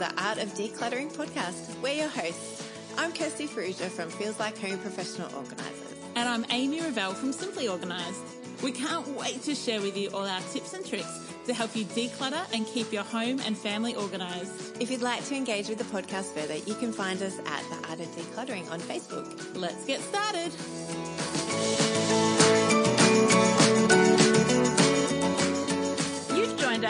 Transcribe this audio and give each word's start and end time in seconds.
The 0.00 0.06
Art 0.22 0.38
of 0.38 0.48
Decluttering 0.54 1.14
podcast. 1.14 1.78
We're 1.82 1.92
your 1.92 2.08
hosts. 2.08 2.66
I'm 2.96 3.12
Kirsty 3.12 3.46
Farrugia 3.46 3.90
from 3.90 4.08
Feels 4.08 4.40
Like 4.40 4.56
Home 4.60 4.78
Professional 4.78 5.28
Organisers. 5.36 5.98
And 6.16 6.26
I'm 6.26 6.46
Amy 6.48 6.80
Revell 6.80 7.12
from 7.12 7.34
Simply 7.34 7.68
Organised. 7.68 8.22
We 8.62 8.72
can't 8.72 9.06
wait 9.08 9.42
to 9.42 9.54
share 9.54 9.82
with 9.82 9.98
you 9.98 10.08
all 10.14 10.26
our 10.26 10.40
tips 10.54 10.72
and 10.72 10.86
tricks 10.86 11.30
to 11.44 11.52
help 11.52 11.76
you 11.76 11.84
declutter 11.84 12.42
and 12.54 12.66
keep 12.66 12.90
your 12.94 13.02
home 13.02 13.40
and 13.44 13.58
family 13.58 13.94
organised. 13.94 14.74
If 14.80 14.90
you'd 14.90 15.02
like 15.02 15.22
to 15.26 15.34
engage 15.34 15.68
with 15.68 15.76
the 15.76 15.84
podcast 15.84 16.32
further, 16.32 16.56
you 16.56 16.76
can 16.76 16.94
find 16.94 17.20
us 17.20 17.38
at 17.40 17.62
the 17.68 17.88
Art 17.90 18.00
of 18.00 18.06
Decluttering 18.16 18.70
on 18.70 18.80
Facebook. 18.80 19.54
Let's 19.54 19.84
get 19.84 20.00
started. 20.00 21.39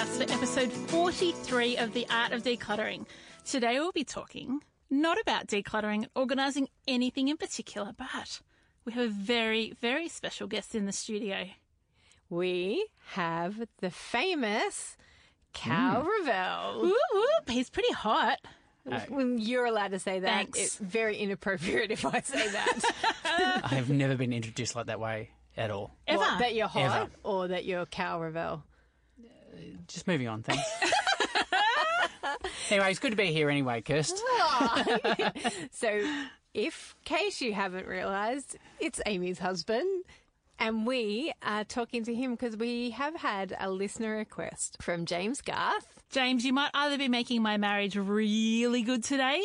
Us 0.00 0.16
for 0.16 0.22
episode 0.32 0.72
43 0.72 1.76
of 1.76 1.92
The 1.92 2.06
Art 2.08 2.32
of 2.32 2.42
Decluttering. 2.42 3.04
Today 3.44 3.78
we'll 3.80 3.92
be 3.92 4.02
talking 4.02 4.62
not 4.88 5.20
about 5.20 5.46
decluttering, 5.46 6.06
organising 6.16 6.68
anything 6.88 7.28
in 7.28 7.36
particular, 7.36 7.92
but 7.98 8.40
we 8.86 8.94
have 8.94 9.04
a 9.04 9.08
very, 9.08 9.74
very 9.82 10.08
special 10.08 10.46
guest 10.46 10.74
in 10.74 10.86
the 10.86 10.92
studio. 10.92 11.48
we 12.30 12.86
have 13.08 13.68
the 13.80 13.90
famous 13.90 14.96
Cal 15.52 16.00
hmm. 16.00 16.08
Revell. 16.08 16.80
Whoop, 16.80 16.96
whoop, 17.12 17.50
he's 17.50 17.68
pretty 17.68 17.92
hot. 17.92 18.38
When 19.08 19.36
you're 19.36 19.66
allowed 19.66 19.90
to 19.90 19.98
say 19.98 20.20
that, 20.20 20.34
Thanks. 20.34 20.58
it's 20.58 20.76
very 20.78 21.18
inappropriate 21.18 21.90
if 21.90 22.06
I 22.06 22.22
say 22.22 22.48
that. 22.48 23.60
I 23.64 23.74
have 23.74 23.90
never 23.90 24.16
been 24.16 24.32
introduced 24.32 24.74
like 24.74 24.86
that 24.86 24.98
way 24.98 25.28
at 25.58 25.70
all. 25.70 25.90
Ever. 26.06 26.20
What, 26.20 26.38
that 26.38 26.54
you're 26.54 26.68
hot 26.68 27.02
Ever. 27.02 27.10
or 27.22 27.48
that 27.48 27.66
you're 27.66 27.84
Cal 27.84 28.18
Revell. 28.18 28.64
Just 29.86 30.06
moving 30.06 30.28
on, 30.28 30.42
thanks. 30.42 30.62
anyway, 32.70 32.90
it's 32.90 33.00
good 33.00 33.10
to 33.10 33.16
be 33.16 33.32
here 33.32 33.50
anyway, 33.50 33.82
Kirst. 33.82 34.20
So, 35.72 36.00
if 36.54 36.94
case 37.04 37.40
you 37.40 37.52
haven't 37.52 37.86
realised, 37.86 38.56
it's 38.78 39.00
Amy's 39.06 39.38
husband. 39.38 40.04
And 40.58 40.86
we 40.86 41.32
are 41.42 41.64
talking 41.64 42.04
to 42.04 42.14
him 42.14 42.32
because 42.32 42.54
we 42.54 42.90
have 42.90 43.16
had 43.16 43.56
a 43.58 43.70
listener 43.70 44.18
request 44.18 44.76
from 44.82 45.06
James 45.06 45.40
Garth. 45.40 45.86
James, 46.10 46.44
you 46.44 46.52
might 46.52 46.70
either 46.74 46.98
be 46.98 47.08
making 47.08 47.40
my 47.40 47.56
marriage 47.56 47.96
really 47.96 48.82
good 48.82 49.02
today, 49.02 49.40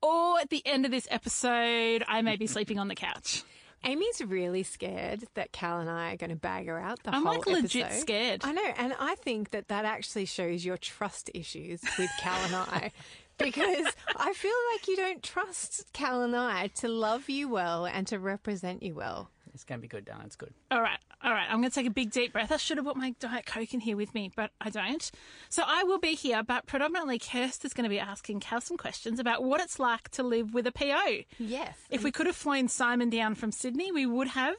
or 0.00 0.38
at 0.38 0.50
the 0.50 0.62
end 0.64 0.84
of 0.84 0.92
this 0.92 1.08
episode, 1.10 2.04
I 2.06 2.22
may 2.22 2.36
be 2.36 2.46
sleeping 2.46 2.78
on 2.78 2.86
the 2.86 2.94
couch. 2.94 3.42
Amy's 3.84 4.20
really 4.20 4.62
scared 4.62 5.24
that 5.34 5.52
Cal 5.52 5.80
and 5.80 5.90
I 5.90 6.12
are 6.12 6.16
going 6.16 6.30
to 6.30 6.36
bag 6.36 6.66
her 6.66 6.78
out 6.78 7.02
the 7.02 7.14
I'm 7.14 7.24
whole 7.24 7.36
like 7.36 7.46
legit 7.46 7.84
episode. 7.86 8.00
scared. 8.00 8.40
I 8.44 8.52
know, 8.52 8.72
and 8.76 8.94
I 8.98 9.16
think 9.16 9.50
that 9.50 9.68
that 9.68 9.84
actually 9.84 10.26
shows 10.26 10.64
your 10.64 10.76
trust 10.76 11.30
issues 11.34 11.80
with 11.98 12.10
Cal 12.20 12.44
and 12.46 12.54
I. 12.54 12.92
Because 13.38 13.86
I 14.14 14.34
feel 14.34 14.54
like 14.72 14.86
you 14.86 14.94
don't 14.94 15.20
trust 15.20 15.86
Cal 15.92 16.22
and 16.22 16.36
I 16.36 16.68
to 16.76 16.86
love 16.86 17.28
you 17.28 17.48
well 17.48 17.86
and 17.86 18.06
to 18.06 18.20
represent 18.20 18.84
you 18.84 18.94
well. 18.94 19.30
It's 19.54 19.64
going 19.64 19.78
to 19.78 19.82
be 19.82 19.88
good, 19.88 20.04
darling. 20.04 20.26
It's 20.26 20.36
good. 20.36 20.52
All 20.70 20.80
right, 20.80 20.98
all 21.22 21.30
right. 21.32 21.46
I'm 21.48 21.58
going 21.60 21.70
to 21.70 21.74
take 21.74 21.86
a 21.86 21.90
big 21.90 22.10
deep 22.10 22.32
breath. 22.32 22.50
I 22.50 22.56
should 22.56 22.78
have 22.78 22.84
brought 22.84 22.96
my 22.96 23.14
Diet 23.20 23.44
Coke 23.46 23.74
in 23.74 23.80
here 23.80 23.96
with 23.96 24.14
me, 24.14 24.30
but 24.34 24.50
I 24.60 24.70
don't. 24.70 25.10
So 25.48 25.62
I 25.66 25.84
will 25.84 25.98
be 25.98 26.14
here, 26.14 26.42
but 26.42 26.66
predominantly 26.66 27.18
Kirst 27.18 27.64
is 27.64 27.74
going 27.74 27.84
to 27.84 27.90
be 27.90 27.98
asking 28.00 28.40
Cal 28.40 28.60
some 28.60 28.76
questions 28.76 29.18
about 29.20 29.42
what 29.44 29.60
it's 29.60 29.78
like 29.78 30.08
to 30.12 30.22
live 30.22 30.54
with 30.54 30.66
a 30.66 30.72
PO. 30.72 31.24
Yes. 31.38 31.76
If 31.90 32.02
we 32.02 32.10
could 32.10 32.26
have 32.26 32.36
flown 32.36 32.68
Simon 32.68 33.10
down 33.10 33.34
from 33.34 33.52
Sydney, 33.52 33.92
we 33.92 34.06
would 34.06 34.28
have, 34.28 34.56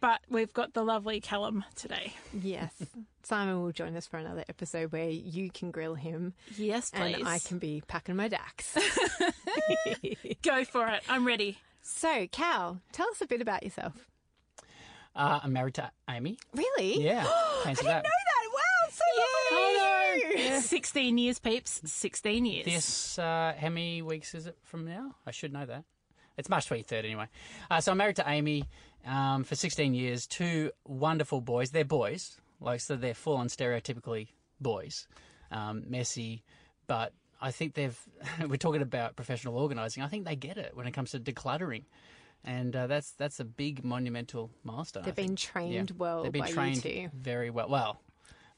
but 0.00 0.20
we've 0.28 0.52
got 0.52 0.74
the 0.74 0.84
lovely 0.84 1.20
Callum 1.20 1.64
today. 1.74 2.12
Yes. 2.32 2.72
Simon 3.24 3.60
will 3.62 3.72
join 3.72 3.94
us 3.96 4.06
for 4.06 4.16
another 4.18 4.44
episode 4.48 4.90
where 4.92 5.10
you 5.10 5.50
can 5.50 5.70
grill 5.70 5.96
him 5.96 6.32
Yes, 6.56 6.90
please. 6.90 7.16
and 7.16 7.28
I 7.28 7.38
can 7.40 7.58
be 7.58 7.82
packing 7.86 8.16
my 8.16 8.28
dacks. 8.28 8.74
Go 10.42 10.64
for 10.64 10.86
it. 10.88 11.02
I'm 11.08 11.26
ready. 11.26 11.58
so, 11.82 12.26
Cal, 12.32 12.80
tell 12.92 13.08
us 13.10 13.20
a 13.20 13.26
bit 13.26 13.42
about 13.42 13.62
yourself. 13.64 14.06
Uh, 15.18 15.40
I'm 15.42 15.52
married 15.52 15.74
to 15.74 15.90
Amy. 16.08 16.38
Really? 16.54 17.02
Yeah. 17.02 17.24
Fancy 17.64 17.84
that. 17.84 18.04
that. 18.04 18.12
Wow, 18.54 18.88
so 18.92 19.04
lovely. 19.52 20.44
Yeah. 20.44 20.60
16 20.60 21.18
years, 21.18 21.40
peeps. 21.40 21.80
16 21.84 22.46
years. 22.46 22.64
This, 22.64 23.18
uh, 23.18 23.52
how 23.58 23.68
many 23.68 24.00
weeks 24.00 24.32
is 24.36 24.46
it 24.46 24.56
from 24.62 24.84
now? 24.84 25.16
I 25.26 25.32
should 25.32 25.52
know 25.52 25.66
that. 25.66 25.82
It's 26.36 26.48
March 26.48 26.68
23rd 26.68 27.04
anyway. 27.04 27.26
Uh, 27.68 27.80
so 27.80 27.90
I'm 27.90 27.98
married 27.98 28.14
to 28.16 28.28
Amy 28.28 28.64
um, 29.04 29.42
for 29.42 29.56
16 29.56 29.92
years. 29.92 30.28
Two 30.28 30.70
wonderful 30.86 31.40
boys. 31.40 31.70
They're 31.72 31.84
boys. 31.84 32.40
Like, 32.60 32.78
so 32.78 32.94
they're 32.94 33.12
full 33.12 33.38
on 33.38 33.48
stereotypically 33.48 34.28
boys. 34.60 35.08
Um, 35.50 35.82
messy, 35.88 36.44
but 36.86 37.12
I 37.40 37.50
think 37.50 37.74
they've, 37.74 37.98
we're 38.48 38.56
talking 38.56 38.82
about 38.82 39.16
professional 39.16 39.56
organising. 39.56 40.04
I 40.04 40.06
think 40.06 40.26
they 40.26 40.36
get 40.36 40.58
it 40.58 40.76
when 40.76 40.86
it 40.86 40.92
comes 40.92 41.10
to 41.10 41.18
decluttering. 41.18 41.86
And 42.44 42.74
uh, 42.74 42.86
that's 42.86 43.10
that's 43.12 43.40
a 43.40 43.44
big 43.44 43.84
monumental 43.84 44.50
milestone. 44.64 45.02
They've 45.04 45.14
been 45.14 45.36
trained 45.36 45.92
well 45.98 46.22
They've 46.22 46.32
been 46.32 46.46
trained 46.46 46.82
very 47.14 47.50
well. 47.50 47.68
Well, 47.68 48.00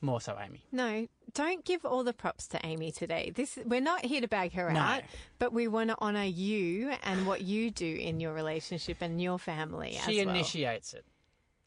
more 0.02 0.20
so 0.20 0.38
Amy. 0.42 0.62
No, 0.72 1.06
don't 1.34 1.64
give 1.64 1.84
all 1.84 2.04
the 2.04 2.12
props 2.12 2.46
to 2.48 2.60
Amy 2.64 2.92
today. 2.92 3.32
This 3.34 3.58
we're 3.64 3.80
not 3.80 4.04
here 4.04 4.20
to 4.20 4.28
bag 4.28 4.52
her 4.54 4.70
No. 4.72 4.80
out, 4.80 5.02
but 5.38 5.52
we 5.52 5.66
want 5.68 5.90
to 5.90 5.98
honour 6.00 6.24
you 6.24 6.92
and 7.02 7.26
what 7.26 7.42
you 7.42 7.70
do 7.70 7.86
in 7.96 8.20
your 8.20 8.32
relationship 8.32 8.98
and 9.00 9.20
your 9.20 9.38
family 9.38 9.98
She 10.06 10.20
as 10.20 10.26
well. 10.26 10.34
initiates 10.34 10.94
it, 10.94 11.04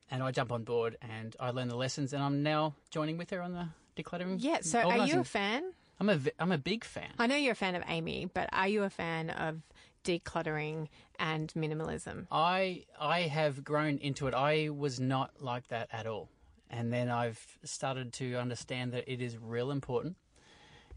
and 0.09 0.23
I 0.23 0.31
jump 0.31 0.51
on 0.51 0.63
board 0.63 0.97
and 1.01 1.35
I 1.39 1.49
learn 1.51 1.67
the 1.67 1.75
lessons, 1.77 2.13
and 2.13 2.23
I'm 2.23 2.41
now 2.41 2.73
joining 2.89 3.17
with 3.17 3.29
her 3.31 3.41
on 3.41 3.53
the 3.53 3.67
decluttering. 4.01 4.37
Yeah. 4.39 4.59
So, 4.61 4.79
are 4.79 5.05
you 5.05 5.19
a 5.19 5.23
fan? 5.23 5.71
I'm 5.99 6.09
a 6.09 6.19
I'm 6.39 6.51
a 6.51 6.57
big 6.57 6.83
fan. 6.83 7.11
I 7.19 7.27
know 7.27 7.35
you're 7.35 7.51
a 7.53 7.55
fan 7.55 7.75
of 7.75 7.83
Amy, 7.87 8.29
but 8.33 8.49
are 8.51 8.67
you 8.67 8.83
a 8.83 8.89
fan 8.89 9.29
of 9.29 9.61
decluttering 10.03 10.87
and 11.19 11.51
minimalism? 11.55 12.27
I 12.31 12.85
I 12.99 13.21
have 13.21 13.63
grown 13.63 13.97
into 13.97 14.27
it. 14.27 14.33
I 14.33 14.69
was 14.69 14.99
not 14.99 15.41
like 15.41 15.67
that 15.69 15.89
at 15.91 16.07
all, 16.07 16.29
and 16.69 16.91
then 16.91 17.09
I've 17.09 17.45
started 17.63 18.13
to 18.13 18.35
understand 18.35 18.93
that 18.93 19.11
it 19.11 19.21
is 19.21 19.37
real 19.37 19.71
important 19.71 20.15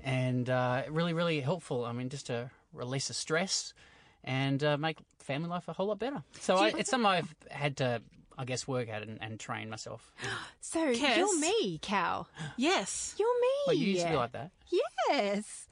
and 0.00 0.48
uh, 0.50 0.82
really 0.90 1.12
really 1.12 1.40
helpful. 1.40 1.84
I 1.84 1.92
mean, 1.92 2.08
just 2.08 2.26
to 2.26 2.50
release 2.72 3.08
the 3.08 3.14
stress 3.14 3.72
and 4.24 4.62
uh, 4.62 4.76
make 4.76 4.98
family 5.18 5.48
life 5.48 5.68
a 5.68 5.72
whole 5.72 5.86
lot 5.86 5.98
better. 5.98 6.22
So 6.40 6.56
I, 6.56 6.68
it's 6.76 6.90
something 6.90 7.06
I've 7.06 7.34
had 7.50 7.76
to, 7.78 8.02
I 8.36 8.44
guess, 8.44 8.66
work 8.66 8.88
at 8.88 9.02
and, 9.02 9.18
and 9.22 9.38
train 9.38 9.70
myself. 9.70 10.12
So 10.60 10.92
Kes? 10.92 11.16
you're 11.16 11.38
me, 11.38 11.78
Cal. 11.78 12.28
Yes. 12.56 13.14
You're 13.18 13.40
me. 13.40 13.48
Well, 13.68 13.76
you 13.76 13.86
used 13.92 14.02
to 14.04 14.10
be 14.10 14.16
like 14.16 14.32
that. 14.32 14.50
Yes. 15.08 15.65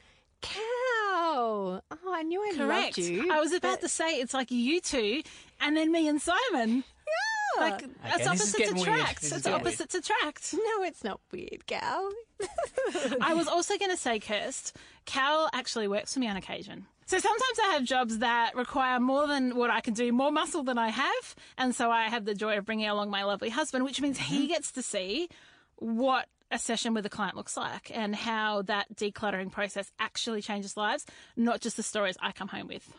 Cal. 0.44 1.82
Oh, 1.91 2.12
I 2.12 2.23
knew 2.23 2.41
I 2.41 2.56
Correct. 2.56 2.99
loved 2.99 3.08
you. 3.08 3.32
I 3.32 3.41
was 3.41 3.52
about 3.52 3.81
but- 3.81 3.82
to 3.82 3.88
say 3.88 4.20
it's 4.20 4.35
like 4.35 4.50
you 4.50 4.81
two 4.81 5.23
and 5.61 5.76
then 5.76 5.91
me 5.91 6.08
and 6.08 6.20
Simon. 6.20 6.85
Yeah. 7.56 7.61
Like 7.61 7.75
Okay, 7.75 7.87
that's 8.02 8.19
this 8.19 8.26
opposites 8.26 8.55
attract. 8.82 9.23
It's 9.23 9.31
getting 9.31 9.52
weird. 9.52 9.61
opposites 9.61 9.94
attract. 9.94 10.55
no, 10.55 10.82
it's 10.85 11.05
not 11.05 11.20
weird, 11.32 11.67
Cal. 11.67 12.11
I 13.20 13.35
was 13.35 13.46
also 13.46 13.79
going 13.79 13.91
to 13.91 13.96
say, 13.96 14.19
Kirst, 14.19 14.73
Cal 15.06 15.49
actually 15.52 15.87
works 15.87 16.14
for 16.14 16.20
me 16.20 16.29
on 16.29 16.37
occasion. 16.37 16.87
So 17.06 17.19
sometimes 17.19 17.58
I 17.62 17.73
have 17.75 17.85
jobs 17.85 18.19
that 18.19 18.56
require 18.56 18.99
more 18.99 19.26
than 19.29 19.56
what 19.56 19.70
I 19.70 19.81
can 19.81 19.94
do, 19.94 20.11
more 20.12 20.32
muscle 20.32 20.62
than 20.62 20.79
I 20.79 20.88
have. 20.88 21.35
And 21.58 21.75
so 21.75 21.91
I 21.91 22.05
have 22.05 22.25
the 22.25 22.35
joy 22.35 22.56
of 22.56 22.64
bringing 22.64 22.88
along 22.88 23.11
my 23.11 23.25
lovely 23.25 23.50
husband, 23.50 23.85
which 23.85 24.00
means 24.00 24.19
he 24.19 24.38
mm-hmm. 24.38 24.46
gets 24.49 24.73
to 24.73 24.82
see 24.82 25.29
what 25.76 26.26
a 26.55 26.59
session 26.59 26.95
with 26.95 27.05
a 27.05 27.11
client 27.11 27.37
looks 27.37 27.56
like 27.56 27.91
and 27.93 28.15
how 28.15 28.62
that 28.62 28.87
decluttering 28.95 29.51
process 29.51 29.91
actually 29.99 30.41
changes 30.41 30.77
lives, 30.77 31.05
not 31.37 31.61
just 31.61 31.77
the 31.77 31.83
stories 31.83 32.17
I 32.23 32.33
come 32.33 32.49
home 32.49 32.69
with. 32.69 32.95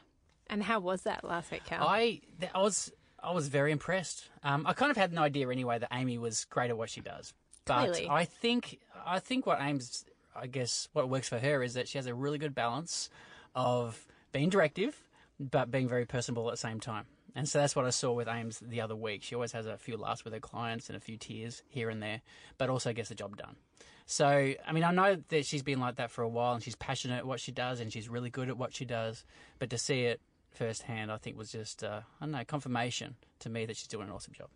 And 0.48 0.62
how 0.62 0.80
was 0.80 1.04
that 1.04 1.24
last 1.24 1.52
week, 1.52 1.64
Cal? 1.66 1.88
I, 1.88 2.20
I 2.54 2.62
was, 2.62 2.92
I 3.24 3.32
was 3.32 3.48
very 3.48 3.72
impressed. 3.72 4.30
Um, 4.44 4.68
I 4.68 4.74
kind 4.74 4.92
of 4.92 4.98
had 4.98 5.12
an 5.12 5.18
idea 5.18 5.50
anyway 5.50 5.80
that 5.80 5.90
Amy 5.92 6.18
was 6.18 6.46
great 6.46 6.70
at 6.70 6.78
what 6.78 6.90
she 6.90 7.02
does, 7.02 7.34
but 7.66 7.94
Clearly. 7.94 8.08
I 8.10 8.26
think, 8.26 8.80
I 9.06 9.20
think 9.20 9.46
what 9.46 9.60
Ames, 9.62 10.06
I 10.36 10.48
guess, 10.48 10.90
what 10.94 11.10
works 11.10 11.30
for 11.30 11.40
her 11.40 11.64
is 11.64 11.76
that 11.76 11.88
she 11.88 11.98
has 11.98 12.06
a 12.08 12.14
really 12.14 12.38
good 12.38 12.54
balance 12.54 13.10
of 13.56 14.00
being 14.34 14.50
directive, 14.50 15.02
but 15.40 15.72
being 15.72 15.88
very 15.88 16.06
personable 16.06 16.48
at 16.50 16.52
the 16.52 16.58
same 16.58 16.80
time. 16.80 17.06
And 17.36 17.48
so 17.50 17.60
that's 17.60 17.76
what 17.76 17.86
I 17.86 17.90
saw 17.90 18.14
with 18.14 18.28
Ames 18.28 18.60
the 18.66 18.82
other 18.82 18.96
week. 18.96 19.22
She 19.24 19.36
always 19.36 19.52
has 19.52 19.66
a 19.66 19.78
few 19.78 19.98
laughs 19.98 20.24
with 20.24 20.34
her 20.34 20.40
clients 20.40 20.88
and 20.90 20.96
a 20.96 21.02
few 21.02 21.18
tears 21.18 21.64
here 21.68 21.90
and 21.90 22.02
there, 22.02 22.22
but 22.58 22.70
also 22.70 22.94
gets 22.94 23.10
the 23.10 23.16
job 23.16 23.36
done. 23.36 23.58
So, 24.06 24.28
I 24.28 24.72
mean, 24.72 24.84
I 24.84 24.92
know 24.92 25.18
that 25.30 25.46
she's 25.46 25.64
been 25.64 25.80
like 25.80 25.96
that 25.96 26.12
for 26.12 26.22
a 26.22 26.30
while 26.30 26.54
and 26.54 26.64
she's 26.64 26.76
passionate 26.76 27.18
at 27.18 27.26
what 27.28 27.40
she 27.40 27.52
does 27.52 27.80
and 27.80 27.92
she's 27.92 28.08
really 28.08 28.30
good 28.30 28.50
at 28.50 28.58
what 28.58 28.74
she 28.74 28.86
does, 28.86 29.26
but 29.60 29.70
to 29.72 29.78
see 29.78 30.04
it 30.04 30.22
firsthand, 30.52 31.12
I 31.12 31.18
think 31.18 31.38
was 31.38 31.52
just, 31.52 31.84
uh, 31.84 32.02
I 32.22 32.26
don't 32.26 32.32
know, 32.32 32.44
confirmation 32.46 33.16
to 33.40 33.50
me 33.50 33.66
that 33.66 33.76
she's 33.76 33.88
doing 33.88 34.08
an 34.08 34.14
awesome 34.14 34.34
job. 34.34 34.48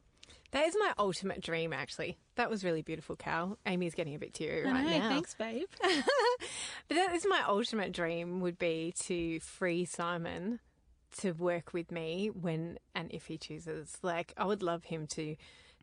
that 0.51 0.65
is 0.67 0.75
my 0.79 0.93
ultimate 0.97 1.41
dream, 1.41 1.73
actually. 1.73 2.17
That 2.35 2.49
was 2.49 2.63
really 2.63 2.83
beautiful, 2.83 3.15
Cal. 3.15 3.57
Amy's 3.65 3.95
getting 3.95 4.15
a 4.15 4.19
bit 4.19 4.33
teary 4.33 4.63
right 4.63 4.83
know, 4.83 4.99
now. 4.99 5.09
thanks, 5.09 5.35
babe. 5.35 5.67
But 6.87 6.95
that 6.95 7.13
is 7.13 7.25
my 7.29 7.43
ultimate 7.47 7.91
dream 7.91 8.39
would 8.39 8.57
be 8.57 8.93
to 9.01 9.39
free 9.41 9.85
Simon 9.85 10.59
to 11.17 11.31
work 11.31 11.73
with 11.73 11.91
me 11.91 12.29
when 12.29 12.77
and 12.95 13.11
if 13.11 13.25
he 13.27 13.37
chooses. 13.37 13.97
Like 14.01 14.33
I 14.37 14.45
would 14.45 14.63
love 14.63 14.85
him 14.85 15.07
to 15.07 15.35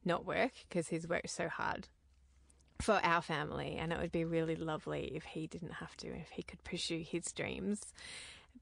not 0.05 0.25
work 0.25 0.52
because 0.69 0.88
he's 0.88 1.08
worked 1.08 1.31
so 1.31 1.49
hard 1.49 1.88
for 2.81 3.00
our 3.02 3.23
family 3.23 3.76
and 3.78 3.93
it 3.93 3.99
would 3.99 4.12
be 4.12 4.25
really 4.25 4.55
lovely 4.55 5.11
if 5.14 5.25
he 5.25 5.46
didn't 5.46 5.73
have 5.75 5.96
to 5.96 6.08
if 6.08 6.28
he 6.31 6.43
could 6.43 6.62
pursue 6.62 6.99
his 7.06 7.32
dreams. 7.32 7.81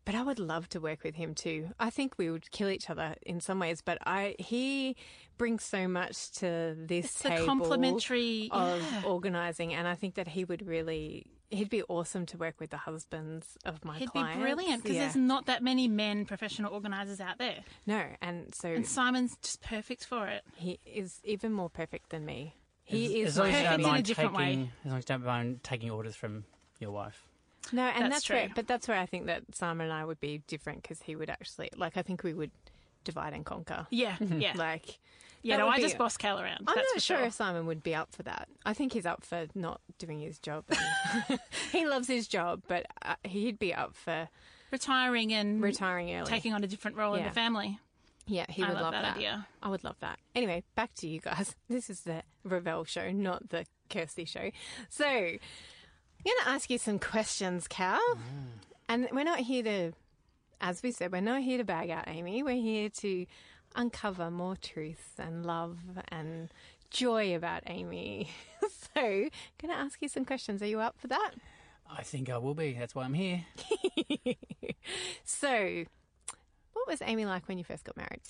But 0.05 0.14
I 0.14 0.22
would 0.22 0.38
love 0.38 0.69
to 0.70 0.81
work 0.81 1.02
with 1.05 1.14
him 1.14 1.34
too. 1.34 1.70
I 1.78 1.88
think 1.90 2.14
we 2.19 2.31
would 2.31 2.50
kill 2.50 2.69
each 2.69 2.90
other 2.90 3.14
in 3.22 3.40
some 3.40 3.58
ways, 3.58 3.81
but 3.81 3.99
I 4.06 4.34
he 4.38 4.96
brings 5.38 5.64
so 5.64 5.87
much 5.88 6.31
to 6.32 6.75
this 6.78 7.06
It's 7.06 7.22
the 7.22 7.28
table 7.31 7.46
complementary- 7.46 8.49
of 8.52 8.82
yeah. 8.82 9.02
organising, 9.05 9.72
and 9.72 9.87
I 9.88 9.94
think 9.94 10.14
that 10.14 10.28
he 10.28 10.44
would 10.44 10.67
really 10.67 11.26
he'd 11.50 11.69
be 11.70 11.82
awesome 11.85 12.26
to 12.26 12.37
work 12.37 12.55
with 12.58 12.70
the 12.70 12.76
husbands 12.79 13.56
of 13.64 13.85
my 13.85 13.93
clients. 13.99 14.00
He'd 14.00 14.11
clients. 14.11 14.37
be 14.37 14.43
brilliant 14.43 14.82
because 14.82 14.96
Yeah. 14.96 15.02
there's 15.02 15.17
not 15.17 15.46
that 15.46 15.62
many 15.62 15.87
men 15.88 16.25
professional 16.26 16.73
organisers 16.73 17.20
out 17.20 17.38
there. 17.38 17.61
no, 17.87 18.05
and 18.20 18.55
so 18.55 18.69
And 18.70 18.87
Simon's 18.87 19.37
just 19.43 19.62
perfect 19.62 20.05
for 20.06 20.26
it. 20.26 20.43
he 20.56 20.79
is 20.85 21.20
even 21.25 21.52
more 21.52 21.70
perfect 21.70 22.11
than 22.11 22.25
me. 22.25 22.55
He 22.85 23.23
as, 23.23 23.29
is 23.29 23.29
as 23.29 23.38
long 23.38 23.49
as 23.49 23.55
you 23.55 23.62
don't 23.62 23.64
perfect 23.70 23.81
in 23.81 23.85
a 23.85 23.88
mind 23.93 24.05
different 24.05 24.32
way. 24.35 24.44
taking, 24.44 24.73
as 24.85 24.91
long 24.91 24.99
as 24.99 25.02
you 25.02 25.06
don't 25.06 25.25
mind 25.25 25.62
taking 25.64 25.91
orders 25.91 26.17
from 26.17 26.44
your 26.81 26.91
wife. 26.91 27.23
no, 27.73 27.82
and 27.85 28.05
That's 28.05 28.14
that's, 28.14 28.31
where, 28.31 28.44
true. 28.46 28.52
but 28.56 28.67
that's 28.67 28.88
where 28.88 28.99
I 28.99 29.06
think 29.06 29.26
that 29.26 29.43
Simon 29.55 29.85
and 29.87 29.93
I 29.94 30.05
would 30.05 30.20
be 30.20 30.43
different 30.49 30.82
because 30.82 31.00
he 31.02 31.17
would 31.17 31.31
actually 31.31 31.70
like 31.76 31.96
I 31.96 32.02
think 32.02 32.23
we 32.23 32.35
would 32.35 32.50
divide 33.05 33.32
and 33.32 33.44
conquer. 33.44 33.87
Yeah, 33.91 34.17
yeah. 34.20 34.52
Like, 34.55 34.99
yeah, 35.44 35.56
that 35.56 35.62
no, 35.62 35.69
I 35.69 35.76
be- 35.76 35.82
just 35.82 35.99
boss 35.99 36.17
Cal 36.17 36.41
around. 36.41 36.64
I'm 36.67 36.75
that's 36.75 36.79
not 36.79 36.94
for 36.94 37.00
sure 37.00 37.17
sure. 37.19 37.26
if 37.26 37.35
Simon 37.35 37.67
would 37.67 37.82
be 37.82 37.94
up 37.94 38.12
for 38.12 38.23
that. 38.25 38.49
I 38.67 38.75
think 38.75 38.93
he's 38.93 39.06
up 39.06 39.25
for 39.25 39.46
not 39.55 39.81
doing 39.99 40.19
his 40.20 40.38
job. 40.38 40.64
he 41.73 41.87
loves 41.87 42.08
his 42.08 42.26
job, 42.26 42.62
but 42.67 42.87
uh, 43.02 43.14
he'd 43.25 43.58
be 43.58 43.73
up 43.73 43.94
for 43.94 44.29
Retiring 44.73 45.32
and 45.32 45.62
retiring 45.62 46.12
early. 46.14 46.26
taking 46.26 46.52
on 46.52 46.64
a 46.64 46.67
different 46.67 46.96
role 46.96 47.14
in 47.14 47.23
the 47.25 47.31
family. 47.31 47.79
Yeah, 48.26 48.46
he 48.49 48.62
I 48.62 48.69
would 48.69 48.75
love 48.75 48.82
love, 48.85 48.93
that 48.94 49.02
that. 49.02 49.17
idea. 49.17 49.46
I 49.62 49.69
would 49.69 49.85
love 49.85 49.96
that. 50.00 50.19
Anyway, 50.35 50.64
back 50.75 50.94
to 50.96 51.06
you 51.06 51.20
guys. 51.20 51.55
This 51.69 51.91
is 51.91 52.00
the 52.00 52.23
Revell 52.43 52.85
show, 52.85 53.12
not 53.12 53.50
the 53.50 53.67
Kirsty 53.91 54.25
show. 54.25 54.50
So, 54.88 55.05
I'm 55.06 55.38
going 56.25 56.37
to 56.44 56.49
ask 56.49 56.70
you 56.70 56.79
some 56.79 56.99
questions, 56.99 57.69
Cal. 57.69 58.00
And 58.88 59.08
we're 59.12 59.25
not 59.25 59.41
here 59.41 59.62
to, 59.62 59.93
as 60.61 60.82
we 60.82 60.91
said, 60.91 61.12
we're 61.12 61.20
not 61.20 61.43
here 61.43 61.58
to 61.58 61.64
bag 61.64 61.91
out 61.91 62.05
Amy. 62.08 62.43
We're 62.43 62.61
here 62.61 62.88
to 62.88 63.26
uncover 63.75 64.31
more 64.31 64.56
truth 64.56 65.15
and 65.19 65.44
love 65.44 65.79
and 66.09 66.50
joy 66.91 67.35
about 67.35 67.62
Amy. 67.67 68.31
so, 68.61 69.00
I'm 69.00 69.31
going 69.61 69.75
to 69.75 69.81
ask 69.81 70.00
you 70.00 70.09
some 70.09 70.25
questions. 70.25 70.62
Are 70.62 70.67
you 70.67 70.81
up 70.81 70.97
for 70.99 71.09
that? 71.09 71.32
I 71.91 72.03
think 72.03 72.31
I 72.31 72.38
will 72.38 72.55
be. 72.55 72.73
That's 72.79 72.94
why 72.94 73.05
I'm 73.05 73.15
here. 73.15 73.44
So, 75.25 75.85
what 76.73 76.87
was 76.88 77.00
Amy 77.03 77.25
like 77.25 77.49
when 77.49 77.59
you 77.59 77.65
first 77.65 77.85
got 77.85 77.97
married? 77.97 78.21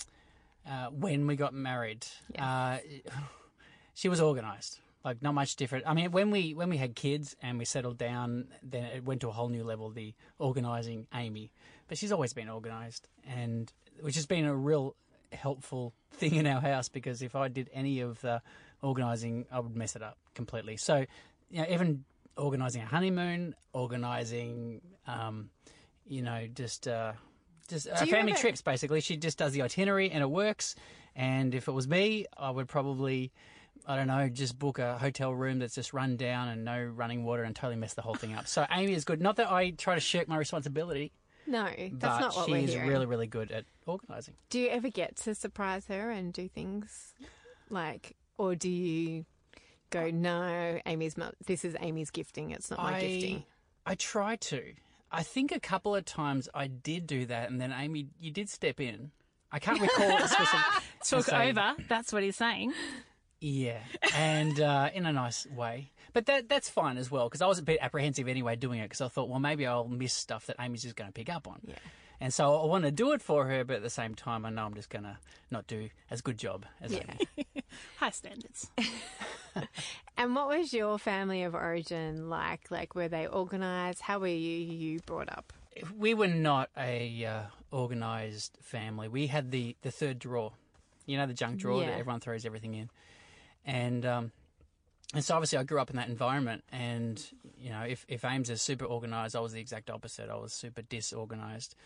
Uh, 0.69 0.87
when 0.91 1.27
we 1.27 1.37
got 1.37 1.53
married, 1.53 2.07
Yes. 2.33 2.41
uh, 2.43 2.79
she 3.95 4.09
was 4.09 4.21
organised. 4.21 4.81
Like 5.05 5.21
not 5.21 5.35
much 5.35 5.57
different. 5.57 5.85
I 5.87 5.93
mean, 5.93 6.13
when 6.13 6.31
we 6.31 6.55
when 6.55 6.71
we 6.71 6.79
had 6.79 6.95
kids 6.95 7.37
and 7.43 7.59
we 7.59 7.67
settled 7.67 7.99
down, 7.99 8.47
then 8.63 8.85
it 8.85 9.05
went 9.05 9.21
to 9.21 9.29
a 9.29 9.33
whole 9.33 9.51
new 9.51 9.63
level. 9.63 9.91
The 9.91 10.15
organising 10.39 11.07
Amy, 11.15 11.51
but 11.89 11.99
she's 11.99 12.11
always 12.11 12.33
been 12.33 12.49
organised, 12.49 13.09
and 13.29 13.71
which 14.01 14.15
has 14.15 14.25
been 14.25 14.47
a 14.47 14.55
real 14.55 14.97
helpful 15.35 15.95
thing 16.13 16.35
in 16.35 16.47
our 16.47 16.61
house 16.61 16.89
because 16.89 17.23
if 17.23 17.35
I 17.35 17.49
did 17.49 17.71
any 17.73 18.01
of 18.01 18.21
the 18.21 18.43
organising, 18.83 19.47
I 19.51 19.61
would 19.61 19.77
mess 19.77 19.97
it 19.97 20.03
up 20.03 20.19
completely. 20.35 20.77
So, 20.77 21.05
you 21.51 21.63
know, 21.63 21.67
even 21.71 22.05
organising 22.37 22.83
a 22.83 22.87
honeymoon, 22.87 23.55
organising, 23.73 24.81
um, 25.07 25.51
you 26.07 26.23
know, 26.23 26.47
just. 26.55 26.89
Uh, 26.89 27.13
just 27.69 27.89
uh, 27.89 27.97
family 27.97 28.33
ever- 28.33 28.41
trips, 28.41 28.61
basically. 28.61 29.01
She 29.01 29.17
just 29.17 29.39
does 29.39 29.53
the 29.53 29.63
itinerary 29.63 30.11
and 30.11 30.23
it 30.23 30.31
works. 30.31 30.75
And 31.17 31.55
if 31.55 31.69
it 31.69 31.73
was 31.73 31.89
me, 31.89 32.27
I 32.37 32.51
would 32.51 32.69
probably, 32.69 33.33
I 33.87 33.97
don't 33.97 34.09
know, 34.09 34.29
just 34.29 34.59
book 34.59 34.79
a 34.79 34.99
hotel 34.99 35.33
room 35.33 35.61
that's 35.61 35.75
just 35.75 35.95
run 35.95 36.17
down 36.17 36.49
and 36.49 36.65
no 36.65 36.83
running 36.83 37.25
water 37.25 37.43
and 37.43 37.55
totally 37.57 37.77
mess 37.77 37.95
the 37.95 38.03
whole 38.03 38.15
thing 38.15 38.35
up. 38.35 38.47
So 38.49 38.67
Amy 38.71 38.93
is 38.93 39.05
good. 39.05 39.23
Not 39.23 39.37
that 39.37 39.51
I 39.51 39.71
try 39.71 39.95
to 39.95 40.01
shirk 40.01 40.29
my 40.29 40.37
responsibility, 40.37 41.13
No, 41.47 41.65
that's 41.65 41.93
but 41.99 42.21
not 42.21 42.37
what 42.37 42.47
she 42.47 42.53
we're 42.53 42.59
is 42.59 42.71
hearing. 42.73 42.89
really, 42.89 43.07
really 43.07 43.27
good 43.27 43.51
at 43.53 43.65
organising. 43.87 44.35
Do 44.51 44.59
you 44.59 44.69
ever 44.69 44.89
get 44.89 45.17
to 45.17 45.35
surprise 45.35 45.87
her 45.89 46.11
and 46.11 46.33
do 46.33 46.49
things 46.49 47.15
like, 47.71 48.17
or 48.39 48.55
do 48.55 48.71
you 48.71 49.27
go, 49.91 50.11
no, 50.11 50.81
Amy's 50.87 51.17
not, 51.17 51.35
this 51.47 51.65
is 51.65 51.77
Amy's 51.81 52.11
gifting, 52.11 52.51
it's 52.51 52.71
not 52.71 52.79
my 52.81 52.97
I, 52.97 53.01
gifting? 53.01 53.45
I 53.87 53.95
try 53.95 54.37
to. 54.37 54.63
I 55.13 55.23
think 55.23 55.53
a 55.53 55.61
couple 55.61 55.95
of 55.95 56.05
times 56.05 56.49
I 56.55 56.67
did 56.67 57.07
do 57.07 57.27
that, 57.27 57.51
and 57.51 57.61
then 57.61 57.73
Amy, 57.73 58.09
you 58.19 58.31
did 58.33 58.49
step 58.49 58.81
in. 58.81 59.11
I 59.53 59.59
can't 59.61 59.81
recall 59.81 60.19
specific. 60.27 60.61
Took 61.05 61.33
over. 61.33 61.75
That's 61.89 62.13
what 62.13 62.23
he's 62.25 62.37
saying. 62.37 62.73
Yeah, 63.47 63.81
and 64.15 64.59
uh, 64.59 64.89
in 64.95 65.05
a 65.05 65.13
nice 65.13 65.47
way. 65.47 65.91
But 66.15 66.25
that 66.27 66.49
that's 66.49 66.71
fine 66.71 66.97
as 66.97 67.11
well 67.11 67.29
because 67.29 67.43
I 67.43 67.47
was 67.47 67.59
a 67.59 67.63
bit 67.63 67.79
apprehensive 67.83 68.27
anyway 68.27 68.57
doing 68.57 68.79
it 68.79 68.85
because 68.85 69.03
I 69.03 69.09
thought, 69.09 69.29
well, 69.29 69.39
maybe 69.39 69.67
I'll 69.67 69.87
miss 69.87 70.15
stuff 70.15 70.47
that 70.47 70.57
Amy's 70.59 70.83
just 70.83 70.97
going 70.97 71.09
to 71.09 71.13
pick 71.13 71.29
up 71.29 71.47
on. 71.47 71.61
Yeah. 71.67 71.75
And 72.21 72.33
so 72.33 72.57
I 72.63 72.65
want 72.65 72.85
to 72.85 72.91
do 72.91 73.13
it 73.13 73.21
for 73.21 73.45
her, 73.47 73.63
but 73.65 73.77
at 73.77 73.83
the 73.83 73.91
same 73.91 74.15
time, 74.15 74.47
I 74.47 74.51
know 74.51 74.65
I'm 74.65 74.73
just 74.75 74.89
going 74.89 75.03
to 75.03 75.19
not 75.51 75.67
do 75.67 75.91
as 76.11 76.23
good 76.23 76.39
job 76.39 76.65
as 76.81 76.93
Amy. 76.93 77.19
High 77.99 78.11
standards. 78.11 78.71
And 80.17 80.35
what 80.37 80.49
was 80.49 80.73
your 80.73 80.99
family 80.99 81.43
of 81.43 81.55
origin 81.55 82.31
like? 82.31 82.71
Like, 82.71 82.95
were 82.95 83.09
they 83.09 83.27
organised? 83.27 84.01
How 84.01 84.21
were 84.21 84.27
you, 84.29 84.37
you 84.59 85.01
brought 85.01 85.29
up? 85.29 85.53
We 85.99 86.15
were 86.15 86.29
not 86.29 86.71
a 86.79 87.25
uh, 87.25 87.43
organised 87.73 88.57
family. 88.63 89.09
We 89.09 89.27
had 89.27 89.51
the, 89.51 89.77
the 89.83 89.91
third 89.91 90.21
drawer, 90.21 90.53
you 91.07 91.17
know, 91.17 91.27
the 91.27 91.35
junk 91.35 91.59
drawer 91.59 91.81
Yeah. 91.83 91.89
that 91.91 91.99
everyone 91.99 92.21
throws 92.21 92.47
everything 92.47 92.75
in. 92.75 92.91
And 93.65 94.05
um, 94.05 94.33
and 95.15 95.25
so 95.25 95.35
obviously 95.35 95.59
I 95.59 95.63
grew 95.63 95.81
up 95.81 95.91
in 95.91 95.97
that 95.97 96.09
environment. 96.09 96.65
And, 96.73 97.25
you 97.57 97.71
know, 97.71 97.83
if, 97.83 98.05
if 98.09 98.25
Ames 98.25 98.51
is 98.51 98.61
super 98.61 98.85
organised, 98.85 99.37
I 99.37 99.41
was 99.41 99.53
the 99.53 99.61
exact 99.61 99.89
opposite. 99.89 100.29
I 100.29 100.35
was 100.35 100.53
super 100.53 100.83
disorganised. 100.83 101.77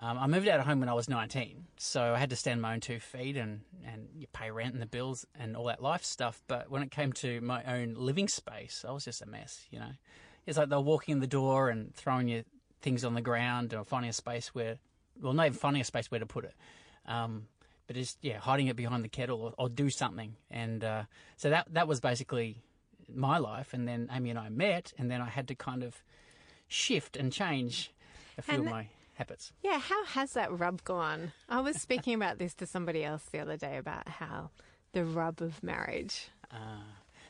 Um, 0.00 0.16
I 0.16 0.28
moved 0.28 0.46
out 0.46 0.60
of 0.60 0.66
home 0.66 0.78
when 0.78 0.88
I 0.88 0.94
was 0.94 1.08
19, 1.08 1.64
so 1.76 2.14
I 2.14 2.18
had 2.18 2.30
to 2.30 2.36
stand 2.36 2.62
my 2.62 2.74
own 2.74 2.78
two 2.78 3.00
feet 3.00 3.36
and, 3.36 3.62
and 3.84 4.06
you 4.14 4.28
pay 4.32 4.48
rent 4.52 4.72
and 4.72 4.80
the 4.80 4.86
bills 4.86 5.26
and 5.36 5.56
all 5.56 5.64
that 5.64 5.82
life 5.82 6.04
stuff. 6.04 6.40
But 6.46 6.70
when 6.70 6.82
it 6.82 6.92
came 6.92 7.12
to 7.14 7.40
my 7.40 7.64
own 7.64 7.94
living 7.94 8.28
space, 8.28 8.84
I 8.88 8.92
was 8.92 9.04
just 9.04 9.22
a 9.22 9.26
mess, 9.26 9.66
you 9.72 9.80
know. 9.80 9.90
It's 10.46 10.56
like 10.56 10.68
they're 10.68 10.78
walking 10.78 11.14
in 11.14 11.20
the 11.20 11.26
door 11.26 11.68
and 11.68 11.92
throwing 11.96 12.28
your 12.28 12.42
things 12.80 13.04
on 13.04 13.14
the 13.14 13.20
ground 13.20 13.74
or 13.74 13.84
finding 13.84 14.08
a 14.08 14.12
space 14.12 14.54
where 14.54 14.76
well, 15.20 15.32
not 15.32 15.46
even 15.46 15.58
finding 15.58 15.82
a 15.82 15.84
space 15.84 16.12
where 16.12 16.20
to 16.20 16.26
put 16.26 16.44
it. 16.44 16.54
Um, 17.04 17.48
but 17.88 17.96
just 17.96 18.18
yeah, 18.22 18.38
hiding 18.38 18.68
it 18.68 18.76
behind 18.76 19.02
the 19.02 19.08
kettle 19.08 19.40
or, 19.42 19.54
or 19.58 19.68
do 19.68 19.90
something. 19.90 20.36
And 20.50 20.84
uh, 20.84 21.02
so 21.36 21.50
that 21.50 21.66
that 21.72 21.88
was 21.88 21.98
basically 22.00 22.62
my 23.12 23.38
life. 23.38 23.74
And 23.74 23.88
then 23.88 24.08
Amy 24.12 24.30
and 24.30 24.38
I 24.38 24.48
met, 24.50 24.92
and 24.96 25.10
then 25.10 25.20
I 25.20 25.28
had 25.28 25.48
to 25.48 25.56
kind 25.56 25.82
of 25.82 26.00
shift 26.68 27.16
and 27.16 27.32
change 27.32 27.90
a 28.38 28.42
few 28.42 28.54
And- 28.54 28.66
of 28.66 28.70
my 28.70 28.88
habits. 29.14 29.50
Yeah, 29.64 29.80
how 29.80 30.04
has 30.04 30.34
that 30.34 30.56
rub 30.56 30.84
gone? 30.84 31.32
I 31.48 31.58
was 31.60 31.82
speaking 31.82 32.14
about 32.14 32.38
this 32.38 32.54
to 32.54 32.66
somebody 32.66 33.02
else 33.02 33.24
the 33.32 33.40
other 33.40 33.56
day 33.56 33.76
about 33.76 34.06
how 34.06 34.50
the 34.92 35.04
rub 35.04 35.42
of 35.42 35.60
marriage. 35.62 36.28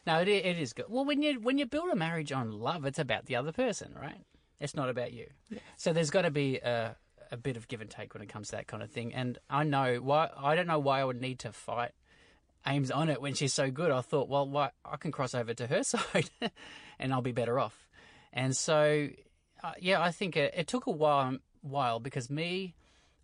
No, 0.07 0.21
it, 0.21 0.29
it 0.29 0.59
is 0.59 0.73
good. 0.73 0.87
Well, 0.89 1.05
when 1.05 1.23
you 1.23 1.39
when 1.41 1.59
you 1.59 1.67
build 1.67 1.91
a 1.91 1.97
marriage 1.97 2.33
on 2.33 2.51
love, 2.53 2.85
it's 2.85 2.99
about 2.99 3.27
the 3.27 3.37
other 3.37 3.53
person, 3.53 3.95
right? 4.01 4.25
It's 4.61 4.75
not 4.75 4.89
about 4.89 5.13
you. 5.13 5.27
Yes. 5.51 5.61
So 5.77 5.93
there's 5.93 6.11
got 6.11 6.23
to 6.23 6.31
be 6.31 6.57
a, 6.59 6.97
a 7.31 7.37
bit 7.37 7.57
of 7.57 7.69
give 7.69 7.81
and 7.81 7.91
take 7.91 8.15
when 8.15 8.23
it 8.23 8.29
comes 8.29 8.49
to 8.49 8.57
that 8.57 8.67
kind 8.67 8.83
of 8.83 8.91
thing. 8.91 9.15
And 9.15 9.39
I 9.49 9.65
know 9.65 9.97
why. 9.97 10.31
I 10.37 10.55
don't 10.55 10.67
know 10.67 10.79
why 10.79 11.01
I 11.01 11.05
would 11.05 11.21
need 11.21 11.41
to 11.41 11.53
fight 11.53 11.93
Ames 12.67 12.91
on 12.91 13.09
it 13.09 13.21
when 13.21 13.35
she's 13.35 13.55
so 13.55 13.71
good. 13.71 13.91
I 13.91 14.01
thought, 14.01 14.29
well, 14.29 14.49
why 14.49 14.71
I 14.85 14.97
can 14.97 15.13
cross 15.13 15.35
over 15.35 15.55
to 15.55 15.67
her 15.67 15.83
side, 15.83 16.31
and 16.99 17.13
I'll 17.13 17.23
be 17.23 17.33
better 17.33 17.59
off. 17.59 17.89
And 18.33 18.57
so, 18.57 19.09
uh, 19.63 19.73
yeah, 19.81 20.03
I 20.03 20.11
think 20.11 20.37
it, 20.37 20.55
it 20.57 20.67
took 20.67 20.87
a 20.87 20.91
while 20.91 21.39
while 21.63 22.01
because 22.01 22.31
me 22.31 22.75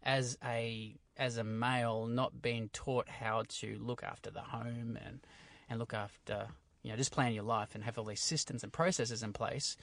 as 0.02 0.36
a 0.44 0.96
as 1.16 1.36
a 1.36 1.44
male 1.44 2.06
not 2.06 2.42
being 2.42 2.68
taught 2.72 3.08
how 3.08 3.44
to 3.48 3.78
look 3.80 4.02
after 4.02 4.30
the 4.30 4.40
home 4.40 4.98
and 5.04 5.20
and 5.68 5.78
look 5.78 5.94
after 5.94 6.48
you 6.82 6.90
know 6.90 6.96
just 6.96 7.12
plan 7.12 7.32
your 7.32 7.44
life 7.44 7.74
and 7.74 7.84
have 7.84 7.98
all 7.98 8.04
these 8.04 8.20
systems 8.20 8.62
and 8.62 8.72
processes 8.72 9.22
in 9.22 9.32
place 9.32 9.76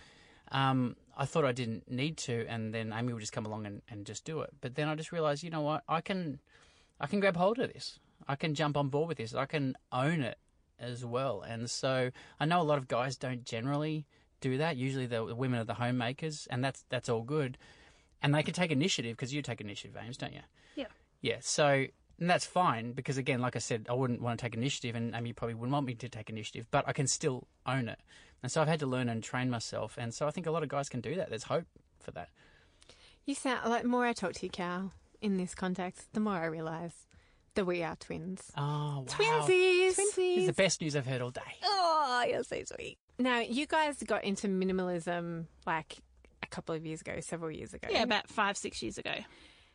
um, 0.51 0.95
I 1.17 1.25
thought 1.25 1.45
I 1.45 1.51
didn't 1.51 1.89
need 1.91 2.17
to 2.17 2.45
and 2.47 2.73
then 2.73 2.93
Amy 2.93 3.13
would 3.13 3.19
just 3.19 3.33
come 3.33 3.45
along 3.45 3.65
and, 3.65 3.81
and 3.89 4.05
just 4.05 4.25
do 4.25 4.41
it. 4.41 4.51
But 4.61 4.75
then 4.75 4.87
I 4.87 4.95
just 4.95 5.11
realized 5.11 5.43
you 5.43 5.49
know 5.49 5.61
what? 5.61 5.83
I 5.87 6.01
can 6.01 6.39
I 6.99 7.07
can 7.07 7.19
grab 7.19 7.35
hold 7.35 7.59
of 7.59 7.73
this. 7.73 7.99
I 8.27 8.35
can 8.35 8.53
jump 8.53 8.77
on 8.77 8.89
board 8.89 9.07
with 9.07 9.17
this. 9.17 9.33
I 9.33 9.45
can 9.45 9.75
own 9.91 10.21
it 10.21 10.37
as 10.79 11.05
well. 11.05 11.41
And 11.41 11.69
so 11.69 12.11
I 12.39 12.45
know 12.45 12.61
a 12.61 12.63
lot 12.63 12.77
of 12.77 12.87
guys 12.87 13.17
don't 13.17 13.45
generally 13.45 14.05
do 14.39 14.57
that. 14.57 14.77
Usually 14.77 15.05
the 15.05 15.23
women 15.35 15.59
are 15.59 15.65
the 15.65 15.75
homemakers 15.75 16.47
and 16.49 16.63
that's 16.63 16.83
that's 16.89 17.09
all 17.09 17.21
good. 17.21 17.57
And 18.23 18.35
they 18.35 18.43
can 18.43 18.53
take 18.53 18.71
initiative 18.71 19.17
because 19.17 19.33
you 19.33 19.41
take 19.41 19.61
initiative 19.61 19.97
Ames 20.01 20.17
don't 20.17 20.33
you? 20.33 20.41
Yeah. 20.75 20.85
yeah, 21.21 21.37
so 21.41 21.85
and 22.21 22.29
that's 22.29 22.45
fine 22.45 22.93
because 22.93 23.17
again, 23.17 23.41
like 23.41 23.57
I 23.57 23.59
said, 23.59 23.87
I 23.89 23.93
wouldn't 23.93 24.21
want 24.21 24.39
to 24.39 24.45
take 24.45 24.53
initiative, 24.55 24.95
and 24.95 25.13
Amy 25.13 25.33
probably 25.33 25.55
wouldn't 25.55 25.73
want 25.73 25.87
me 25.87 25.95
to 25.95 26.07
take 26.07 26.29
initiative, 26.29 26.67
but 26.71 26.87
I 26.87 26.93
can 26.93 27.07
still 27.07 27.47
own 27.65 27.89
it, 27.89 27.99
and 28.41 28.49
so 28.49 28.61
I've 28.61 28.69
had 28.69 28.79
to 28.79 28.87
learn 28.87 29.09
and 29.09 29.21
train 29.21 29.49
myself, 29.49 29.97
and 29.97 30.13
so 30.13 30.27
I 30.27 30.31
think 30.31 30.45
a 30.47 30.51
lot 30.51 30.63
of 30.63 30.69
guys 30.69 30.87
can 30.87 31.01
do 31.01 31.15
that. 31.15 31.29
There's 31.29 31.43
hope 31.43 31.65
for 31.99 32.11
that. 32.11 32.29
You 33.25 33.35
sound 33.35 33.69
like 33.69 33.81
the 33.81 33.87
more 33.89 34.05
I 34.05 34.13
talk 34.13 34.33
to 34.33 34.45
you, 34.45 34.49
Cal, 34.49 34.93
in 35.21 35.37
this 35.37 35.53
context, 35.53 36.07
the 36.13 36.19
more 36.19 36.33
I 36.33 36.45
realise 36.45 37.07
that 37.55 37.65
we 37.65 37.83
are 37.83 37.95
twins. 37.97 38.51
Oh, 38.57 38.61
wow. 38.61 39.05
Twinsies! 39.07 39.47
Twinsies. 39.49 39.87
It's 39.89 39.99
Twinsies! 40.17 40.45
the 40.47 40.53
best 40.53 40.81
news 40.81 40.95
I've 40.95 41.05
heard 41.05 41.21
all 41.21 41.31
day. 41.31 41.41
Oh, 41.63 42.25
you're 42.27 42.43
so 42.43 42.63
sweet. 42.63 42.97
Now, 43.19 43.39
you 43.39 43.67
guys 43.67 44.01
got 44.03 44.23
into 44.23 44.47
minimalism 44.47 45.45
like 45.67 45.97
a 46.41 46.47
couple 46.47 46.73
of 46.73 46.85
years 46.85 47.01
ago, 47.01 47.19
several 47.19 47.51
years 47.51 47.73
ago. 47.73 47.87
Yeah, 47.91 48.03
about 48.03 48.29
five, 48.29 48.57
six 48.57 48.81
years 48.81 48.97
ago. 48.97 49.13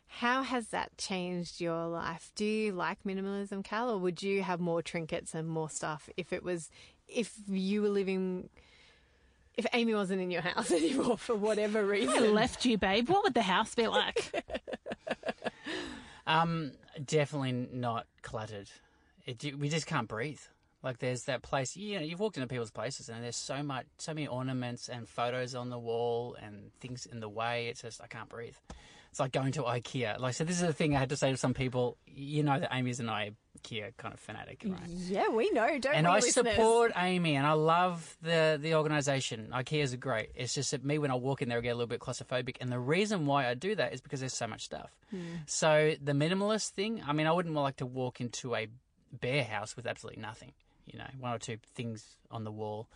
How 0.07 0.41
has 0.41 0.69
that 0.69 0.97
changed 0.97 1.61
your 1.61 1.87
life? 1.87 2.31
Do 2.35 2.45
you 2.45 2.71
like 2.71 3.03
minimalism, 3.03 3.63
Cal, 3.63 3.89
or 3.91 3.97
would 3.97 4.23
you 4.23 4.41
have 4.41 4.59
more 4.59 4.81
trinkets 4.81 5.35
and 5.35 5.47
more 5.47 5.69
stuff 5.69 6.09
if 6.17 6.33
it 6.33 6.43
was 6.43 6.69
if 7.07 7.33
you 7.47 7.81
were 7.81 7.89
living 7.89 8.49
if 9.55 9.65
Amy 9.73 9.93
wasn't 9.93 10.21
in 10.21 10.31
your 10.31 10.41
house 10.41 10.71
anymore 10.81 11.17
for 11.17 11.35
whatever 11.35 11.85
reason? 11.85 12.09
I 12.09 12.19
reason? 12.19 12.33
left 12.33 12.65
you, 12.65 12.77
babe. 12.77 13.09
What 13.09 13.23
would 13.23 13.33
the 13.33 13.41
house 13.43 13.75
be 13.75 13.87
like? 13.87 14.43
Um, 16.27 16.73
definitely 17.03 17.53
not 17.71 18.05
cluttered. 18.21 18.69
It, 19.25 19.57
we 19.57 19.69
just 19.69 19.87
can't 19.87 20.07
breathe. 20.09 20.41
Like 20.83 20.99
there's 20.99 21.23
that 21.23 21.41
place, 21.41 21.75
you 21.75 21.95
know, 21.97 22.05
you've 22.05 22.19
walked 22.19 22.35
into 22.37 22.47
people's 22.47 22.69
places 22.69 23.09
and 23.09 23.23
there's 23.23 23.37
so 23.37 23.63
much, 23.63 23.85
so 23.97 24.13
many 24.13 24.27
ornaments 24.27 24.89
and 24.89 25.07
photos 25.07 25.55
on 25.55 25.69
the 25.69 25.79
wall 25.79 26.35
and 26.41 26.71
things 26.81 27.05
in 27.05 27.21
the 27.21 27.29
way. 27.29 27.67
It's 27.67 27.81
just 27.81 28.01
I 28.01 28.07
can't 28.07 28.29
breathe. 28.29 28.55
It's 29.09 29.19
like 29.19 29.31
going 29.31 29.51
to 29.53 29.63
IKEA. 29.63 30.19
Like 30.19 30.33
so, 30.33 30.43
this 30.43 30.57
is 30.61 30.67
the 30.67 30.73
thing 30.73 30.95
I 30.95 30.99
had 30.99 31.09
to 31.09 31.17
say 31.17 31.31
to 31.31 31.37
some 31.37 31.53
people. 31.53 31.97
You 32.05 32.43
know 32.43 32.59
that 32.59 32.69
Amy's 32.73 32.99
an 32.99 33.07
IKEA 33.07 33.95
kind 33.97 34.13
of 34.13 34.19
fanatic, 34.19 34.63
right? 34.65 34.79
yeah, 34.87 35.29
we 35.29 35.49
know, 35.51 35.67
don't 35.79 35.95
and 35.95 36.05
we, 36.05 36.11
I 36.11 36.15
listeners? 36.15 36.55
support 36.55 36.91
Amy, 36.95 37.35
and 37.35 37.45
I 37.45 37.53
love 37.53 38.17
the 38.21 38.59
the 38.61 38.75
organisation. 38.75 39.49
IKEA's 39.53 39.93
are 39.93 39.97
great. 39.97 40.31
It's 40.35 40.53
just 40.53 40.71
that 40.71 40.83
me 40.83 40.97
when 40.97 41.11
I 41.11 41.15
walk 41.15 41.41
in 41.41 41.49
there, 41.49 41.59
I 41.59 41.61
get 41.61 41.69
a 41.69 41.75
little 41.75 41.87
bit 41.87 41.99
claustrophobic, 41.99 42.57
and 42.61 42.71
the 42.71 42.79
reason 42.79 43.25
why 43.25 43.47
I 43.47 43.53
do 43.53 43.75
that 43.75 43.93
is 43.93 44.01
because 44.01 44.19
there's 44.19 44.33
so 44.33 44.47
much 44.47 44.65
stuff. 44.65 44.91
Hmm. 45.11 45.21
So 45.45 45.95
the 46.03 46.13
minimalist 46.13 46.69
thing, 46.69 47.01
I 47.05 47.13
mean, 47.13 47.27
I 47.27 47.31
wouldn't 47.31 47.55
like 47.55 47.77
to 47.77 47.85
walk 47.85 48.21
into 48.21 48.55
a 48.55 48.67
bare 49.11 49.43
house 49.43 49.75
with 49.75 49.87
absolutely 49.87 50.21
nothing. 50.21 50.53
You 50.85 50.99
know, 50.99 51.07
one 51.19 51.33
or 51.33 51.39
two 51.39 51.57
things 51.75 52.05
on 52.31 52.43
the 52.43 52.51
wall. 52.51 52.87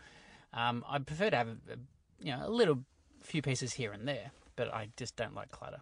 Um, 0.54 0.84
I 0.88 1.00
prefer 1.00 1.30
to 1.30 1.38
have 1.38 1.48
a, 1.48 1.52
a, 1.52 1.76
you 2.22 2.32
know 2.36 2.46
a 2.46 2.50
little 2.50 2.80
few 3.22 3.42
pieces 3.42 3.74
here 3.74 3.92
and 3.92 4.08
there, 4.08 4.32
but 4.56 4.74
I 4.74 4.90
just 4.98 5.16
don't 5.16 5.36
like 5.36 5.52
clutter. 5.52 5.82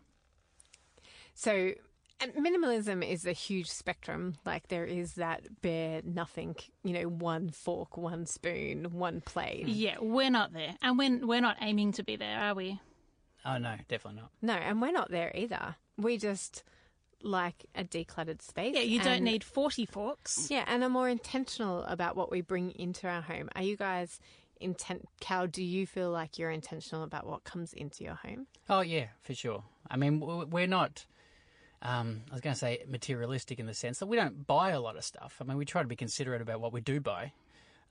So, 1.40 1.72
and 2.20 2.34
minimalism 2.34 3.10
is 3.10 3.26
a 3.26 3.32
huge 3.32 3.70
spectrum. 3.70 4.36
Like 4.46 4.68
there 4.68 4.84
is 4.84 5.14
that 5.14 5.62
bare 5.62 6.02
nothing, 6.04 6.58
you 6.84 6.92
know, 6.92 7.08
one 7.08 7.50
fork, 7.50 7.96
one 7.96 8.26
spoon, 8.26 8.88
one 8.92 9.22
plate. 9.22 9.66
yeah, 9.70 9.96
we're 10.02 10.30
not 10.30 10.52
there. 10.52 10.76
And 10.82 10.98
we're, 10.98 11.26
we're 11.26 11.40
not 11.40 11.56
aiming 11.62 11.94
to 11.94 12.04
be 12.04 12.18
there, 12.18 12.38
are 12.38 12.54
we? 12.54 12.82
Oh 13.46 13.58
no, 13.58 13.76
definitely 13.88 14.20
not. 14.20 14.32
No, 14.42 14.54
and 14.56 14.82
we're 14.82 14.92
not 14.92 15.12
there 15.12 15.32
either. 15.34 15.78
We 15.98 16.18
just 16.18 16.64
like 17.24 17.68
a 17.74 17.86
decluttered 17.86 18.42
space. 18.42 18.76
Yeah, 18.76 18.82
you 18.82 19.00
don't 19.00 19.08
and- 19.14 19.24
need 19.24 19.46
40 19.46 19.86
forks. 19.86 20.52
Yeah, 20.52 20.66
and 20.68 20.84
are 20.84 20.90
more 20.90 21.08
intentional 21.08 21.84
about 21.84 22.18
what 22.18 22.32
we 22.32 22.42
bring 22.42 22.72
into 22.72 23.08
our 23.08 23.22
home. 23.22 23.48
Are 23.56 23.64
you 23.64 23.78
guys 23.78 24.20
intent? 24.60 25.08
Cal, 25.22 25.48
do 25.48 25.64
you 25.64 25.88
feel 25.88 26.12
like 26.12 26.38
you're 26.38 26.52
intentional 26.52 27.04
about 27.04 27.26
what 27.26 27.46
comes 27.46 27.72
into 27.72 28.04
your 28.04 28.16
home? 28.16 28.48
Oh 28.70 28.82
yeah, 28.82 29.06
for 29.22 29.34
sure. 29.34 29.64
I 29.90 29.96
mean, 29.96 30.20
we're 30.20 30.68
not. 30.68 31.06
Um, 31.82 32.22
I 32.30 32.34
was 32.34 32.42
going 32.42 32.54
to 32.54 32.60
say 32.60 32.84
materialistic 32.88 33.58
in 33.60 33.66
the 33.66 33.74
sense 33.74 34.00
that 34.00 34.08
we 34.08 34.18
don't 34.18 34.46
buy 34.46 34.72
a 34.72 34.82
lot 34.82 34.98
of 34.98 35.04
stuff. 35.06 35.38
I 35.40 35.46
mean, 35.46 35.58
we 35.58 35.64
try 35.66 35.82
to 35.82 35.88
be 35.88 35.96
considerate 35.96 36.42
about 36.42 36.60
what 36.60 36.74
we 36.74 36.82
do 36.82 37.00
buy. 37.00 37.32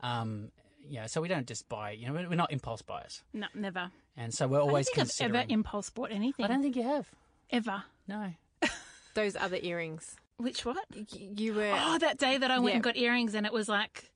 Um, 0.01 0.51
you 0.87 1.01
know, 1.01 1.07
so 1.07 1.21
we 1.21 1.29
don't 1.29 1.47
just 1.47 1.69
buy. 1.69 1.93
You 1.93 2.07
know, 2.07 2.13
we're 2.13 2.29
we're 2.29 2.35
not 2.35 2.53
impulse 2.53 2.83
buyers, 2.83 3.23
No, 3.33 3.47
never. 3.55 3.91
and 4.17 4.33
so 4.33 4.47
we're 4.47 4.59
I 4.59 4.61
don't 4.61 4.69
always 4.69 4.89
think 4.91 4.99
I've 5.21 5.35
ever 5.35 5.45
impulse 5.49 5.91
bought 5.91 6.13
anything. 6.13 6.45
I 6.45 6.49
don't 6.49 6.63
think 6.63 6.77
you 6.77 6.83
have. 6.85 7.09
Ever. 7.51 7.83
No. 8.07 8.33
Those 9.15 9.37
other 9.37 9.59
earrings. 9.61 10.17
Which 10.37 10.65
what? 10.65 10.85
Y- 10.95 11.05
You 11.37 11.55
were. 11.55 11.75
Oh, 11.77 11.99
that 11.99 12.19
day 12.19 12.39
that 12.39 12.51
I 12.51 12.59
went 12.59 12.69
Yeah. 12.69 12.75
and 12.77 12.83
got 12.85 12.97
earrings 12.97 13.35
and 13.35 13.45
it 13.47 13.53
was 13.53 13.69
like 13.69 14.11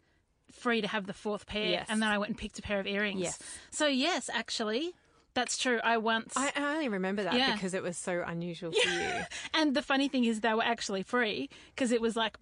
free 0.53 0.83
to 0.83 0.87
have 0.89 1.07
the 1.07 1.13
fourth 1.15 1.47
pair. 1.47 1.67
Yes. 1.67 1.87
And 1.89 2.01
then 2.01 2.11
I 2.11 2.19
went 2.19 2.29
and 2.31 2.39
picked 2.39 2.59
a 2.59 2.63
pair 2.63 2.79
of 2.79 2.87
earrings. 2.87 3.21
Yes. 3.21 3.39
So, 3.71 3.87
yes, 3.87 4.31
actually, 4.33 4.93
that's 5.35 5.57
true. 5.59 5.81
I 5.83 5.97
once. 5.99 6.35
I, 6.37 6.53
I 6.57 6.75
only 6.75 6.89
remember 6.89 7.23
that 7.25 7.35
Yeah. 7.35 7.53
because 7.55 7.75
it 7.75 7.83
was 7.83 7.97
so 7.97 8.23
unusual 8.27 8.73
for 8.73 8.89
you. 8.89 9.11
and 9.55 9.75
the 9.75 9.83
funny 9.83 10.09
thing 10.09 10.25
is, 10.25 10.41
they 10.41 10.53
were 10.55 10.63
actually 10.65 11.03
free 11.03 11.49
because 11.75 11.93
it 11.93 12.01
was 12.01 12.17
like 12.17 12.37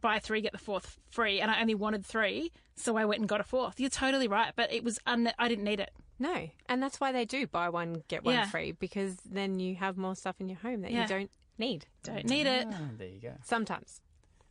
buy 0.00 0.18
three, 0.18 0.40
get 0.40 0.52
the 0.52 0.58
fourth 0.58 0.98
free. 1.10 1.40
And 1.40 1.50
I 1.50 1.60
only 1.60 1.74
wanted 1.74 2.04
three. 2.04 2.50
So 2.76 2.96
I 2.96 3.04
went 3.04 3.20
and 3.20 3.28
got 3.28 3.40
a 3.40 3.44
fourth. 3.44 3.78
You're 3.78 3.90
totally 3.90 4.26
right. 4.28 4.52
But 4.56 4.72
it 4.72 4.82
was, 4.82 4.98
un- 5.06 5.32
I 5.38 5.48
didn't 5.48 5.64
need 5.64 5.78
it. 5.80 5.90
No, 6.18 6.48
and 6.68 6.82
that's 6.82 7.00
why 7.00 7.10
they 7.12 7.24
do 7.24 7.46
buy 7.46 7.68
one 7.68 8.02
get 8.08 8.24
one 8.24 8.34
Yeah. 8.34 8.46
free 8.46 8.72
because 8.72 9.16
then 9.28 9.58
you 9.60 9.74
have 9.76 9.96
more 9.96 10.14
stuff 10.14 10.36
in 10.40 10.48
your 10.48 10.58
home 10.58 10.82
that 10.82 10.90
Yeah. 10.92 11.02
you 11.02 11.08
don't 11.08 11.30
need. 11.58 11.86
Don't 12.04 12.24
need 12.26 12.46
it. 12.46 12.66
Ah, 12.70 12.78
there 12.98 13.08
you 13.08 13.20
go. 13.20 13.32
Sometimes. 13.44 14.00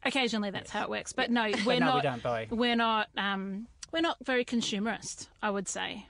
Occasionally, 0.06 0.50
that's 0.52 0.72
how 0.72 0.84
it 0.84 0.90
works. 0.90 1.14
But 1.14 1.32
no, 1.32 1.44
we're 1.66 1.80
no, 1.80 1.86
we 1.96 2.02
not. 2.02 2.04
don't 2.04 2.24
buy. 2.24 2.48
We're 2.50 2.76
not. 2.76 3.08
Um, 3.18 3.68
we're 3.94 4.02
not 4.02 4.18
very 4.26 4.44
consumerist. 4.44 5.28
I 5.42 5.50
would 5.52 5.68
say. 5.70 6.06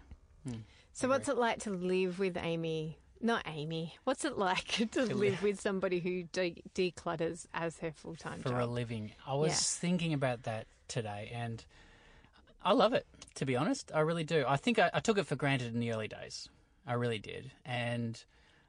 So, 0.93 1.07
what's 1.09 1.27
it 1.27 1.37
like 1.37 1.59
to 1.61 1.71
live 1.71 2.19
with 2.19 2.37
Amy? 2.37 2.97
Not 3.19 3.43
Amy. 3.47 3.95
What's 4.03 4.25
it 4.25 4.37
like 4.37 4.67
to 4.91 5.05
live 5.05 5.41
with 5.41 5.59
somebody 5.59 5.99
who 5.99 6.23
de- 6.23 6.61
declutters 6.75 7.47
as 7.53 7.79
her 7.79 7.91
full 7.91 8.15
time 8.15 8.43
job? 8.43 8.53
for 8.53 8.59
a 8.59 8.65
living. 8.65 9.11
I 9.25 9.33
was 9.33 9.49
Yeah. 9.51 9.79
thinking 9.89 10.13
about 10.13 10.43
that 10.43 10.67
today, 10.87 11.31
and 11.33 11.63
I 12.63 12.73
love 12.73 12.93
it. 12.93 13.07
To 13.35 13.45
be 13.45 13.55
honest, 13.55 13.91
I 13.93 14.01
really 14.01 14.23
do. 14.23 14.45
I 14.47 14.57
think 14.57 14.77
I, 14.77 14.91
I 14.93 14.99
took 14.99 15.17
it 15.17 15.25
for 15.25 15.35
granted 15.35 15.73
in 15.73 15.79
the 15.79 15.91
early 15.93 16.07
days. 16.07 16.47
I 16.85 16.93
really 16.93 17.19
did, 17.19 17.51
and 17.65 18.23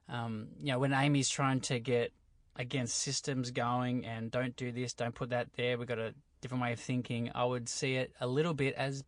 um, 0.08 0.48
you 0.60 0.72
know, 0.72 0.78
when 0.78 0.92
Amy's 0.94 1.28
trying 1.28 1.60
to 1.62 1.78
get 1.80 2.12
against 2.56 2.96
systems 2.98 3.50
going 3.50 4.06
and 4.06 4.30
don't 4.30 4.54
do 4.56 4.70
this, 4.70 4.94
don't 4.94 5.14
put 5.14 5.30
that 5.30 5.48
there. 5.56 5.76
We've 5.76 5.88
got 5.88 5.98
a 5.98 6.14
different 6.40 6.62
way 6.62 6.72
of 6.72 6.78
thinking. 6.80 7.30
I 7.34 7.44
would 7.44 7.68
see 7.68 7.96
it 7.96 8.12
a 8.20 8.26
little 8.28 8.54
bit 8.54 8.74
as 8.74 9.02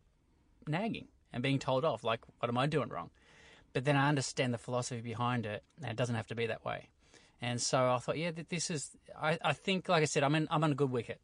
nagging 0.67 1.07
and 1.33 1.43
being 1.43 1.59
told 1.59 1.85
off. 1.85 2.03
Like, 2.03 2.21
what 2.39 2.49
am 2.49 2.57
I 2.57 2.67
doing 2.67 2.89
wrong? 2.89 3.09
But 3.73 3.85
then 3.85 3.95
I 3.95 4.09
understand 4.09 4.53
the 4.53 4.57
philosophy 4.57 5.01
behind 5.01 5.45
it, 5.45 5.63
and 5.81 5.91
it 5.91 5.95
doesn't 5.95 6.15
have 6.15 6.27
to 6.27 6.35
be 6.35 6.47
that 6.47 6.65
way. 6.65 6.89
And 7.41 7.61
so 7.61 7.91
I 7.91 7.97
thought, 7.99 8.17
yeah, 8.17 8.31
this 8.49 8.71
is. 8.71 8.91
I, 9.21 9.37
I 9.43 9.53
think, 9.53 9.89
like 9.89 10.01
I 10.01 10.05
said, 10.05 10.23
I'm 10.23 10.33
in, 10.35 10.47
I'm 10.49 10.63
on 10.63 10.71
a 10.71 10.75
good 10.75 10.89
wicket 10.91 11.19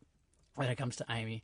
when 0.55 0.69
it 0.69 0.75
comes 0.75 0.95
to 0.97 1.05
Amy, 1.09 1.43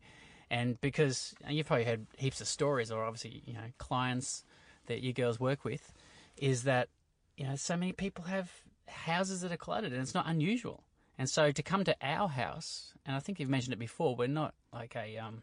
and 0.52 0.80
because 0.82 1.34
and 1.44 1.56
you've 1.58 1.66
probably 1.68 1.86
heard 1.86 2.06
heaps 2.18 2.42
of 2.42 2.48
stories, 2.48 2.92
or 2.92 3.04
obviously 3.04 3.42
you 3.46 3.54
know 3.54 3.72
clients 3.80 4.44
that 4.86 5.02
you 5.02 5.14
girls 5.14 5.40
work 5.40 5.64
with, 5.66 5.92
is 6.38 6.64
that 6.64 6.90
you 7.38 7.48
know 7.48 7.56
so 7.56 7.76
many 7.76 7.92
people 7.92 8.26
have 8.26 8.52
houses 8.88 9.42
that 9.42 9.52
are 9.52 9.58
cluttered, 9.58 9.92
and 9.94 10.02
it's 10.02 10.14
not 10.14 10.28
unusual. 10.28 10.84
And 11.18 11.28
so 11.30 11.52
to 11.52 11.64
come 11.64 11.84
to 11.84 11.96
our 12.02 12.30
house, 12.30 12.94
and 13.06 13.16
I 13.16 13.20
think 13.20 13.40
you've 13.40 13.50
mentioned 13.50 13.74
it 13.74 13.80
before, 13.80 14.16
we're 14.16 14.28
not 14.28 14.54
like 14.72 14.96
a 14.96 15.18
um, 15.18 15.42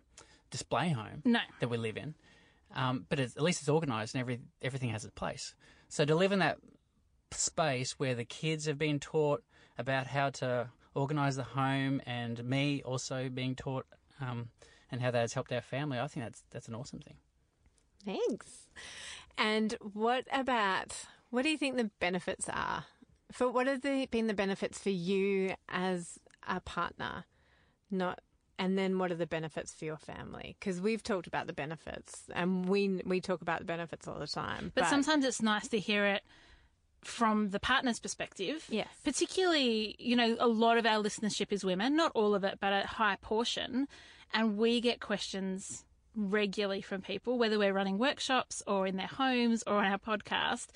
display 0.51 0.91
home 0.91 1.23
No. 1.25 1.41
that 1.61 1.69
we 1.69 1.77
live 1.77 1.97
in, 1.97 2.15
um, 2.75 3.07
but 3.09 3.21
at 3.21 3.41
least 3.41 3.61
it's 3.61 3.69
organised 3.69 4.15
and 4.15 4.21
every 4.21 4.41
everything 4.63 4.91
has 4.91 5.05
its 5.05 5.15
place. 5.15 5.55
So 5.89 6.05
to 6.05 6.15
live 6.15 6.33
in 6.33 6.41
that 6.41 6.59
space 7.31 7.99
where 7.99 8.15
the 8.15 8.25
kids 8.25 8.67
have 8.67 8.79
been 8.79 8.99
taught 8.99 9.43
about 9.79 10.07
how 10.07 10.31
to 10.31 10.71
organise 10.95 11.37
the 11.37 11.43
home, 11.43 12.01
and 12.07 12.43
me 12.45 12.83
also 12.83 13.29
being 13.29 13.55
taught 13.55 13.87
um, 14.21 14.49
and 14.91 15.01
how 15.01 15.11
that 15.11 15.21
has 15.21 15.35
helped 15.35 15.53
our 15.53 15.61
family, 15.61 15.99
I 15.99 16.07
think 16.07 16.25
that's 16.25 16.43
that's 16.51 16.69
an 16.69 16.75
awesome 16.75 17.01
thing. 17.01 17.17
Thanks. 18.05 18.69
And 19.37 19.77
what 19.81 20.27
about 20.33 21.07
what 21.31 21.43
do 21.43 21.51
you 21.51 21.59
think 21.59 21.77
the 21.77 21.91
benefits 22.01 22.49
are? 22.49 22.85
For 23.33 23.51
what 23.51 23.67
have 23.67 23.83
been 23.83 24.29
the 24.29 24.35
benefits 24.35 24.79
for 24.79 24.91
you 24.91 25.55
as 25.69 26.19
a 26.49 26.61
partner? 26.61 27.25
Not 27.91 28.21
and 28.59 28.79
then 28.79 28.99
what 28.99 29.13
are 29.13 29.17
the 29.17 29.27
benefits 29.27 29.73
for 29.73 29.85
your 29.85 29.99
family? 29.99 30.57
Because 30.59 30.81
we've 30.81 31.03
talked 31.03 31.27
about 31.27 31.47
the 31.47 31.53
benefits 31.53 32.25
and 32.35 32.69
we 32.69 33.03
we 33.05 33.21
talk 33.21 33.43
about 33.43 33.59
the 33.59 33.65
benefits 33.65 34.09
all 34.09 34.19
the 34.19 34.27
time. 34.27 34.73
But, 34.75 34.87
sometimes 34.87 35.25
it's 35.25 35.43
nice 35.43 35.69
to 35.69 35.79
hear 35.79 36.07
it 36.07 36.23
from 37.05 37.51
the 37.51 37.61
partner's 37.61 38.01
perspective. 38.01 38.65
Yes. 38.69 38.89
Particularly, 39.05 39.95
you 39.99 40.17
know, 40.17 40.37
a 40.41 40.49
lot 40.49 40.79
of 40.79 40.87
our 40.87 41.03
listenership 41.03 41.53
is 41.53 41.65
women, 41.65 41.97
not 41.97 42.13
all 42.15 42.35
of 42.35 42.45
it, 42.45 42.59
but 42.61 42.73
a 42.73 42.87
high 42.87 43.17
portion. 43.21 43.87
And 44.33 44.57
we 44.57 44.81
get 44.81 45.01
questions 45.01 45.85
regularly 46.15 46.81
from 46.81 47.03
people, 47.03 47.39
whether 47.39 47.59
we're 47.59 47.73
running 47.73 47.99
workshops 47.99 48.63
or 48.67 48.87
in 48.87 48.97
their 48.97 49.07
homes 49.07 49.63
or 49.67 49.75
on 49.75 49.85
our 49.85 49.99
podcast, 49.99 50.69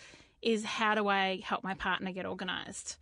is 0.42 0.64
how 0.64 0.94
do 0.94 1.08
I 1.08 1.40
help 1.42 1.64
my 1.64 1.74
partner 1.74 2.12
get 2.12 2.26
organised? 2.26 2.96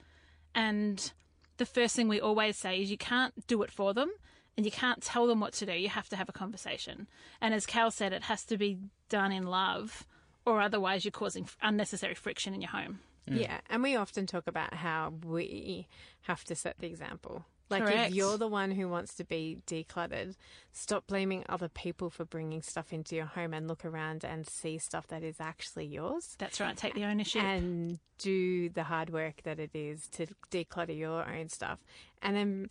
And 0.54 1.12
the 1.58 1.66
first 1.66 1.94
thing 1.97 2.08
we 2.08 2.20
always 2.20 2.56
say 2.56 2.80
is 2.80 2.90
you 2.90 2.97
can't 2.97 3.47
do 3.47 3.62
it 3.62 3.70
for 3.70 3.92
them 3.92 4.11
and 4.58 4.66
you 4.66 4.72
can't 4.72 5.00
tell 5.00 5.28
them 5.28 5.38
what 5.38 5.52
to 5.54 5.66
do. 5.66 5.72
You 5.72 5.88
have 5.88 6.08
to 6.08 6.16
have 6.16 6.28
a 6.28 6.32
conversation. 6.32 7.06
And 7.40 7.54
as 7.54 7.64
Cal 7.64 7.92
said, 7.92 8.12
it 8.12 8.24
has 8.24 8.44
to 8.46 8.58
be 8.58 8.78
done 9.08 9.30
in 9.30 9.44
love 9.44 10.04
or 10.44 10.60
otherwise 10.60 11.04
you're 11.04 11.12
causing 11.12 11.48
unnecessary 11.62 12.14
friction 12.14 12.54
in 12.54 12.60
your 12.60 12.70
home. 12.70 12.98
Yeah, 13.30 13.60
and 13.68 13.82
we 13.82 13.94
often 13.94 14.26
talk 14.26 14.46
about 14.46 14.74
how 14.74 15.12
we 15.24 15.86
have 16.22 16.44
to 16.44 16.54
set 16.54 16.78
the 16.78 16.86
example. 16.86 17.44
Like 17.70 17.84
Correct. 17.84 18.08
if 18.08 18.14
you're 18.14 18.38
the 18.38 18.48
one 18.48 18.70
who 18.70 18.88
wants 18.88 19.14
to 19.16 19.24
be 19.24 19.58
decluttered, 19.66 20.34
stop 20.72 21.06
blaming 21.06 21.44
other 21.48 21.68
people 21.68 22.08
for 22.08 22.24
bringing 22.24 22.62
stuff 22.62 22.92
into 22.92 23.14
your 23.14 23.26
home 23.26 23.52
and 23.52 23.68
look 23.68 23.84
around 23.84 24.24
and 24.24 24.48
see 24.48 24.78
stuff 24.78 25.06
that 25.08 25.22
is 25.22 25.36
actually 25.38 25.84
yours. 25.84 26.34
That's 26.38 26.58
right, 26.58 26.76
take 26.76 26.94
the 26.94 27.04
ownership. 27.04 27.42
and 27.42 27.98
do 28.16 28.70
the 28.70 28.84
hard 28.84 29.10
work 29.10 29.42
that 29.44 29.60
it 29.60 29.70
is 29.74 30.08
to 30.12 30.26
declutter 30.50 30.96
your 30.96 31.28
own 31.28 31.50
stuff. 31.50 31.78
And 32.22 32.34
then 32.34 32.70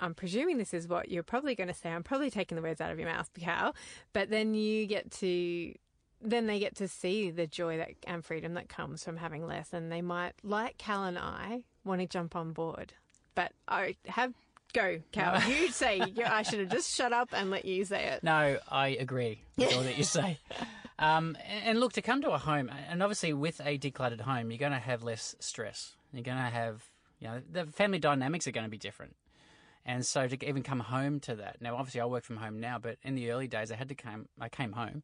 I'm 0.00 0.14
presuming 0.14 0.58
this 0.58 0.74
is 0.74 0.88
what 0.88 1.10
you're 1.10 1.22
probably 1.22 1.54
going 1.54 1.68
to 1.68 1.74
say. 1.74 1.90
I'm 1.90 2.02
probably 2.02 2.30
taking 2.30 2.56
the 2.56 2.62
words 2.62 2.80
out 2.80 2.90
of 2.90 2.98
your 2.98 3.08
mouth, 3.08 3.30
Cal. 3.38 3.74
But 4.12 4.30
then 4.30 4.54
you 4.54 4.86
get 4.86 5.10
to, 5.12 5.74
then 6.20 6.46
they 6.46 6.58
get 6.58 6.76
to 6.76 6.88
see 6.88 7.30
the 7.30 7.46
joy 7.46 7.76
that 7.78 7.90
and 8.06 8.24
freedom 8.24 8.54
that 8.54 8.68
comes 8.68 9.04
from 9.04 9.16
having 9.16 9.46
less, 9.46 9.72
and 9.72 9.90
they 9.90 10.02
might, 10.02 10.32
like 10.42 10.78
Cal 10.78 11.04
and 11.04 11.18
I, 11.18 11.64
want 11.84 12.00
to 12.00 12.06
jump 12.06 12.34
on 12.34 12.52
board. 12.52 12.94
But 13.34 13.52
I 13.68 13.96
have 14.06 14.32
go, 14.74 15.00
Cal. 15.12 15.40
You 15.48 15.70
say 15.70 15.98
you, 16.16 16.24
I 16.24 16.42
should 16.42 16.60
have 16.60 16.70
just 16.70 16.94
shut 16.94 17.12
up 17.12 17.30
and 17.32 17.50
let 17.50 17.64
you 17.64 17.84
say 17.84 18.06
it. 18.06 18.22
No, 18.22 18.58
I 18.68 18.88
agree 18.88 19.40
with 19.56 19.74
all 19.74 19.82
that 19.82 19.96
you 19.96 20.04
say. 20.04 20.38
Um, 20.96 21.36
and 21.48 21.64
and 21.64 21.80
look, 21.80 21.92
to 21.94 22.02
come 22.02 22.22
to 22.22 22.30
a 22.30 22.38
home, 22.38 22.70
and 22.88 23.02
obviously 23.02 23.32
with 23.32 23.60
a 23.64 23.76
decluttered 23.76 24.20
home, 24.20 24.52
you're 24.52 24.58
going 24.58 24.70
to 24.70 24.78
have 24.78 25.02
less 25.02 25.34
stress. 25.40 25.96
You're 26.12 26.22
going 26.22 26.36
to 26.36 26.44
have, 26.44 26.84
you 27.18 27.26
know, 27.26 27.42
the 27.50 27.66
family 27.66 27.98
dynamics 27.98 28.46
are 28.46 28.52
going 28.52 28.64
to 28.64 28.70
be 28.70 28.78
different. 28.78 29.16
And 29.86 30.04
so 30.04 30.26
to 30.26 30.48
even 30.48 30.62
come 30.62 30.80
home 30.80 31.20
to 31.20 31.34
that. 31.36 31.60
Now, 31.60 31.76
obviously, 31.76 32.00
I 32.00 32.06
work 32.06 32.24
from 32.24 32.38
home 32.38 32.58
now, 32.58 32.78
but 32.78 32.96
in 33.02 33.14
the 33.14 33.30
early 33.30 33.46
days, 33.46 33.70
I 33.70 33.76
had 33.76 33.88
to 33.90 33.94
come. 33.94 34.28
I 34.40 34.48
came 34.48 34.72
home, 34.72 35.02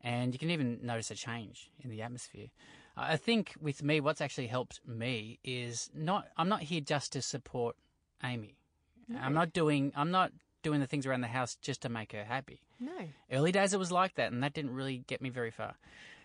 and 0.00 0.32
you 0.32 0.38
can 0.38 0.50
even 0.50 0.80
notice 0.82 1.10
a 1.10 1.14
change 1.14 1.70
in 1.82 1.90
the 1.90 2.00
atmosphere. 2.02 2.48
I 2.96 3.16
think 3.16 3.54
with 3.60 3.82
me, 3.82 4.00
what's 4.00 4.20
actually 4.20 4.46
helped 4.46 4.80
me 4.86 5.38
is 5.44 5.90
not. 5.94 6.28
I'm 6.36 6.48
not 6.48 6.62
here 6.62 6.80
just 6.80 7.12
to 7.12 7.22
support 7.22 7.76
Amy. 8.22 8.56
I'm 9.20 9.34
not 9.34 9.52
doing. 9.52 9.92
I'm 9.94 10.10
not 10.10 10.32
doing 10.62 10.80
the 10.80 10.86
things 10.86 11.04
around 11.06 11.20
the 11.20 11.28
house 11.28 11.56
just 11.56 11.82
to 11.82 11.88
make 11.88 12.12
her 12.12 12.24
happy. 12.24 12.60
No. 12.80 12.92
Early 13.30 13.52
days 13.52 13.74
it 13.74 13.78
was 13.78 13.92
like 13.92 14.14
that, 14.14 14.32
and 14.32 14.42
that 14.42 14.54
didn't 14.54 14.74
really 14.74 15.04
get 15.06 15.20
me 15.20 15.28
very 15.28 15.50
far. 15.50 15.74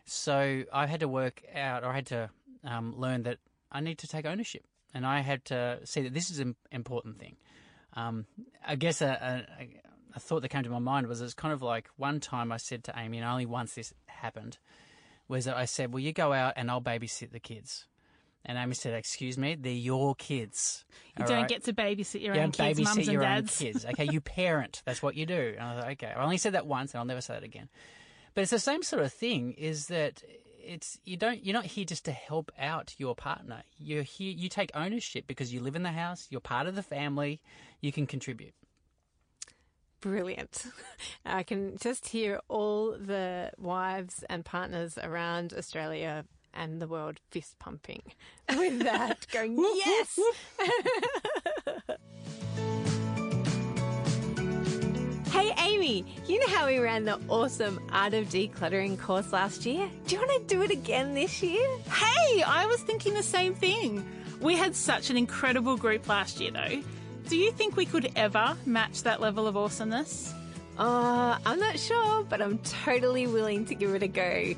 So 0.06 0.64
I 0.72 0.88
had 0.88 1.02
to 1.02 1.08
work 1.08 1.44
out, 1.54 1.84
or 1.84 1.88
I 1.88 1.96
had 1.96 2.08
to 2.08 2.30
um, 2.64 2.96
learn 2.98 3.24
that 3.24 3.40
I 3.72 3.82
need 3.82 3.98
to 4.00 4.08
take 4.08 4.26
ownership, 4.26 4.64
and 4.94 5.06
I 5.06 5.20
had 5.20 5.44
to 5.46 5.80
see 5.84 6.02
that 6.02 6.14
this 6.14 6.32
is 6.32 6.40
an 6.40 6.56
important 6.72 7.20
thing. 7.20 7.36
Um, 7.94 8.26
I 8.66 8.76
guess 8.76 9.02
a, 9.02 9.46
a, 9.60 9.68
a 10.16 10.20
thought 10.20 10.42
that 10.42 10.50
came 10.50 10.64
to 10.64 10.70
my 10.70 10.80
mind 10.80 11.08
was 11.08 11.22
it's 11.22 11.34
kind 11.34 11.54
of 11.54 11.62
like 11.62 11.90
one 11.98 12.20
time 12.20 12.52
I 12.52 12.58
said 12.58 12.84
to 12.86 12.94
Amy, 12.98 13.18
and 13.18 13.28
only 13.28 13.46
once 13.46 13.74
this 13.76 13.94
happened, 14.08 14.58
was 15.28 15.46
that 15.46 15.58
I 15.58 15.66
said, 15.66 15.94
"Well, 15.94 16.00
you 16.00 16.14
go 16.14 16.34
out 16.34 16.54
and 16.56 16.70
I'll 16.70 16.82
babysit 16.82 17.32
the 17.32 17.40
kids." 17.40 17.86
And 18.46 18.58
Amy 18.58 18.74
said, 18.74 18.94
"Excuse 18.94 19.38
me, 19.38 19.56
they're 19.56 19.72
your 19.74 20.16
kids. 20.16 20.86
You 21.18 21.26
don't 21.26 21.40
right? 21.40 21.48
get 21.48 21.66
to 21.66 21.74
babysit 21.74 22.22
your 22.22 22.36
You 22.36 22.42
own 22.42 22.52
kids, 22.52 22.80
mums 22.80 23.08
and 23.08 23.20
dads. 23.20 23.62
own 23.62 23.68
kids. 23.68 23.86
Okay, 23.86 24.08
you 24.12 24.22
parent. 24.40 24.82
That's 24.86 25.04
what 25.04 25.16
you 25.16 25.26
do. 25.26 25.56
And 25.58 25.68
I 25.68 25.76
was 25.76 25.84
like, 25.84 26.04
okay. 26.04 26.14
I 26.14 26.24
only 26.24 26.38
said 26.38 26.54
that 26.54 26.66
once, 26.66 26.94
and 26.94 27.00
I'll 27.00 27.06
never 27.06 27.22
say 27.22 27.34
that 27.34 27.44
again. 27.44 27.68
But 28.34 28.42
it's 28.42 28.52
the 28.52 28.60
same 28.60 28.82
sort 28.84 29.04
of 29.04 29.12
thing. 29.12 29.54
Is 29.54 29.88
that 29.88 30.24
it's 30.70 31.00
you 31.04 31.18
don't 31.18 31.44
you're 31.44 31.54
not 31.54 31.66
here 31.66 31.84
just 31.84 32.06
to 32.06 32.12
help 32.12 32.52
out 32.60 32.94
your 32.98 33.16
partner. 33.16 33.64
You're 33.78 34.04
here. 34.04 34.32
You 34.32 34.50
take 34.50 34.72
ownership 34.76 35.26
because 35.28 35.52
you 35.52 35.62
live 35.62 35.76
in 35.76 35.84
the 35.84 35.92
house. 35.92 36.28
You're 36.30 36.42
part 36.42 36.68
of 36.68 36.76
the 36.76 36.84
family. 36.84 37.42
You 37.82 37.92
can 37.92 38.06
contribute. 38.06 38.54
Brilliant. 40.00 40.68
I 41.26 41.44
can 41.44 41.78
just 41.78 42.08
hear 42.08 42.40
all 42.48 42.92
the 42.92 43.52
wives 43.58 44.24
and 44.30 44.46
partners 44.46 44.98
around 45.02 45.54
Australia 45.54 46.26
and 46.54 46.82
the 46.82 46.88
world 46.88 47.20
fist 47.32 47.58
pumping 47.60 48.02
with 48.56 48.80
that, 48.80 49.28
going, 49.32 49.58
yes! 49.58 50.20
hey, 55.30 55.54
Amy, 55.60 56.06
you 56.28 56.40
know 56.40 56.56
how 56.56 56.66
we 56.66 56.80
ran 56.80 57.06
the 57.06 57.20
awesome 57.30 57.80
Art 57.92 58.16
of 58.16 58.30
Decluttering 58.30 59.00
course 59.00 59.32
last 59.32 59.64
year? 59.64 59.88
Do 60.08 60.16
you 60.16 60.22
want 60.22 60.48
to 60.48 60.56
do 60.56 60.64
it 60.64 60.72
again 60.72 61.14
this 61.14 61.44
year? 61.44 61.68
Hey, 61.92 62.42
I 62.42 62.66
was 62.66 62.82
thinking 62.82 63.14
the 63.14 63.22
same 63.22 63.54
thing. 63.54 64.04
We 64.42 64.56
had 64.56 64.76
such 64.76 65.12
an 65.12 65.18
incredible 65.18 65.78
group 65.78 66.08
last 66.08 66.40
year, 66.40 66.52
though. 66.52 66.82
Do 67.28 67.38
you 67.38 67.52
think 67.52 67.78
we 67.78 67.86
could 67.86 68.12
ever 68.16 68.58
match 68.66 69.04
that 69.04 69.22
level 69.22 69.46
of 69.46 69.56
awesomeness? 69.56 70.34
Uh, 70.80 71.38
I'm 71.46 71.60
not 71.60 71.78
sure, 71.78 72.24
but 72.24 72.42
I'm 72.42 72.58
totally 72.60 73.28
willing 73.28 73.66
to 73.66 73.76
give 73.76 73.94
it 73.94 74.02
a 74.02 74.08
go. 74.08 74.56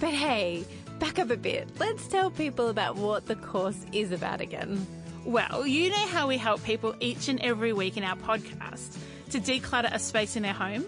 But 0.00 0.10
hey, 0.10 0.64
back 0.98 1.18
up 1.18 1.30
a 1.30 1.36
bit. 1.36 1.66
Let's 1.78 2.06
tell 2.08 2.30
people 2.30 2.68
about 2.68 2.96
what 2.96 3.24
the 3.24 3.36
course 3.36 3.86
is 3.92 4.12
about 4.12 4.42
again. 4.42 4.86
Well, 5.24 5.66
you 5.66 5.88
know 5.88 6.06
how 6.08 6.26
we 6.26 6.36
help 6.36 6.62
people 6.62 6.94
each 7.00 7.28
and 7.28 7.40
every 7.40 7.72
week 7.72 7.96
in 7.96 8.04
our 8.04 8.16
podcast 8.16 8.98
to 9.30 9.40
declutter 9.40 9.92
a 9.92 9.98
space 9.98 10.36
in 10.36 10.42
their 10.42 10.52
home? 10.52 10.84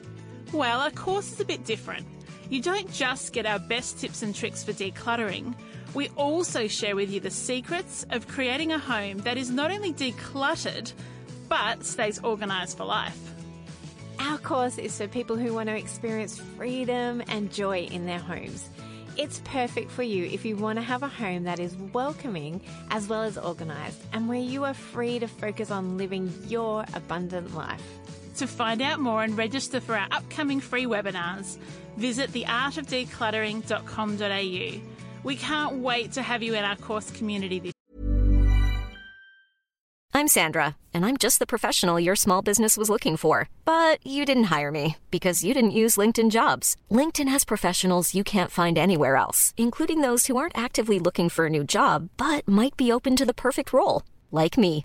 Well, 0.53 0.81
our 0.81 0.91
course 0.91 1.33
is 1.33 1.41
a 1.41 1.45
bit 1.45 1.65
different. 1.65 2.07
You 2.51 2.61
don't 2.61 2.93
just 2.93 3.33
get 3.33 3.47
our 3.47 3.59
best 3.59 3.99
tips 3.99 4.23
and 4.23 4.35
tricks 4.35 4.63
for 4.63 4.73
decluttering. 4.73 5.55
We 5.95 6.09
also 6.11 6.69
share 6.69 6.97
with 6.97 7.11
you 7.11 7.21
the 7.21 7.31
secrets 7.31 8.05
of 8.11 8.29
creating 8.29 8.73
a 8.73 8.79
home 8.79 9.19
that 9.19 9.39
is 9.39 9.51
not 9.51 9.71
only 9.71 9.93
decluttered, 9.93 10.93
but 11.49 11.85
stays 11.85 12.23
organised 12.23 12.77
for 12.77 12.85
life. 12.85 13.19
Our 14.19 14.39
course 14.39 14.79
is 14.79 14.97
for 14.97 15.09
people 15.09 15.37
who 15.37 15.55
want 15.55 15.69
to 15.69 15.77
experience 15.77 16.41
freedom 16.57 17.23
and 17.29 17.53
joy 17.53 17.89
in 17.91 18.07
their 18.07 18.19
homes. 18.19 18.69
It's 19.17 19.43
perfect 19.45 19.91
for 19.91 20.03
you 20.03 20.25
if 20.25 20.45
you 20.45 20.57
want 20.57 20.79
to 20.79 20.83
have 20.83 21.03
a 21.03 21.09
home 21.09 21.45
that 21.45 21.59
is 21.59 21.77
welcoming 21.93 22.63
as 22.91 23.09
well 23.09 23.23
as 23.23 23.37
organised 23.37 24.01
and 24.13 24.29
where 24.29 24.39
you 24.39 24.65
are 24.65 24.73
free 24.73 25.19
to 25.19 25.29
focus 25.29 25.71
on 25.71 25.99
living 25.99 26.33
your 26.47 26.85
abundant 26.95 27.55
life. 27.55 27.83
To 28.37 28.47
find 28.47 28.81
out 28.83 29.01
more 29.01 29.23
and 29.23 29.37
register 29.37 29.81
for 29.81 29.97
our 29.97 30.09
upcoming 30.11 30.61
free 30.61 30.87
webinars, 30.87 31.59
visit 31.97 32.33
theartofdecluttering.com.au. 32.33 34.81
We 35.23 35.37
can't 35.37 35.77
wait 35.77 36.13
to 36.13 36.23
have 36.23 36.43
you 36.43 36.55
in 36.55 36.65
our 36.65 36.77
course 36.77 37.11
community 37.11 37.61
this 37.61 37.73
I'm 40.15 40.29
Sandra, 40.29 40.77
and 40.93 41.07
I'm 41.07 41.17
just 41.17 41.39
the 41.39 41.47
professional 41.47 41.99
your 41.99 42.17
small 42.17 42.43
business 42.43 42.77
was 42.77 42.91
looking 42.91 43.17
for. 43.17 43.49
But 43.65 44.07
you 44.07 44.27
didn't 44.27 44.53
hire 44.55 44.71
me 44.71 44.97
because 45.11 45.43
you 45.43 45.55
didn't 45.55 45.71
use 45.71 45.97
LinkedIn 45.97 46.31
jobs. 46.31 46.77
LinkedIn 46.91 47.29
has 47.29 47.45
professionals 47.45 48.15
you 48.15 48.23
can't 48.23 48.51
find 48.51 48.77
anywhere 48.77 49.17
else, 49.17 49.55
including 49.57 50.03
those 50.03 50.27
who 50.27 50.37
aren't 50.37 50.57
actively 50.57 50.99
looking 50.99 51.31
for 51.31 51.47
a 51.47 51.51
new 51.51 51.65
job 51.65 52.11
but 52.19 52.47
might 52.47 52.77
be 52.77 52.93
open 52.93 53.17
to 53.17 53.25
the 53.25 53.35
perfect 53.35 53.73
role, 53.73 54.03
like 54.31 54.59
me. 54.59 54.85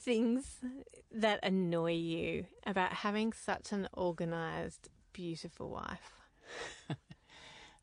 So, 0.00 0.10
are 0.10 0.14
there 0.14 0.32
things 0.32 0.56
that 1.12 1.40
annoy 1.42 1.92
you 1.94 2.46
about 2.66 2.92
having 2.92 3.32
such 3.32 3.72
an 3.72 3.88
organised, 3.96 4.88
beautiful 5.12 5.70
wife? 5.70 6.12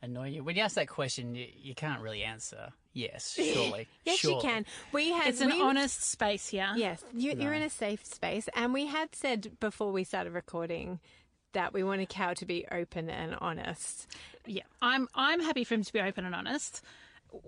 Annoy 0.01 0.29
you? 0.29 0.43
When 0.43 0.55
you 0.55 0.61
ask 0.61 0.75
that 0.75 0.87
question, 0.87 1.33
you, 1.35 1.47
you 1.55 1.73
can't 1.73 2.01
really 2.01 2.23
answer 2.23 2.69
yes, 2.93 3.33
surely. 3.53 3.87
Yes, 4.03 4.23
you 4.23 4.37
can. 4.41 4.65
We 4.91 5.11
had 5.11 5.27
It's 5.29 5.41
an 5.41 5.49
we- 5.49 5.61
honest 5.61 6.03
space 6.03 6.49
here. 6.49 6.71
Yes, 6.75 7.03
you, 7.13 7.33
you're 7.37 7.53
in 7.53 7.63
a 7.63 7.69
safe 7.69 8.05
space, 8.05 8.47
and 8.55 8.73
we 8.73 8.85
had 8.85 9.15
said 9.15 9.59
before 9.59 9.91
we 9.91 10.03
started 10.03 10.33
recording 10.33 10.99
that 11.53 11.73
we 11.73 11.83
want 11.83 12.01
a 12.01 12.05
cow 12.05 12.33
to 12.33 12.45
be 12.45 12.65
open 12.71 13.09
and 13.09 13.35
honest. 13.39 14.07
Yeah, 14.45 14.63
I'm 14.81 15.07
I'm 15.15 15.39
happy 15.39 15.63
for 15.63 15.73
him 15.75 15.83
to 15.83 15.93
be 15.93 16.01
open 16.01 16.25
and 16.25 16.35
honest. 16.35 16.81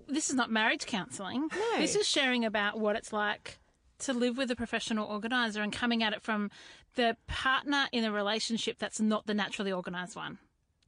This 0.08 0.28
is 0.28 0.34
not 0.34 0.50
marriage 0.50 0.86
counselling. 0.86 1.48
No. 1.54 1.78
This 1.78 1.94
is 1.94 2.08
sharing 2.08 2.44
about 2.44 2.80
what 2.80 2.96
it's 2.96 3.12
like 3.12 3.58
to 4.00 4.12
live 4.12 4.36
with 4.36 4.50
a 4.50 4.56
professional 4.56 5.06
organizer 5.06 5.62
and 5.62 5.72
coming 5.72 6.02
at 6.02 6.12
it 6.12 6.22
from 6.22 6.50
the 6.94 7.16
partner 7.26 7.86
in 7.92 8.04
a 8.04 8.12
relationship 8.12 8.78
that's 8.78 9.00
not 9.00 9.26
the 9.26 9.34
naturally 9.34 9.72
organized 9.72 10.16
one. 10.16 10.38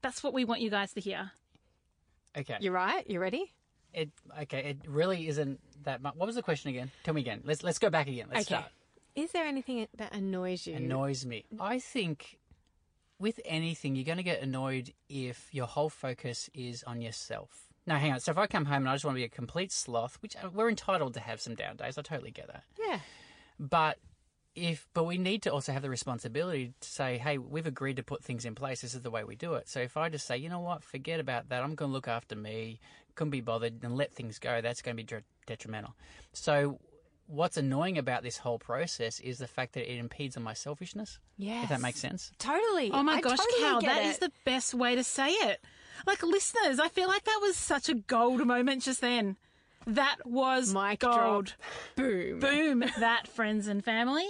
That's 0.03 0.23
what 0.23 0.33
we 0.33 0.44
want 0.44 0.61
you 0.61 0.70
guys 0.70 0.92
to 0.94 1.01
hear. 1.01 1.33
Okay. 2.37 2.57
You're 2.61 2.73
right. 2.73 3.09
You 3.09 3.20
ready? 3.20 3.53
It, 3.92 4.11
okay, 4.42 4.59
it 4.59 4.79
really 4.87 5.27
isn't 5.27 5.59
that 5.83 6.01
much. 6.01 6.14
What 6.14 6.27
was 6.27 6.37
the 6.37 6.42
question 6.42 6.70
again? 6.70 6.90
Tell 7.03 7.12
me 7.12 7.20
again. 7.23 7.42
Let's, 7.44 7.62
let's 7.62 7.79
go 7.79 7.90
back 7.90 8.07
again. 8.07 8.27
Let's 8.31 8.46
okay. 8.46 8.61
start. 8.61 8.73
Is 9.16 9.33
there 9.33 9.44
anything 9.44 9.88
that 9.96 10.14
annoys 10.14 10.66
you? 10.66 10.77
annoys 10.77 11.27
me. 11.27 11.44
I 11.59 11.81
think 11.81 12.38
with 13.18 13.40
anything, 13.44 13.96
you're 13.96 14.05
going 14.05 14.18
to 14.18 14.25
get 14.25 14.42
annoyed 14.42 14.92
if 15.09 15.49
your 15.53 15.66
whole 15.66 15.90
focus 15.90 16.49
is 16.55 16.85
on 16.85 17.03
yourself. 17.03 17.70
No, 17.87 17.95
hang 17.97 18.12
on. 18.12 18.21
So 18.21 18.31
if 18.31 18.38
I 18.38 18.47
come 18.47 18.66
home 18.66 18.79
and 18.83 18.88
I 18.88 18.95
just 18.95 19.05
want 19.05 19.16
to 19.16 19.21
be 19.21 19.25
a 19.25 19.29
complete 19.29 19.73
sloth, 19.73 20.19
which 20.21 20.37
uh, 20.37 20.49
we're 20.53 20.69
entitled 20.69 21.14
to 21.14 21.21
have 21.21 21.40
some 21.40 21.55
down 21.55 21.77
days, 21.77 21.99
I 21.99 22.03
totally 22.03 22.31
get 22.31 22.47
that. 22.49 22.64
Yeah. 22.79 22.99
But 23.59 23.99
if 24.55 24.88
but 24.95 25.05
we 25.05 25.16
need 25.16 25.43
to 25.43 25.51
also 25.53 25.73
have 25.73 25.83
the 25.83 25.90
responsibility 25.90 26.73
to 26.81 26.88
say, 26.88 27.19
hey, 27.19 27.38
we've 27.38 27.66
agreed 27.66 27.97
to 27.97 28.03
put 28.03 28.23
things 28.23 28.45
in 28.45 28.55
place. 28.55 28.83
This 28.83 28.95
is 28.95 29.03
the 29.03 29.11
way 29.11 29.25
we 29.25 29.37
do 29.37 29.55
it. 29.55 29.69
So 29.69 29.81
if 29.81 29.97
I 29.97 30.09
just 30.09 30.27
say, 30.27 30.37
you 30.37 30.49
know 30.49 30.61
what, 30.61 30.83
forget 30.85 31.21
about 31.21 31.49
that. 31.49 31.62
I'm 31.62 31.75
going 31.75 31.90
to 31.90 31.93
look 31.93 32.09
after 32.09 32.37
me. 32.37 32.81
Couldn't 33.14 33.31
be 33.31 33.40
bothered 33.40 33.83
and 33.83 33.97
let 33.97 34.12
things 34.12 34.38
go. 34.38 34.61
That's 34.61 34.83
going 34.83 34.97
to 34.97 35.03
be 35.03 35.07
dr- 35.07 35.25
detrimental. 35.47 35.95
So 36.33 36.81
what's 37.27 37.57
annoying 37.57 37.97
about 37.99 38.23
this 38.25 38.38
whole 38.38 38.59
process 38.59 39.21
is 39.21 39.38
the 39.38 39.47
fact 39.47 39.75
that 39.75 39.90
it 39.93 39.99
impedes 39.99 40.37
on 40.37 40.43
my 40.43 40.53
selfishness. 40.55 41.19
Yeah, 41.38 41.62
If 41.62 41.69
that 41.69 41.81
makes 41.81 42.01
sense. 42.01 42.33
Totally. 42.38 42.90
Oh 42.93 43.03
my 43.03 43.14
I 43.16 43.21
gosh, 43.21 43.38
totally 43.38 43.61
Cal, 43.61 43.81
that 43.83 44.03
it. 44.03 44.07
is 44.07 44.19
the 44.19 44.33
best 44.45 44.75
way 44.75 44.95
to 44.97 45.05
say 45.05 45.31
it. 45.31 45.64
Like 46.07 46.23
listeners, 46.23 46.79
I 46.79 46.89
feel 46.89 47.09
like 47.09 47.25
that 47.25 47.39
was 47.43 47.57
such 47.57 47.89
a 47.89 47.95
gold 47.95 48.47
moment 48.47 48.83
just 48.83 49.01
then. 49.01 49.37
That 49.87 50.17
was 50.25 50.73
my 50.73 50.97
gold. 50.97 51.15
drop. 51.15 51.49
boom. 51.97 52.39
Boom, 52.41 52.81
that 52.99 53.27
friends 53.29 53.67
and 53.67 53.85
family. 53.85 54.27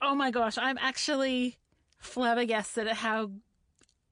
Oh 0.00 0.14
my 0.14 0.30
gosh, 0.30 0.56
I'm 0.58 0.78
actually 0.78 1.58
flabbergasted 1.98 2.86
at 2.88 2.96
how. 2.96 3.30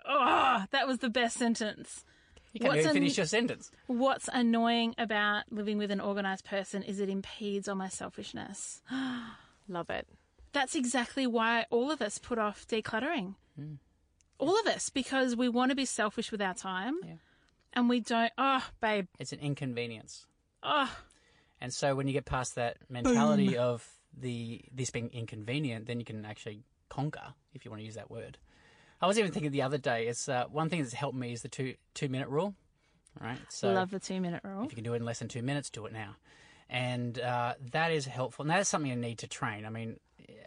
Oh, 0.09 0.64
that 0.71 0.87
was 0.87 0.99
the 0.99 1.11
best 1.11 1.37
sentence. 1.37 2.05
You 2.53 2.61
can't 2.61 2.73
What's 2.73 2.79
even 2.85 2.90
an- 2.90 3.03
finish 3.03 3.16
your 3.16 3.27
sentence. 3.27 3.71
What's 3.87 4.29
annoying 4.33 4.95
about 4.99 5.45
living 5.51 5.79
with 5.79 5.90
an 5.90 6.01
organized 6.01 6.45
person 6.45 6.83
is 6.83 7.01
it 7.01 7.09
impedes 7.09 7.69
on 7.69 7.77
my 7.79 7.88
selfishness. 7.88 8.81
Love 9.69 9.90
it. 9.90 10.09
That's 10.53 10.75
exactly 10.75 11.27
why 11.27 11.66
all 11.71 11.90
of 11.90 12.01
us 12.01 12.19
put 12.19 12.38
off 12.38 12.66
decluttering. 12.66 13.35
Hmm. 13.59 13.75
All 14.38 14.59
of 14.61 14.66
us, 14.66 14.90
because 14.90 15.35
we 15.37 15.49
want 15.49 15.70
to 15.70 15.75
be 15.77 15.85
selfish 15.85 16.31
with 16.31 16.42
our 16.42 16.55
time 16.55 16.94
and 17.72 17.88
we 17.88 18.01
don't. 18.01 18.33
Oh, 18.37 18.64
babe. 18.81 19.07
It's 19.18 19.33
an 19.33 19.38
inconvenience. 19.40 20.27
Oh, 20.62 20.94
And 21.61 21.72
so 21.72 21.94
when 21.94 22.07
you 22.07 22.12
get 22.12 22.25
past 22.25 22.55
that 22.57 22.79
mentality 22.88 23.57
of 23.57 23.87
the 24.18 24.62
this 24.72 24.90
being 24.90 25.11
inconvenient, 25.12 25.87
then 25.87 25.99
you 26.01 26.05
can 26.05 26.25
actually 26.25 26.64
conquer, 26.88 27.35
if 27.55 27.64
you 27.64 27.70
want 27.70 27.81
to 27.81 27.85
use 27.87 27.94
that 27.94 28.11
word. 28.11 28.38
I 29.01 29.07
was 29.07 29.18
even 29.18 29.31
thinking 29.31 29.51
the 29.53 29.62
other 29.62 29.79
day, 29.79 30.07
it's 30.07 30.29
uh, 30.29 30.44
one 30.51 30.68
thing 30.70 30.81
that's 30.83 30.94
helped 30.94 31.16
me 31.16 31.33
is 31.33 31.42
the 31.42 31.49
two 31.49 31.75
two 31.94 32.09
minute 32.09 32.29
rule. 32.29 32.55
Right? 33.20 33.38
So 33.49 33.72
love 33.72 33.90
the 33.90 34.01
two 34.01 34.20
minute 34.20 34.42
rule. 34.44 34.64
if 34.64 34.72
you 34.72 34.77
can 34.77 34.85
do 34.85 34.92
it 34.94 34.96
in 34.96 35.05
less 35.05 35.18
than 35.20 35.29
two 35.29 35.42
minutes, 35.42 35.70
do 35.70 35.87
it 35.87 35.92
now. 35.92 36.16
And 36.68 37.18
uh, 37.18 37.55
that 37.72 37.92
is 37.92 38.07
helpful. 38.07 38.42
And 38.42 38.51
that's 38.51 38.68
something 38.68 38.90
you 38.90 38.96
need 38.96 39.18
to 39.18 39.29
train. 39.29 39.64
I 39.64 39.70
mean, 39.70 40.01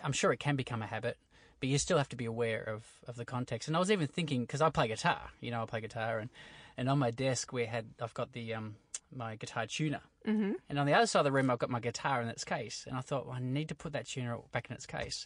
I'm 0.04 0.12
sure 0.12 0.32
it 0.34 0.40
can 0.40 0.56
become 0.56 0.82
a 0.82 0.88
habit, 0.88 1.18
but 1.60 1.70
you 1.70 1.78
still 1.78 1.98
have 1.98 2.10
to 2.10 2.16
be 2.16 2.26
aware 2.26 2.62
of, 2.64 2.84
of 3.08 3.16
the 3.16 3.26
context. 3.26 3.68
And 3.68 3.76
I 3.76 3.80
was 3.80 3.92
even 3.92 4.08
thinking, 4.08 4.42
because 4.42 4.62
I 4.62 4.70
play 4.70 4.88
guitar, 4.88 5.20
you 5.42 5.52
know, 5.52 5.64
I 5.64 5.66
play 5.66 5.82
guitar, 5.82 6.20
and, 6.20 6.30
and 6.78 6.90
on 6.90 7.00
my 7.00 7.12
desk 7.12 7.52
we 7.54 7.66
had, 7.66 7.86
I've 8.02 8.14
got 8.14 8.34
the 8.34 8.54
um, 8.54 8.76
my 9.16 9.36
guitar 9.36 9.66
tuner. 9.66 10.02
Mm-hmm. 10.28 10.52
And 10.70 10.80
on 10.80 10.86
the 10.86 10.94
other 10.94 11.08
side 11.08 11.20
of 11.20 11.26
the 11.26 11.32
room, 11.32 11.50
I've 11.50 11.60
got 11.60 11.70
my 11.70 11.80
guitar 11.80 12.22
in 12.22 12.28
its 12.28 12.44
case. 12.44 12.86
And 12.88 12.98
I 12.98 13.02
thought, 13.02 13.26
well, 13.26 13.36
I 13.36 13.40
need 13.40 13.70
to 13.70 13.76
put 13.76 13.94
that 13.94 14.08
tuner 14.08 14.38
back 14.52 14.70
in 14.70 14.76
its 14.76 14.86
case. 14.86 15.26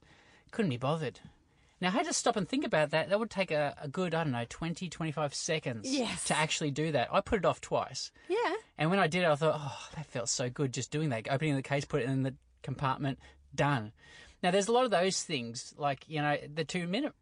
Couldn't 0.52 0.70
be 0.70 0.78
bothered. 0.78 1.20
Now, 1.82 1.90
I 1.90 1.92
had 1.92 2.06
to 2.06 2.14
stop 2.14 2.38
and 2.38 2.48
think 2.48 2.64
about 2.64 2.92
that. 2.92 3.10
That 3.10 3.20
would 3.20 3.30
take 3.30 3.52
a, 3.52 3.76
a 3.82 3.90
good, 3.90 4.16
I 4.16 4.24
don't 4.24 4.32
know, 4.32 4.46
20, 4.48 4.88
25 4.88 5.34
seconds 5.34 5.92
Yes. 5.92 6.24
to 6.26 6.38
actually 6.38 6.72
do 6.72 6.94
that. 6.94 7.10
I 7.12 7.20
put 7.20 7.40
it 7.40 7.46
off 7.46 7.60
twice. 7.60 8.10
Yeah. 8.30 8.38
And 8.78 8.90
when 8.90 9.00
I 9.00 9.08
did 9.08 9.24
it, 9.24 9.28
I 9.30 9.36
thought, 9.36 9.60
oh, 9.60 9.90
that 9.96 10.06
felt 10.06 10.30
so 10.30 10.50
good 10.50 10.74
just 10.74 10.92
doing 10.92 11.10
that. 11.10 11.28
Opening 11.30 11.56
the 11.56 11.62
case, 11.62 11.84
put 11.84 12.02
it 12.02 12.08
in 12.10 12.24
the 12.24 12.36
compartment, 12.62 13.20
done. 13.54 13.92
Now, 14.44 14.52
there's 14.52 14.68
a 14.68 14.72
lot 14.74 14.86
of 14.86 14.92
those 14.92 15.24
things, 15.24 15.74
like, 15.78 16.04
you 16.08 16.22
know, 16.22 16.38
the 16.54 16.66
two 16.66 16.86
minute 16.88 17.14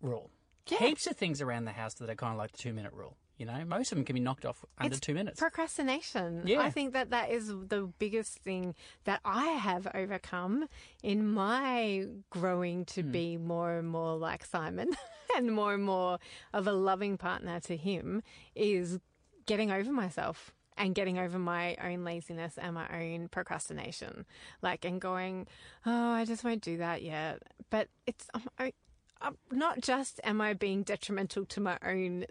rule. 0.00 0.30
Yeah. 0.68 0.78
Heaps 0.78 1.06
of 1.06 1.16
things 1.16 1.42
around 1.42 1.64
the 1.64 1.72
house 1.72 1.94
that 1.94 2.08
are 2.08 2.14
kind 2.14 2.32
of 2.32 2.38
like 2.38 2.52
the 2.52 2.58
two 2.58 2.72
minute 2.72 2.92
rule. 2.92 3.16
You 3.36 3.46
know, 3.46 3.64
most 3.64 3.92
of 3.92 3.96
them 3.96 4.04
can 4.04 4.14
be 4.14 4.20
knocked 4.20 4.44
off 4.44 4.64
under 4.78 4.92
It's 4.92 5.00
two 5.00 5.14
minutes. 5.14 5.38
Procrastination. 5.38 6.42
Yeah. 6.44 6.60
I 6.60 6.70
think 6.70 6.92
that 6.94 7.10
that 7.10 7.30
is 7.30 7.46
the 7.46 7.88
biggest 7.98 8.38
thing 8.40 8.74
that 9.04 9.20
I 9.24 9.46
have 9.46 9.86
overcome 9.94 10.66
in 11.04 11.26
my 11.26 12.06
growing 12.30 12.84
to 12.86 13.02
Hmm. 13.02 13.12
be 13.12 13.36
more 13.36 13.78
and 13.78 13.88
more 13.88 14.16
like 14.16 14.44
Simon 14.44 14.90
and 15.36 15.52
more 15.52 15.74
and 15.74 15.84
more 15.84 16.18
of 16.52 16.66
a 16.66 16.72
loving 16.72 17.16
partner 17.16 17.60
to 17.60 17.76
him 17.76 18.22
is 18.56 18.98
getting 19.46 19.70
over 19.70 19.92
myself 19.92 20.52
and 20.78 20.94
getting 20.94 21.18
over 21.18 21.38
my 21.38 21.76
own 21.82 22.04
laziness 22.04 22.56
and 22.56 22.74
my 22.74 22.88
own 22.90 23.28
procrastination. 23.28 24.24
Like, 24.62 24.84
and 24.84 25.00
going, 25.00 25.46
oh, 25.84 26.12
I 26.12 26.24
just 26.24 26.44
won't 26.44 26.62
do 26.62 26.78
that 26.78 27.02
yet. 27.02 27.42
But 27.68 27.88
it's, 28.06 28.26
I'm, 28.32 28.42
I, 28.58 28.72
I'm 29.20 29.36
not 29.50 29.80
just 29.82 30.20
am 30.24 30.40
I 30.40 30.54
being 30.54 30.82
detrimental 30.84 31.44
to 31.46 31.60
my 31.60 31.78
own 31.84 32.24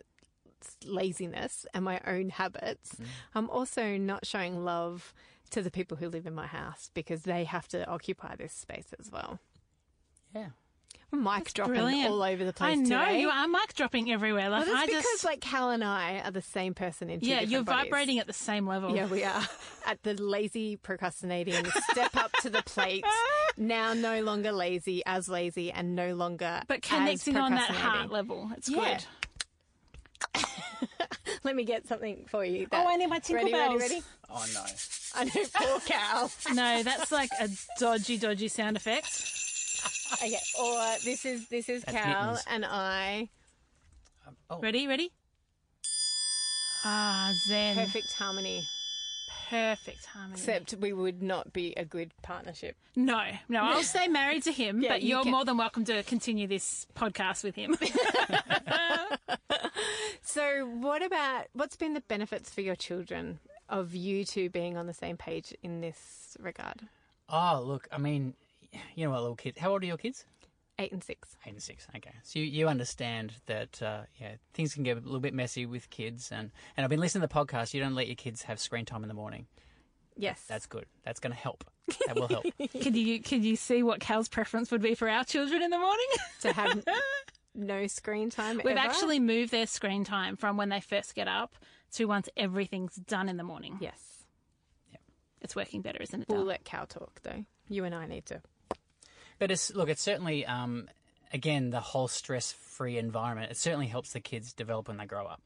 laziness 0.85 1.65
and 1.73 1.85
my 1.85 1.99
own 2.05 2.29
habits, 2.29 2.95
mm. 2.95 3.05
I'm 3.35 3.49
also 3.49 3.97
not 3.97 4.25
showing 4.25 4.63
love 4.63 5.13
to 5.51 5.61
the 5.61 5.71
people 5.71 5.97
who 5.97 6.09
live 6.09 6.25
in 6.25 6.35
my 6.35 6.47
house 6.47 6.91
because 6.93 7.23
they 7.23 7.43
have 7.45 7.67
to 7.69 7.87
occupy 7.87 8.35
this 8.35 8.53
space 8.53 8.93
as 8.99 9.11
well. 9.11 9.39
yeah. 10.33 10.49
Mic 11.13 11.53
dropping 11.53 11.75
Brilliant. 11.75 12.11
all 12.11 12.21
over 12.21 12.43
the 12.43 12.51
place. 12.51 12.71
I 12.71 12.75
know 12.75 12.99
today. 13.05 13.21
you 13.21 13.29
are 13.29 13.47
mic 13.47 13.73
dropping 13.75 14.11
everywhere. 14.11 14.49
Like 14.49 14.65
Well, 14.65 14.73
that's 14.75 14.83
I 14.83 14.85
because 14.87 15.03
just, 15.03 15.23
like 15.23 15.39
Cal 15.39 15.69
and 15.69 15.81
I 15.83 16.19
are 16.25 16.31
the 16.31 16.41
same 16.41 16.73
person 16.73 17.09
in 17.09 17.21
two 17.21 17.27
yeah, 17.27 17.39
you're 17.41 17.63
bodies. 17.63 17.83
vibrating 17.85 18.19
at 18.19 18.27
the 18.27 18.33
same 18.33 18.67
level. 18.67 18.93
Yeah, 18.93 19.07
we 19.07 19.23
are 19.23 19.41
at 19.85 20.03
the 20.03 20.21
lazy 20.21 20.75
procrastinating. 20.75 21.63
Step 21.91 22.15
up 22.17 22.31
to 22.41 22.49
the 22.49 22.61
plate. 22.63 23.05
Now 23.59 23.93
no 23.95 24.21
longer 24.21 24.51
lazy, 24.51 25.01
as 25.07 25.27
lazy, 25.27 25.71
and 25.71 25.95
no 25.95 26.13
longer 26.13 26.61
but 26.67 26.83
as 26.85 26.89
connecting 26.91 27.37
on 27.37 27.51
that 27.55 27.69
procrastinating. 27.69 27.99
heart 28.01 28.11
level. 28.11 28.51
It's 28.55 28.69
Yeah. 28.69 28.99
good. 30.35 30.43
Let 31.43 31.55
me 31.55 31.63
get 31.63 31.87
something 31.87 32.25
for 32.27 32.45
you. 32.45 32.67
Oh, 32.71 32.85
I 32.87 32.97
need 32.97 33.07
my 33.07 33.17
tinkle 33.17 33.45
ready, 33.45 33.53
bells. 33.53 33.81
Ready, 33.81 33.93
ready? 33.95 34.05
Oh, 34.29 34.45
no. 34.53 34.63
I 35.15 35.23
know, 35.23 35.31
poor 35.55 35.79
Cal. 35.87 36.31
No, 36.53 36.83
that's 36.83 37.11
like 37.11 37.31
a 37.39 37.49
dodgy, 37.79 38.17
dodgy 38.19 38.47
sound 38.47 38.77
effect. 38.77 39.07
Okay, 40.13 40.37
or 40.59 40.79
this 41.03 41.25
is 41.25 41.47
this 41.49 41.69
is 41.69 41.83
That's 41.83 41.97
Cal 41.97 42.21
mittens. 42.31 42.45
and 42.49 42.65
I. 42.65 43.29
Oh. 44.49 44.59
Ready, 44.59 44.87
ready? 44.87 45.11
Ah, 46.85 47.33
Zen. 47.47 47.75
Perfect 47.75 48.13
harmony. 48.13 48.63
perfect 49.49 50.05
harmony. 50.05 50.33
Except 50.33 50.73
we 50.75 50.91
would 50.93 51.21
not 51.21 51.53
be 51.53 51.73
a 51.77 51.85
good 51.85 52.11
partnership. 52.21 52.75
no, 52.95 53.21
no, 53.49 53.61
I'll 53.63 53.83
stay 53.95 54.07
married 54.07 54.43
to 54.43 54.51
him, 54.51 54.81
Yeah, 54.81 54.89
but 54.89 55.01
you 55.01 55.09
you're 55.09 55.23
can- 55.23 55.31
more 55.31 55.45
than 55.45 55.57
welcome 55.57 55.83
to 55.85 56.03
continue 56.03 56.47
this 56.47 56.85
podcast 56.95 57.43
with 57.43 57.55
him. 57.55 57.77
So, 60.21 60.65
what 60.65 61.01
about 61.01 61.45
what's 61.53 61.77
been 61.77 61.93
the 61.93 62.01
benefits 62.01 62.49
for 62.53 62.59
your 62.61 62.75
children 62.75 63.39
of 63.69 63.95
you 63.95 64.25
two 64.25 64.49
being 64.49 64.77
on 64.77 64.85
the 64.85 64.93
same 64.93 65.15
page 65.17 65.53
in 65.63 65.79
this 65.81 66.35
regard? 66.39 66.81
Oh, 67.29 67.63
look, 67.65 67.87
I 67.91 67.97
mean, 67.97 68.33
you 68.95 69.05
know 69.05 69.11
what, 69.11 69.21
little 69.21 69.35
kids. 69.35 69.57
How 69.57 69.71
old 69.71 69.83
are 69.83 69.85
your 69.85 69.97
kids? 69.97 70.25
Eight 70.79 70.91
and 70.91 71.03
six. 71.03 71.35
Eight 71.45 71.53
and 71.53 71.61
six. 71.61 71.87
Okay, 71.95 72.13
so 72.23 72.39
you, 72.39 72.45
you 72.45 72.67
understand 72.67 73.33
that 73.47 73.81
uh, 73.81 74.01
yeah 74.21 74.33
things 74.53 74.73
can 74.73 74.83
get 74.83 74.97
a 74.97 74.99
little 74.99 75.19
bit 75.19 75.33
messy 75.33 75.65
with 75.65 75.89
kids, 75.89 76.31
and 76.31 76.51
and 76.75 76.83
I've 76.83 76.89
been 76.89 76.99
listening 76.99 77.21
to 77.21 77.27
the 77.27 77.33
podcast. 77.33 77.73
You 77.73 77.81
don't 77.81 77.95
let 77.95 78.07
your 78.07 78.15
kids 78.15 78.43
have 78.43 78.59
screen 78.59 78.85
time 78.85 79.03
in 79.03 79.07
the 79.07 79.15
morning. 79.15 79.47
Yes. 80.17 80.43
That's 80.47 80.65
good. 80.65 80.85
That's 81.03 81.19
going 81.19 81.33
to 81.33 81.37
help. 81.39 81.63
That 82.07 82.15
will 82.15 82.27
help. 82.27 82.45
could 82.71 82.95
you 82.95 83.21
could 83.21 83.43
you 83.43 83.55
see 83.55 83.83
what 83.83 83.99
Cal's 83.99 84.27
preference 84.27 84.71
would 84.71 84.81
be 84.81 84.95
for 84.95 85.09
our 85.09 85.23
children 85.23 85.61
in 85.61 85.69
the 85.69 85.77
morning? 85.77 86.07
to 86.41 86.53
have 86.53 86.83
no 87.55 87.87
screen 87.87 88.29
time. 88.29 88.57
We've 88.57 88.75
ever. 88.75 88.79
actually 88.79 89.19
moved 89.19 89.51
their 89.51 89.67
screen 89.67 90.03
time 90.03 90.35
from 90.35 90.57
when 90.57 90.69
they 90.69 90.81
first 90.81 91.15
get 91.15 91.27
up 91.27 91.55
to 91.93 92.05
once 92.05 92.29
everything's 92.35 92.95
done 92.95 93.29
in 93.29 93.37
the 93.37 93.43
morning. 93.43 93.77
Yes. 93.79 93.99
It's 95.39 95.55
working 95.55 95.81
better, 95.81 96.01
isn't 96.01 96.23
it? 96.23 96.29
We'll 96.29 96.39
Dal? 96.39 96.47
let 96.47 96.65
Cal 96.65 96.87
talk 96.87 97.21
though. 97.23 97.45
You 97.69 97.85
and 97.85 97.93
I 97.93 98.07
need 98.07 98.25
to. 98.27 98.41
But 99.39 99.51
it's 99.51 99.73
look, 99.73 99.89
it's 99.89 100.01
certainly 100.01 100.45
um, 100.45 100.89
again 101.33 101.69
the 101.69 101.79
whole 101.79 102.07
stress-free 102.07 102.97
environment. 102.97 103.51
It 103.51 103.57
certainly 103.57 103.87
helps 103.87 104.13
the 104.13 104.19
kids 104.19 104.53
develop 104.53 104.87
when 104.87 104.97
they 104.97 105.05
grow 105.05 105.25
up, 105.25 105.41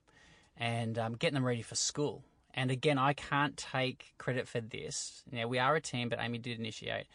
and 0.58 0.98
um, 0.98 1.16
getting 1.16 1.36
them 1.36 1.46
ready 1.46 1.62
for 1.62 1.76
school. 1.76 2.24
And 2.54 2.70
again, 2.72 2.98
I 2.98 3.14
can't 3.14 3.56
take 3.56 4.14
credit 4.18 4.48
for 4.48 4.60
this. 4.60 5.24
Now 5.32 5.48
we 5.48 5.60
are 5.60 5.76
a 5.76 5.82
team, 5.82 6.10
but 6.10 6.20
Amy 6.20 6.38
did 6.38 6.60
initiate. 6.60 7.08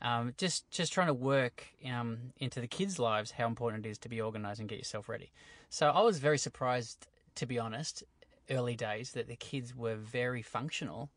Um, 0.00 0.34
just 0.38 0.70
just 0.70 0.92
trying 0.92 1.08
to 1.08 1.14
work 1.14 1.66
um, 1.90 2.32
into 2.38 2.60
the 2.60 2.68
kids' 2.68 2.98
lives 2.98 3.32
how 3.32 3.46
important 3.46 3.84
it 3.84 3.90
is 3.90 3.98
to 3.98 4.08
be 4.08 4.22
organised 4.22 4.60
and 4.60 4.68
get 4.68 4.78
yourself 4.78 5.08
ready. 5.08 5.30
So 5.70 5.88
I 5.90 6.00
was 6.02 6.18
very 6.18 6.38
surprised, 6.38 7.08
to 7.34 7.46
be 7.46 7.58
honest, 7.58 8.04
early 8.48 8.76
days 8.76 9.12
that 9.12 9.28
the 9.28 9.36
kids 9.36 9.74
were 9.74 9.96
very 9.96 10.40
functional 10.42 11.10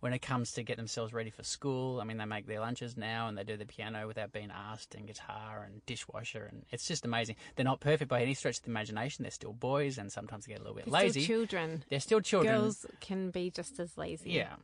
when 0.00 0.12
it 0.12 0.20
comes 0.20 0.52
to 0.52 0.62
get 0.62 0.76
themselves 0.76 1.12
ready 1.12 1.30
for 1.30 1.42
school. 1.42 2.00
I 2.00 2.04
mean, 2.04 2.16
they 2.16 2.24
make 2.24 2.46
their 2.46 2.60
lunches 2.60 2.96
now 2.96 3.28
and 3.28 3.36
they 3.36 3.44
do 3.44 3.56
the 3.56 3.66
piano 3.66 4.06
without 4.06 4.32
being 4.32 4.50
asked, 4.50 4.94
and 4.94 5.06
guitar 5.06 5.62
and 5.64 5.84
dishwasher, 5.86 6.48
and 6.50 6.64
it's 6.70 6.86
just 6.86 7.04
amazing. 7.04 7.36
They're 7.56 7.64
not 7.64 7.80
perfect 7.80 8.08
by 8.08 8.22
any 8.22 8.34
stretch 8.34 8.58
of 8.58 8.64
the 8.64 8.70
imagination. 8.70 9.22
They're 9.22 9.30
still 9.30 9.52
boys, 9.52 9.98
and 9.98 10.10
sometimes 10.10 10.46
they 10.46 10.52
get 10.52 10.60
a 10.60 10.62
little 10.62 10.76
bit 10.76 10.86
They're 10.86 11.02
lazy. 11.02 11.22
Still 11.22 11.36
children. 11.38 11.84
They're 11.88 12.00
still 12.00 12.20
children. 12.20 12.60
Girls 12.60 12.86
can 13.00 13.30
be 13.30 13.50
just 13.50 13.78
as 13.78 13.96
lazy. 13.96 14.30
Yeah. 14.30 14.54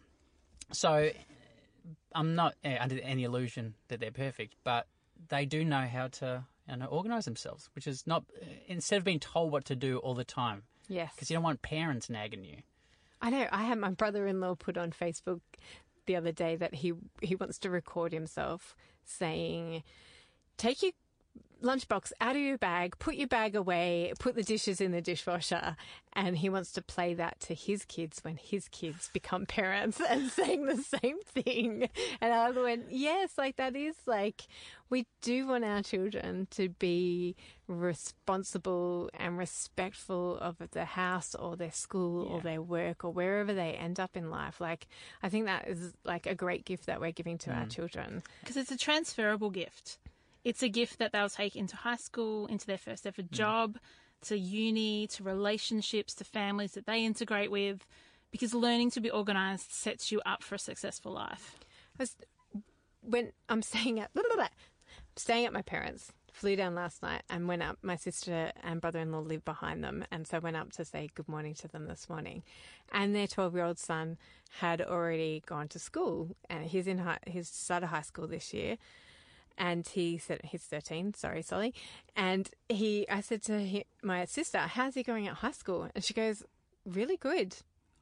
So 0.72 1.10
I'm 2.14 2.34
not 2.34 2.54
uh, 2.64 2.76
under 2.80 2.98
any 3.00 3.24
illusion 3.24 3.74
that 3.88 4.00
they're 4.00 4.10
perfect, 4.10 4.54
but 4.64 4.86
they 5.28 5.44
do 5.44 5.64
know 5.64 5.86
how 5.86 6.08
to 6.08 6.44
you 6.68 6.76
know, 6.76 6.86
organise 6.86 7.24
themselves, 7.24 7.68
which 7.74 7.86
is 7.86 8.06
not 8.06 8.24
uh, 8.40 8.46
instead 8.66 8.96
of 8.96 9.04
being 9.04 9.20
told 9.20 9.52
what 9.52 9.64
to 9.66 9.76
do 9.76 9.98
all 9.98 10.14
the 10.14 10.24
time. 10.24 10.62
Yes. 10.88 11.12
Because 11.14 11.30
you 11.30 11.36
don't 11.36 11.42
want 11.44 11.62
parents 11.62 12.08
nagging 12.08 12.44
you. 12.44 12.58
I 13.20 13.30
know. 13.30 13.46
I 13.50 13.64
had 13.64 13.78
my 13.78 13.90
brother-in-law 13.90 14.56
put 14.56 14.76
on 14.76 14.92
Facebook 14.92 15.40
the 16.06 16.16
other 16.16 16.32
day 16.32 16.56
that 16.56 16.74
he 16.74 16.92
he 17.20 17.34
wants 17.34 17.58
to 17.60 17.70
record 17.70 18.12
himself 18.12 18.76
saying, 19.04 19.82
"Take 20.56 20.82
your 20.82 20.92
lunchbox 21.66 22.12
out 22.20 22.36
of 22.36 22.42
your 22.42 22.58
bag, 22.58 22.98
put 22.98 23.16
your 23.16 23.28
bag 23.28 23.56
away, 23.56 24.12
put 24.18 24.34
the 24.34 24.42
dishes 24.42 24.80
in 24.80 24.92
the 24.92 25.00
dishwasher," 25.02 25.76
and 26.12 26.38
he 26.38 26.48
wants 26.48 26.72
to 26.72 26.82
play 26.82 27.14
that 27.14 27.40
to 27.40 27.54
his 27.54 27.84
kids 27.84 28.20
when 28.22 28.36
his 28.36 28.68
kids 28.68 29.10
become 29.12 29.46
parents 29.60 30.00
and 30.08 30.30
saying 30.30 30.66
the 30.66 30.82
same 30.82 31.20
thing. 31.22 31.88
And 32.20 32.32
I 32.32 32.50
went, 32.50 32.86
"Yes, 32.90 33.32
like 33.36 33.56
that 33.56 33.76
is 33.76 33.96
like 34.06 34.46
we 34.88 35.06
do 35.20 35.48
want 35.48 35.64
our 35.64 35.82
children 35.82 36.46
to 36.52 36.68
be 36.68 37.34
responsible 37.66 39.10
and 39.14 39.36
respectful 39.36 40.38
of 40.38 40.56
the 40.70 40.84
house 40.84 41.34
or 41.34 41.56
their 41.56 41.72
school 41.72 42.24
or 42.26 42.40
their 42.40 42.62
work 42.62 43.04
or 43.04 43.10
wherever 43.10 43.52
they 43.52 43.72
end 43.72 43.98
up 43.98 44.16
in 44.16 44.30
life. 44.30 44.60
Like, 44.60 44.86
I 45.22 45.28
think 45.28 45.46
that 45.46 45.66
is 45.66 45.92
like 46.04 46.26
a 46.26 46.34
great 46.34 46.64
gift 46.64 46.86
that 46.86 47.00
we're 47.00 47.12
giving 47.12 47.38
to 47.38 47.50
our 47.50 47.64
mm. 47.64 47.70
children. 47.70 48.22
because 48.40 48.56
it's 48.56 48.70
a 48.70 48.76
transferable 48.76 49.50
gift. 49.50 49.98
It's 50.46 50.62
a 50.62 50.68
gift 50.68 51.00
that 51.00 51.10
they'll 51.10 51.28
take 51.28 51.56
into 51.56 51.74
high 51.74 51.96
school, 51.96 52.46
into 52.46 52.68
their 52.68 52.78
first 52.78 53.04
ever 53.04 53.20
job, 53.20 53.78
to 54.26 54.38
uni, 54.38 55.08
to 55.08 55.24
relationships, 55.24 56.14
to 56.14 56.24
families 56.24 56.74
that 56.74 56.86
they 56.86 57.04
integrate 57.04 57.50
with. 57.50 57.84
Because 58.30 58.54
learning 58.54 58.92
to 58.92 59.00
be 59.00 59.10
organised 59.10 59.74
sets 59.74 60.12
you 60.12 60.22
up 60.24 60.44
for 60.44 60.54
a 60.54 60.58
successful 60.60 61.10
life. 61.10 61.56
When 63.00 63.32
I'm 63.48 63.60
staying 63.60 63.98
at 63.98 64.12
staying 65.16 65.46
at 65.46 65.52
my 65.52 65.62
parents, 65.62 66.12
flew 66.32 66.54
down 66.54 66.76
last 66.76 67.02
night 67.02 67.22
and 67.28 67.48
went 67.48 67.62
up. 67.64 67.78
My 67.82 67.96
sister 67.96 68.52
and 68.62 68.80
brother-in-law 68.80 69.22
live 69.22 69.44
behind 69.44 69.82
them, 69.82 70.04
and 70.12 70.28
so 70.28 70.38
went 70.38 70.56
up 70.56 70.70
to 70.74 70.84
say 70.84 71.08
good 71.16 71.28
morning 71.28 71.54
to 71.54 71.66
them 71.66 71.88
this 71.88 72.08
morning. 72.08 72.44
And 72.92 73.16
their 73.16 73.26
12-year-old 73.26 73.80
son 73.80 74.16
had 74.60 74.80
already 74.80 75.42
gone 75.44 75.66
to 75.68 75.80
school, 75.80 76.36
and 76.48 76.66
he's 76.66 76.86
in 76.86 76.98
high, 76.98 77.18
he's 77.26 77.48
started 77.48 77.88
high 77.88 78.02
school 78.02 78.28
this 78.28 78.54
year. 78.54 78.76
And 79.58 79.86
he 79.86 80.18
said 80.18 80.40
he's 80.44 80.62
13. 80.62 81.14
Sorry, 81.14 81.42
Solly. 81.42 81.74
And 82.14 82.50
he, 82.68 83.08
I 83.08 83.20
said 83.20 83.42
to 83.44 83.58
hi 83.58 83.84
my 84.02 84.24
sister, 84.26 84.58
"How's 84.58 84.94
he 84.94 85.02
going 85.02 85.26
at 85.26 85.34
high 85.36 85.52
school?" 85.52 85.88
And 85.94 86.04
she 86.04 86.14
goes, 86.14 86.42
"Really 86.84 87.16
good. 87.16 87.56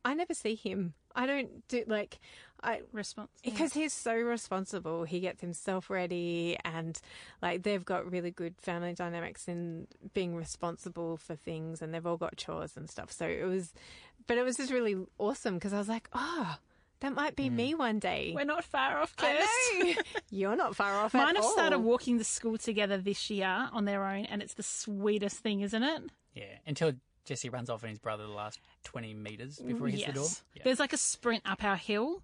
I 0.04 0.14
never 0.14 0.34
see 0.34 0.54
him. 0.54 0.94
I 1.14 1.26
don't 1.26 1.66
do 1.68 1.84
like 1.86 2.18
I 2.62 2.80
Response. 2.92 3.30
because 3.44 3.74
he's 3.74 3.92
so 3.92 4.14
responsible. 4.14 5.04
He 5.04 5.20
gets 5.20 5.40
himself 5.40 5.90
ready, 5.90 6.56
and 6.64 6.98
like 7.42 7.62
they've 7.62 7.84
got 7.84 8.10
really 8.10 8.30
good 8.30 8.54
family 8.58 8.94
dynamics 8.94 9.48
in 9.48 9.86
being 10.14 10.34
responsible 10.34 11.16
for 11.16 11.36
things, 11.36 11.82
and 11.82 11.92
they've 11.92 12.06
all 12.06 12.16
got 12.16 12.36
chores 12.36 12.76
and 12.76 12.88
stuff. 12.88 13.12
So 13.12 13.26
it 13.26 13.44
was, 13.44 13.72
but 14.26 14.38
it 14.38 14.42
was 14.44 14.56
just 14.56 14.72
really 14.72 14.96
awesome 15.18 15.54
because 15.54 15.72
I 15.72 15.78
was 15.78 15.88
like, 15.88 16.08
oh, 16.14 16.56
that 17.00 17.14
might 17.14 17.36
be 17.36 17.48
hmm. 17.48 17.56
me 17.56 17.74
one 17.74 17.98
day. 17.98 18.32
We're 18.34 18.44
not 18.44 18.64
far 18.64 18.98
off, 18.98 19.16
Kirst. 19.16 19.24
I 19.24 19.94
know 19.94 20.02
you're 20.30 20.56
not 20.56 20.76
far 20.76 20.94
off. 20.94 21.14
Mine 21.14 21.30
at 21.30 21.36
have 21.36 21.44
all. 21.44 21.52
started 21.52 21.78
walking 21.80 22.18
to 22.18 22.24
school 22.24 22.58
together 22.58 22.98
this 22.98 23.30
year 23.30 23.68
on 23.72 23.84
their 23.84 24.04
own, 24.04 24.24
and 24.26 24.42
it's 24.42 24.54
the 24.54 24.62
sweetest 24.62 25.38
thing, 25.38 25.60
isn't 25.60 25.82
it? 25.82 26.02
Yeah, 26.34 26.44
until 26.66 26.92
Jesse 27.24 27.48
runs 27.48 27.70
off 27.70 27.82
on 27.84 27.90
his 27.90 27.98
brother 27.98 28.24
the 28.24 28.32
last 28.32 28.60
20 28.84 29.14
metres 29.14 29.58
mm, 29.58 29.68
before 29.68 29.88
he 29.88 29.96
hits 29.96 30.06
the 30.06 30.12
door. 30.12 30.28
Yeah. 30.54 30.62
There's 30.64 30.80
like 30.80 30.92
a 30.92 30.98
sprint 30.98 31.42
up 31.46 31.64
our 31.64 31.76
hill. 31.76 32.22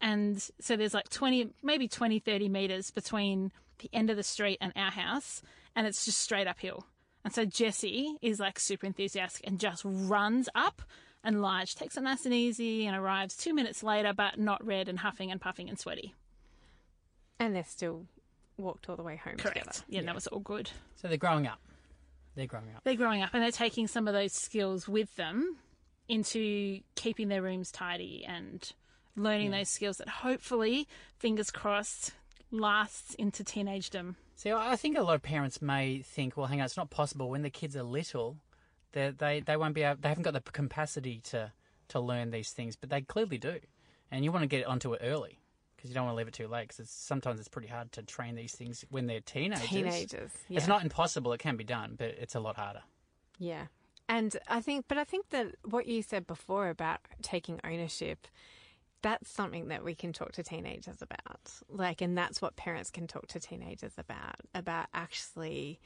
And 0.00 0.42
so 0.60 0.76
there's 0.76 0.94
like 0.94 1.10
20, 1.10 1.50
maybe 1.62 1.86
20, 1.86 2.20
30 2.20 2.48
metres 2.48 2.90
between 2.90 3.52
the 3.80 3.90
end 3.92 4.08
of 4.08 4.16
the 4.16 4.22
street 4.22 4.58
and 4.60 4.72
our 4.76 4.90
house. 4.90 5.42
And 5.76 5.86
it's 5.86 6.04
just 6.04 6.20
straight 6.20 6.46
uphill. 6.46 6.86
And 7.22 7.34
so 7.34 7.44
Jesse 7.44 8.16
is 8.22 8.40
like 8.40 8.58
super 8.58 8.86
enthusiastic 8.86 9.46
and 9.46 9.60
just 9.60 9.82
runs 9.84 10.48
up. 10.54 10.82
And 11.22 11.42
large, 11.42 11.74
takes 11.74 11.96
it 11.96 12.02
nice 12.02 12.24
and 12.24 12.32
easy 12.34 12.86
and 12.86 12.96
arrives 12.96 13.36
two 13.36 13.52
minutes 13.52 13.82
later, 13.82 14.12
but 14.14 14.38
not 14.38 14.64
red 14.64 14.88
and 14.88 15.00
huffing 15.00 15.30
and 15.30 15.40
puffing 15.40 15.68
and 15.68 15.78
sweaty. 15.78 16.14
and 17.38 17.54
they're 17.54 17.64
still 17.64 18.06
walked 18.56 18.88
all 18.88 18.96
the 18.96 19.02
way 19.02 19.16
home 19.16 19.36
together. 19.36 19.60
Correct. 19.60 19.84
Yeah, 19.88 20.02
that 20.02 20.14
was 20.14 20.26
all 20.26 20.40
good. 20.40 20.70
So 20.96 21.08
they're 21.08 21.16
growing 21.16 21.46
up. 21.46 21.58
They're 22.36 22.46
growing 22.46 22.74
up. 22.76 22.84
They're 22.84 22.94
growing 22.94 23.22
up 23.22 23.30
and 23.34 23.42
they're 23.42 23.50
taking 23.50 23.86
some 23.86 24.06
of 24.08 24.14
those 24.14 24.32
skills 24.32 24.86
with 24.88 25.14
them 25.16 25.56
into 26.08 26.80
keeping 26.94 27.28
their 27.28 27.42
rooms 27.42 27.70
tidy 27.70 28.24
and 28.26 28.72
learning 29.16 29.50
those 29.50 29.68
skills 29.68 29.98
that 29.98 30.08
hopefully, 30.08 30.86
fingers 31.18 31.50
crossed, 31.50 32.12
lasts 32.50 33.14
into 33.14 33.44
teenagedom. 33.44 34.16
See, 34.36 34.50
I 34.50 34.72
I 34.72 34.76
think 34.76 34.96
a 34.96 35.02
lot 35.02 35.14
of 35.16 35.22
parents 35.22 35.60
may 35.62 35.98
think, 36.00 36.36
well, 36.36 36.46
hang 36.46 36.60
on, 36.60 36.64
it's 36.66 36.76
not 36.76 36.90
possible 36.90 37.28
when 37.30 37.42
the 37.42 37.50
kids 37.50 37.76
are 37.76 37.82
little, 37.82 38.36
they 38.92 39.10
they 39.10 39.40
they 39.40 39.56
won't 39.56 39.74
be 39.74 39.82
able, 39.82 40.00
they 40.00 40.08
haven't 40.08 40.24
got 40.24 40.34
the 40.34 40.40
capacity 40.40 41.20
to 41.24 41.52
to 41.88 42.00
learn 42.00 42.30
these 42.30 42.50
things, 42.50 42.76
but 42.76 42.90
they 42.90 43.00
clearly 43.00 43.38
do, 43.38 43.58
and 44.10 44.24
you 44.24 44.32
want 44.32 44.42
to 44.42 44.48
get 44.48 44.66
onto 44.66 44.92
it 44.92 45.00
early 45.04 45.38
because 45.76 45.90
you 45.90 45.94
don't 45.94 46.04
want 46.04 46.14
to 46.14 46.18
leave 46.18 46.28
it 46.28 46.34
too 46.34 46.48
late. 46.48 46.68
Because 46.68 46.90
sometimes 46.90 47.40
it's 47.40 47.48
pretty 47.48 47.68
hard 47.68 47.90
to 47.92 48.02
train 48.02 48.34
these 48.34 48.52
things 48.52 48.84
when 48.90 49.06
they're 49.06 49.20
teenagers. 49.20 49.68
Teenagers, 49.68 50.30
It's 50.48 50.66
not 50.66 50.82
impossible; 50.82 51.32
it 51.32 51.38
can 51.38 51.56
be 51.56 51.64
done, 51.64 51.94
but 51.98 52.08
it's 52.08 52.34
a 52.34 52.40
lot 52.40 52.56
harder. 52.56 52.82
Yeah. 53.38 53.66
And 54.08 54.36
I 54.48 54.60
think, 54.60 54.86
but 54.88 54.98
I 54.98 55.04
think 55.04 55.30
that 55.30 55.54
what 55.64 55.86
you 55.86 56.02
said 56.02 56.26
before 56.26 56.68
about 56.68 56.98
taking 57.22 57.60
ownership, 57.62 58.26
that's 59.02 59.30
something 59.30 59.68
that 59.68 59.84
we 59.84 59.94
can 59.94 60.12
talk 60.12 60.32
to 60.32 60.42
teenagers 60.42 61.00
about. 61.00 61.52
Like, 61.68 62.00
and 62.00 62.18
that's 62.18 62.42
what 62.42 62.56
parents 62.56 62.90
can 62.90 63.06
talk 63.06 63.28
to 63.28 63.38
teenagers 63.38 63.92
about, 63.96 64.34
about 64.52 64.86
actually, 64.92 65.78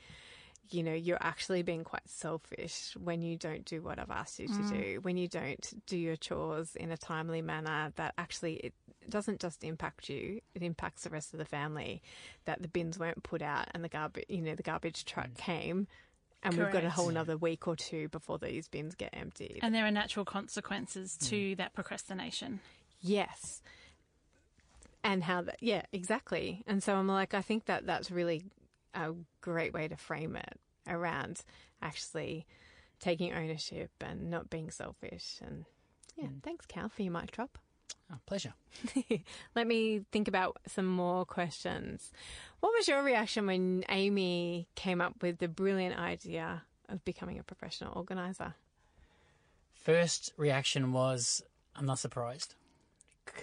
you 0.70 0.82
know, 0.82 0.94
you're 0.94 1.22
actually 1.22 1.62
being 1.62 1.84
quite 1.84 2.08
selfish 2.08 2.96
when 3.02 3.22
you 3.22 3.36
don't 3.36 3.64
do 3.64 3.82
what 3.82 3.98
I've 3.98 4.10
asked 4.10 4.38
you 4.38 4.48
to 4.48 4.54
mm. 4.54 4.70
do, 4.70 5.00
when 5.02 5.16
you 5.16 5.28
don't 5.28 5.86
do 5.86 5.96
your 5.96 6.16
chores 6.16 6.74
in 6.76 6.90
a 6.90 6.96
timely 6.96 7.42
manner, 7.42 7.92
that 7.96 8.14
actually 8.16 8.54
it 8.54 8.74
doesn't 9.08 9.40
just 9.40 9.62
impact 9.62 10.08
you, 10.08 10.40
it 10.54 10.62
impacts 10.62 11.04
the 11.04 11.10
rest 11.10 11.32
of 11.34 11.38
the 11.38 11.44
family, 11.44 12.02
that 12.46 12.62
the 12.62 12.68
bins 12.68 12.98
weren't 12.98 13.22
put 13.22 13.42
out 13.42 13.68
and 13.74 13.84
the 13.84 13.88
garbage, 13.88 14.24
you 14.28 14.40
know, 14.40 14.54
the 14.54 14.62
garbage 14.62 15.04
truck 15.04 15.28
mm. 15.28 15.38
came. 15.38 15.86
And 16.42 16.58
we've 16.58 16.70
got 16.70 16.84
a 16.84 16.90
whole 16.90 17.08
another 17.08 17.38
week 17.38 17.66
or 17.66 17.74
two 17.74 18.08
before 18.08 18.38
these 18.38 18.68
bins 18.68 18.94
get 18.94 19.10
emptied. 19.14 19.60
And 19.62 19.74
there 19.74 19.86
are 19.86 19.90
natural 19.90 20.26
consequences 20.26 21.16
mm. 21.18 21.28
to 21.30 21.56
that 21.56 21.72
procrastination. 21.72 22.60
yes. 23.00 23.62
And 25.02 25.22
how 25.22 25.42
that, 25.42 25.56
yeah, 25.60 25.82
exactly. 25.92 26.62
And 26.66 26.82
so 26.82 26.96
I'm 26.96 27.08
like, 27.08 27.34
I 27.34 27.42
think 27.42 27.66
that 27.66 27.84
that's 27.86 28.10
really 28.10 28.44
a 28.94 29.12
great 29.40 29.72
way 29.72 29.88
to 29.88 29.96
frame 29.96 30.36
it 30.36 30.60
around 30.88 31.42
actually 31.82 32.46
taking 33.00 33.32
ownership 33.32 33.90
and 34.00 34.30
not 34.30 34.50
being 34.50 34.70
selfish. 34.70 35.38
And 35.44 35.64
yeah, 36.16 36.28
thanks, 36.42 36.66
Cal, 36.66 36.88
for 36.88 37.02
your 37.02 37.12
mic 37.12 37.32
drop. 37.32 37.58
Oh, 38.12 38.18
pleasure. 38.26 38.54
Let 39.54 39.66
me 39.66 40.02
think 40.12 40.28
about 40.28 40.58
some 40.66 40.86
more 40.86 41.24
questions. 41.24 42.12
What 42.60 42.72
was 42.74 42.86
your 42.86 43.02
reaction 43.02 43.46
when 43.46 43.84
Amy 43.88 44.68
came 44.74 45.00
up 45.00 45.22
with 45.22 45.38
the 45.38 45.48
brilliant 45.48 45.98
idea 45.98 46.62
of 46.88 47.04
becoming 47.04 47.38
a 47.38 47.42
professional 47.42 47.92
organizer? 47.96 48.54
First 49.72 50.32
reaction 50.36 50.92
was, 50.92 51.42
I'm 51.76 51.86
not 51.86 51.98
surprised 51.98 52.54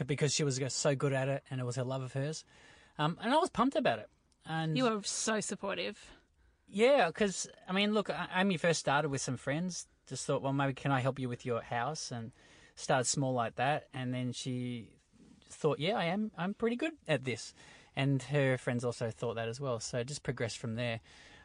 because 0.05 0.33
she 0.33 0.43
was 0.43 0.59
so 0.69 0.95
good 0.95 1.13
at 1.13 1.27
it 1.27 1.43
and 1.49 1.59
it 1.59 1.65
was 1.65 1.75
her 1.75 1.83
love 1.83 2.03
of 2.03 2.13
hers. 2.13 2.43
Um, 2.97 3.17
and 3.21 3.33
I 3.33 3.37
was 3.37 3.49
pumped 3.49 3.75
about 3.75 3.99
it. 3.99 4.09
And 4.45 4.77
You 4.77 4.85
were 4.85 5.01
so 5.03 5.39
supportive. 5.39 5.99
Yeah, 6.67 7.07
because 7.07 7.47
I 7.67 7.73
mean, 7.73 7.93
look, 7.93 8.09
Amy 8.35 8.57
first 8.57 8.79
started 8.79 9.09
with 9.09 9.21
some 9.21 9.37
friends. 9.37 9.87
Just 10.07 10.25
thought, 10.25 10.41
well, 10.41 10.53
maybe 10.53 10.73
can 10.73 10.91
I 10.91 10.99
help 10.99 11.19
you 11.19 11.29
with 11.29 11.45
your 11.45 11.61
house? 11.61 12.11
And 12.11 12.31
started 12.75 13.05
small 13.05 13.33
like 13.33 13.55
that, 13.55 13.87
and 13.93 14.13
then 14.13 14.31
she 14.33 14.87
thought, 15.49 15.79
yeah, 15.79 15.95
I 15.97 16.05
am. 16.05 16.31
I'm 16.37 16.53
pretty 16.53 16.75
good 16.75 16.93
at 17.07 17.23
this, 17.23 17.53
and 17.95 18.21
her 18.23 18.57
friends 18.57 18.83
also 18.83 19.09
thought 19.09 19.35
that 19.35 19.47
as 19.47 19.59
well. 19.59 19.79
So 19.79 19.99
it 19.99 20.07
just 20.07 20.23
progressed 20.23 20.57
from 20.57 20.75
there. 20.75 21.01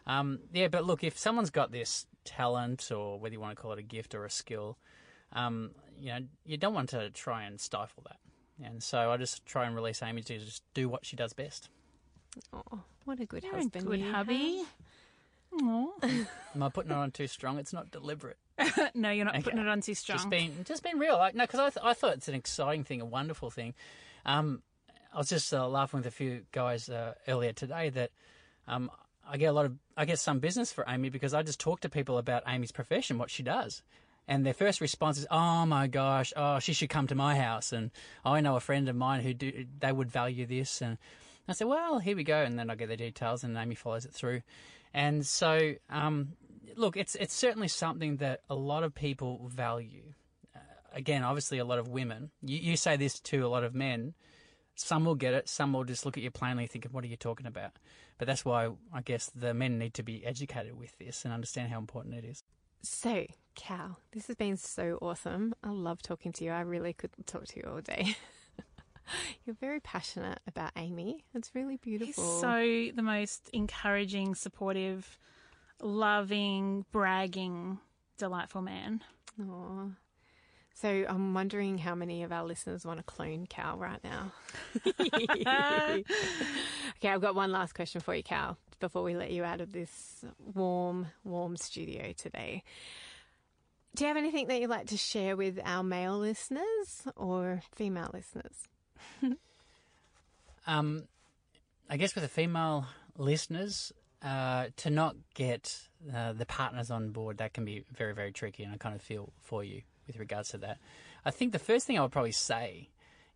Um, 0.07 0.41
yeah, 0.53 0.69
but 0.69 0.85
look, 0.85 1.03
if 1.03 1.19
someone's 1.19 1.51
got 1.51 1.73
this 1.73 2.07
talent, 2.25 2.91
or 2.91 3.19
whether 3.19 3.33
you 3.33 3.41
want 3.41 3.57
to 3.57 3.61
call 3.61 3.73
it 3.73 3.79
a 3.79 3.83
gift 3.83 4.15
or 4.15 4.25
a 4.25 4.31
skill, 4.31 4.79
um, 5.33 5.73
you 5.99 6.09
know, 6.09 6.21
you 6.45 6.57
don't 6.57 6.75
want 6.75 6.91
to 6.91 7.11
try 7.11 7.45
and 7.45 7.61
stifle 7.61 8.05
that. 8.07 8.19
And 8.65 8.83
so 8.83 9.11
I 9.11 9.17
just 9.17 9.45
try 9.45 9.67
and 9.67 9.75
release 9.75 10.03
Amy 10.03 10.23
to 10.23 10.39
just 10.39 10.63
do 10.73 10.89
what 10.89 11.05
she 11.05 11.17
does 11.17 11.33
best. 11.33 11.69
Oh, 12.53 12.81
what 13.05 13.21
a 13.21 13.27
good 13.27 13.43
You're 13.45 13.55
a 13.55 13.57
husband. 13.57 13.87
good 13.87 14.01
you 14.01 14.13
hubby. 14.13 14.59
have. 14.59 14.67
Am 16.55 16.63
I 16.63 16.69
putting 16.69 16.91
it 16.93 16.97
on 16.97 17.11
too 17.11 17.27
strong? 17.27 17.59
It's 17.59 17.73
not 17.73 17.91
deliberate. 17.91 18.37
no, 18.95 19.11
you're 19.11 19.25
not 19.25 19.35
Okay. 19.37 19.43
putting 19.45 19.59
it 19.61 19.69
on 19.69 19.81
too 19.81 19.95
strong. 19.95 20.19
Just 20.19 20.31
being, 20.31 20.53
just 20.65 20.83
being 20.83 20.99
real. 20.99 21.17
Like, 21.17 21.35
no, 21.35 21.45
because 21.45 21.61
I, 21.61 21.71
th- 21.71 21.85
I 21.85 21.95
thought 21.95 22.15
it's 22.15 22.29
an 22.29 22.35
exciting 22.35 22.85
thing, 22.85 23.01
a 23.01 23.05
wonderful 23.07 23.51
thing. 23.51 23.75
Um, 24.25 24.63
I 25.15 25.19
was 25.19 25.29
just 25.29 25.53
uh, 25.55 25.67
laughing 25.69 25.99
with 25.99 26.07
a 26.07 26.11
few 26.11 26.43
guys 26.53 26.89
uh, 26.89 27.15
earlier 27.29 27.53
today 27.53 27.89
that 27.91 28.11
um, 28.69 28.91
I 29.29 29.37
get 29.39 29.47
a 29.47 29.53
lot 29.53 29.67
of, 29.67 29.75
I 29.97 30.05
get 30.05 30.19
some 30.19 30.41
business 30.41 30.73
for 30.73 30.85
Amy 30.89 31.09
because 31.09 31.33
I 31.33 31.43
just 31.43 31.61
talk 31.61 31.81
to 31.81 31.89
people 31.89 32.19
about 32.19 32.43
Amy's 32.47 32.73
profession, 32.73 33.17
what 33.19 33.31
she 33.31 33.43
does. 33.43 33.83
And 34.29 34.45
their 34.45 34.55
first 34.55 34.81
response 34.81 35.19
is, 35.19 35.27
"Oh 35.31 35.65
my 35.67 35.87
gosh, 35.87 36.33
oh 36.35 36.59
she 36.59 36.73
should 36.73 36.89
come 36.91 37.07
to 37.07 37.15
my 37.15 37.37
house." 37.37 37.73
And 37.73 37.93
I 38.25 38.41
know 38.41 38.57
a 38.57 38.61
friend 38.61 38.89
of 38.89 38.97
mine 38.97 39.21
who 39.21 39.33
do 39.33 39.67
they 39.79 39.93
would 39.93 40.11
value 40.11 40.47
this. 40.47 40.83
And 40.83 40.99
I 41.49 41.53
said, 41.53 41.67
"Well, 41.69 41.99
here 41.99 42.17
we 42.17 42.25
go." 42.25 42.43
And 42.43 42.59
then 42.59 42.71
I 42.71 42.75
get 42.75 42.89
the 42.89 42.97
details, 42.97 43.45
and 43.45 43.57
Amy 43.57 43.75
follows 43.75 44.05
it 44.05 44.13
through. 44.13 44.43
And 44.93 45.27
so, 45.27 45.75
um, 45.91 46.33
look, 46.77 46.97
it's 46.97 47.15
it's 47.17 47.35
certainly 47.35 47.69
something 47.69 48.17
that 48.17 48.41
a 48.49 48.55
lot 48.55 48.83
of 48.83 48.95
people 48.95 49.49
value. 49.53 50.15
Uh, 50.55 50.61
again, 50.93 51.23
obviously, 51.23 51.59
a 51.59 51.65
lot 51.65 51.79
of 51.79 51.89
women. 51.89 52.31
You, 52.43 52.59
you 52.59 52.77
say 52.77 52.97
this 52.97 53.21
to 53.21 53.47
a 53.47 53.49
lot 53.49 53.65
of 53.65 53.75
men. 53.75 54.15
Some 54.75 55.05
will 55.05 55.15
get 55.15 55.35
it. 55.35 55.49
Some 55.49 55.73
will 55.73 55.85
just 55.85 56.05
look 56.05 56.17
at 56.17 56.23
you 56.23 56.31
plainly, 56.31 56.67
thinking, 56.67 56.93
"What 56.93 57.05
are 57.05 57.09
you 57.09 57.17
talking 57.17 57.47
about?" 57.47 57.73
But 58.19 58.27
that's 58.27 58.45
why 58.45 58.71
I 58.93 59.03
guess 59.03 59.31
the 59.35 59.55
men 59.55 59.79
need 59.79 59.95
to 59.95 60.03
be 60.03 60.25
educated 60.25 60.79
with 60.79 60.97
this 60.99 61.25
and 61.25 61.35
understand 61.35 61.71
how 61.71 61.79
important 61.79 62.15
it 62.15 62.25
is. 62.25 62.43
So, 62.83 63.27
Cal, 63.55 63.99
this 64.13 64.29
has 64.29 64.37
been 64.37 64.57
so 64.57 64.99
awesome. 65.03 65.55
I 65.63 65.71
love 65.71 66.03
talking 66.03 66.33
to 66.33 66.45
you. 66.45 66.51
I 66.51 66.61
really 66.61 66.93
could 66.93 67.11
talk 67.27 67.47
to 67.47 67.57
you 67.57 67.69
all 67.69 67.81
day. 67.81 68.17
You're 69.45 69.57
very 69.57 69.81
passionate 69.81 70.41
about 70.47 70.73
Amy. 70.77 71.25
It's 71.35 71.55
really 71.55 71.79
He's 71.83 71.99
beautiful. 71.99 72.41
so 72.41 72.89
the 72.95 73.03
most 73.03 73.49
encouraging, 73.53 74.35
supportive, 74.35 75.19
loving, 75.81 76.85
bragging, 76.93 77.79
delightful 78.19 78.63
man. 78.63 79.03
Aw. 79.41 79.89
So 80.75 81.07
I'm 81.09 81.33
wondering 81.33 81.79
how 81.79 81.95
many 81.95 82.23
of 82.23 82.33
our 82.33 82.45
listeners 82.45 82.85
want 82.85 82.99
to 82.99 83.03
clone 83.05 83.47
Cal 83.47 83.79
right 83.79 84.03
now. 84.05 84.33
okay, 85.01 86.05
I've 87.03 87.23
got 87.23 87.35
one 87.35 87.51
last 87.51 87.75
question 87.75 88.03
for 88.03 88.15
you, 88.15 88.23
Cal, 88.23 88.59
before 88.79 89.03
we 89.03 89.17
let 89.17 89.31
you 89.31 89.43
out 89.43 89.63
of 89.63 89.73
this 89.73 90.23
warm, 90.55 91.07
warm 91.25 91.57
studio 91.57 92.13
today. 92.13 92.63
Do 93.95 94.05
you 94.05 94.09
have 94.09 94.19
anything 94.19 94.49
that 94.49 94.61
you'd 94.61 94.69
like 94.69 94.89
to 94.89 94.99
share 94.99 95.35
with 95.35 95.59
our 95.65 95.83
male 95.83 96.19
listeners 96.19 97.09
or 97.17 97.63
female 97.75 98.11
listeners? 98.13 98.69
Um, 100.67 101.05
I 101.89 101.97
guess 101.97 102.15
with 102.15 102.25
the 102.25 102.29
female 102.29 102.87
listeners, 103.17 103.93
uh, 104.23 104.67
to 104.79 104.91
not 104.91 105.15
get 105.35 105.79
uh, 106.13 106.33
the 106.33 106.47
partners 106.47 106.91
on 106.91 107.11
board, 107.11 107.39
that 107.39 107.55
can 107.55 107.65
be 107.65 107.85
very, 107.93 108.15
very 108.15 108.33
tricky, 108.33 108.65
and 108.65 108.73
I 108.73 108.77
kind 108.77 108.95
of 108.95 109.01
feel 109.01 109.33
for 109.43 109.63
you 109.63 109.83
with 110.07 110.17
regards 110.17 110.49
to 110.51 110.59
that. 110.59 110.79
I 111.25 111.31
think 111.31 111.53
the 111.53 111.59
first 111.59 111.87
thing 111.87 111.99
I 111.99 112.03
would 112.03 112.13
probably 112.13 112.33
say 112.33 112.89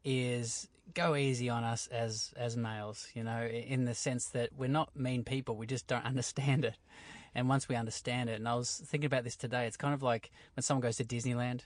is 0.05 0.69
go 0.95 1.15
easy 1.15 1.49
on 1.49 1.63
us 1.63 1.87
as 1.89 2.33
as 2.37 2.57
males, 2.57 3.09
you 3.15 3.23
know, 3.23 3.47
in 3.47 3.85
the 3.85 3.95
sense 3.95 4.27
that 4.27 4.51
we're 4.57 4.69
not 4.69 4.97
mean 4.97 5.23
people, 5.23 5.57
we 5.57 5.67
just 5.67 5.87
don't 5.87 6.05
understand 6.13 6.65
it. 6.65 6.77
And 7.33 7.49
once 7.49 7.69
we 7.69 7.77
understand 7.77 8.29
it, 8.29 8.41
and 8.41 8.49
I 8.49 8.57
was 8.57 8.83
thinking 8.85 9.07
about 9.07 9.23
this 9.23 9.37
today, 9.37 9.67
it's 9.67 9.77
kind 9.77 9.95
of 9.95 10.03
like 10.03 10.33
when 10.57 10.63
someone 10.63 10.83
goes 10.83 10.97
to 10.97 11.05
Disneyland 11.05 11.61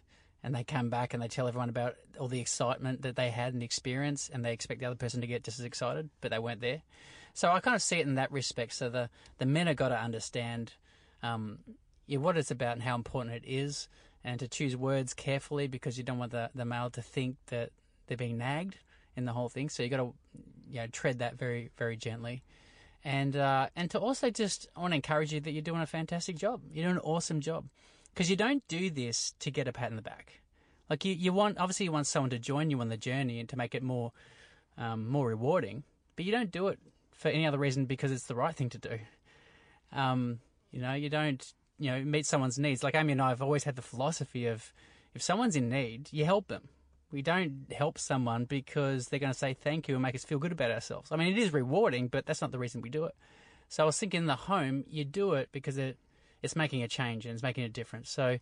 and 0.45 0.55
they 0.55 0.63
come 0.63 0.91
back 0.91 1.15
and 1.15 1.23
they 1.23 1.27
tell 1.27 1.49
everyone 1.49 1.71
about 1.71 1.97
all 2.21 2.29
the 2.29 2.39
excitement 2.39 3.01
that 3.03 3.17
they 3.17 3.31
had 3.31 3.55
and 3.55 3.63
the 3.63 3.65
experience, 3.65 4.31
and 4.33 4.45
they 4.45 4.53
expect 4.53 4.79
the 4.79 4.87
other 4.87 4.95
person 4.95 5.23
to 5.23 5.27
get 5.27 5.43
just 5.43 5.59
as 5.59 5.65
excited, 5.65 6.11
but 6.21 6.31
they 6.31 6.39
weren't 6.39 6.61
there. 6.61 6.83
So 7.33 7.51
I 7.51 7.61
kind 7.61 7.75
of 7.75 7.81
see 7.81 7.99
it 7.99 8.07
in 8.07 8.17
that 8.17 8.31
respect. 8.31 8.75
So 8.75 8.91
the 8.91 9.09
the 9.39 9.47
men 9.47 9.67
have 9.67 9.77
got 9.77 9.89
to 9.89 9.99
understand 9.99 10.75
um, 11.23 11.61
yeah, 12.07 12.19
what 12.19 12.37
it's 12.37 12.51
about 12.51 12.75
and 12.75 12.83
how 12.83 12.95
important 12.95 13.35
it 13.35 13.45
is, 13.47 13.89
and 14.23 14.39
to 14.39 14.47
choose 14.47 14.77
words 14.77 15.15
carefully 15.15 15.67
because 15.67 15.97
you 15.97 16.05
don't 16.05 16.19
want 16.19 16.33
the 16.33 16.51
the 16.55 16.67
male 16.67 16.91
to 16.91 17.03
think 17.03 17.37
that 17.47 17.71
they're 18.07 18.19
being 18.19 18.37
nagged 18.37 18.77
in 19.17 19.25
the 19.25 19.33
whole 19.33 19.49
thing. 19.49 19.71
So 19.71 19.83
you 19.83 19.89
got 19.89 19.97
to 19.97 20.13
you 20.71 20.77
know 20.77 20.87
tread 20.89 21.21
that 21.21 21.39
very 21.39 21.71
very 21.79 21.97
gently. 21.97 22.43
And 23.03 23.35
uh, 23.35 23.69
and 23.75 23.91
to 23.93 23.99
also 23.99 24.29
just 24.29 24.69
I 24.77 24.81
want 24.81 24.93
to 24.93 24.97
encourage 24.97 25.33
you 25.33 25.41
that 25.41 25.53
you're 25.53 25.63
doing 25.63 25.81
a 25.81 25.87
fantastic 25.87 26.37
job. 26.37 26.61
You're 26.71 26.85
doing 26.85 26.97
an 26.97 27.03
awesome 27.03 27.41
job 27.41 27.65
because 28.15 28.31
you 28.31 28.37
don't 28.37 28.67
do 28.69 28.91
this 28.91 29.35
to 29.41 29.51
get 29.51 29.67
a 29.67 29.73
pat 29.73 29.91
in 29.91 29.97
the 29.97 30.03
back. 30.03 30.41
Like 30.89 31.05
you, 31.05 31.15
you 31.15 31.33
want 31.33 31.59
obviously 31.59 31.85
you 31.85 31.93
want 31.93 32.07
someone 32.07 32.31
to 32.31 32.39
join 32.39 32.71
you 32.71 32.81
on 32.81 32.89
the 32.89 32.97
journey 32.97 33.41
and 33.41 33.49
to 33.49 33.57
make 33.57 33.75
it 33.75 33.83
more 33.83 34.13
um, 34.79 35.09
more 35.09 35.29
rewarding, 35.29 35.85
but 36.17 36.25
you 36.25 36.33
don't 36.33 36.51
do 36.51 36.69
it 36.69 36.79
for 37.13 37.29
any 37.29 37.47
other 37.47 37.59
reason 37.59 37.87
because 37.87 38.13
it's 38.13 38.27
the 38.27 38.35
right 38.35 38.55
thing 38.55 38.69
to 38.71 38.79
do. 38.79 38.99
Um, 39.93 40.41
you 40.71 40.81
know, 40.81 40.95
you 40.95 41.09
don't 41.09 41.53
you 41.79 41.91
know 41.91 42.03
meet 42.05 42.27
someone's 42.27 42.59
needs. 42.59 42.83
Like 42.83 42.95
Amy 42.95 43.13
and 43.13 43.23
I 43.23 43.31
have 43.31 43.43
always 43.43 43.65
had 43.65 43.77
the 43.77 43.83
philosophy 43.83 44.47
of 44.47 44.73
if 45.15 45.23
someone's 45.23 45.57
in 45.57 45.69
need, 45.69 46.09
you 46.13 46.25
help 46.25 46.49
them. 46.49 46.69
We 47.11 47.23
don't 47.23 47.67
help 47.73 47.99
someone 47.99 48.45
because 48.45 49.07
they're 49.07 49.21
going 49.21 49.33
to 49.33 49.39
say 49.39 49.55
thank 49.55 49.87
you 49.87 49.95
and 49.95 50.03
make 50.03 50.17
us 50.17 50.25
feel 50.25 50.41
good 50.41 50.51
about 50.51 50.73
ourselves. 50.73 51.13
I 51.13 51.17
mean, 51.17 51.33
it 51.33 51.39
is 51.39 51.53
rewarding, 51.53 52.09
but 52.09 52.27
that's 52.27 52.41
not 52.41 52.51
the 52.51 52.59
reason 52.59 52.81
we 52.81 52.91
do 52.91 53.05
it. 53.05 53.15
So 53.69 53.85
I 53.85 53.87
was 53.87 53.97
thinking 53.97 54.19
in 54.19 54.27
the 54.27 54.35
home, 54.35 54.85
you 54.89 55.05
do 55.05 55.35
it 55.35 55.51
because 55.53 55.79
it 55.79 55.97
it's 56.45 56.55
making 56.55 56.83
a 56.83 56.89
change 56.89 57.25
and 57.25 57.33
it's 57.33 57.43
making 57.43 57.65
a 57.65 57.69
difference. 57.69 58.11
So 58.11 58.39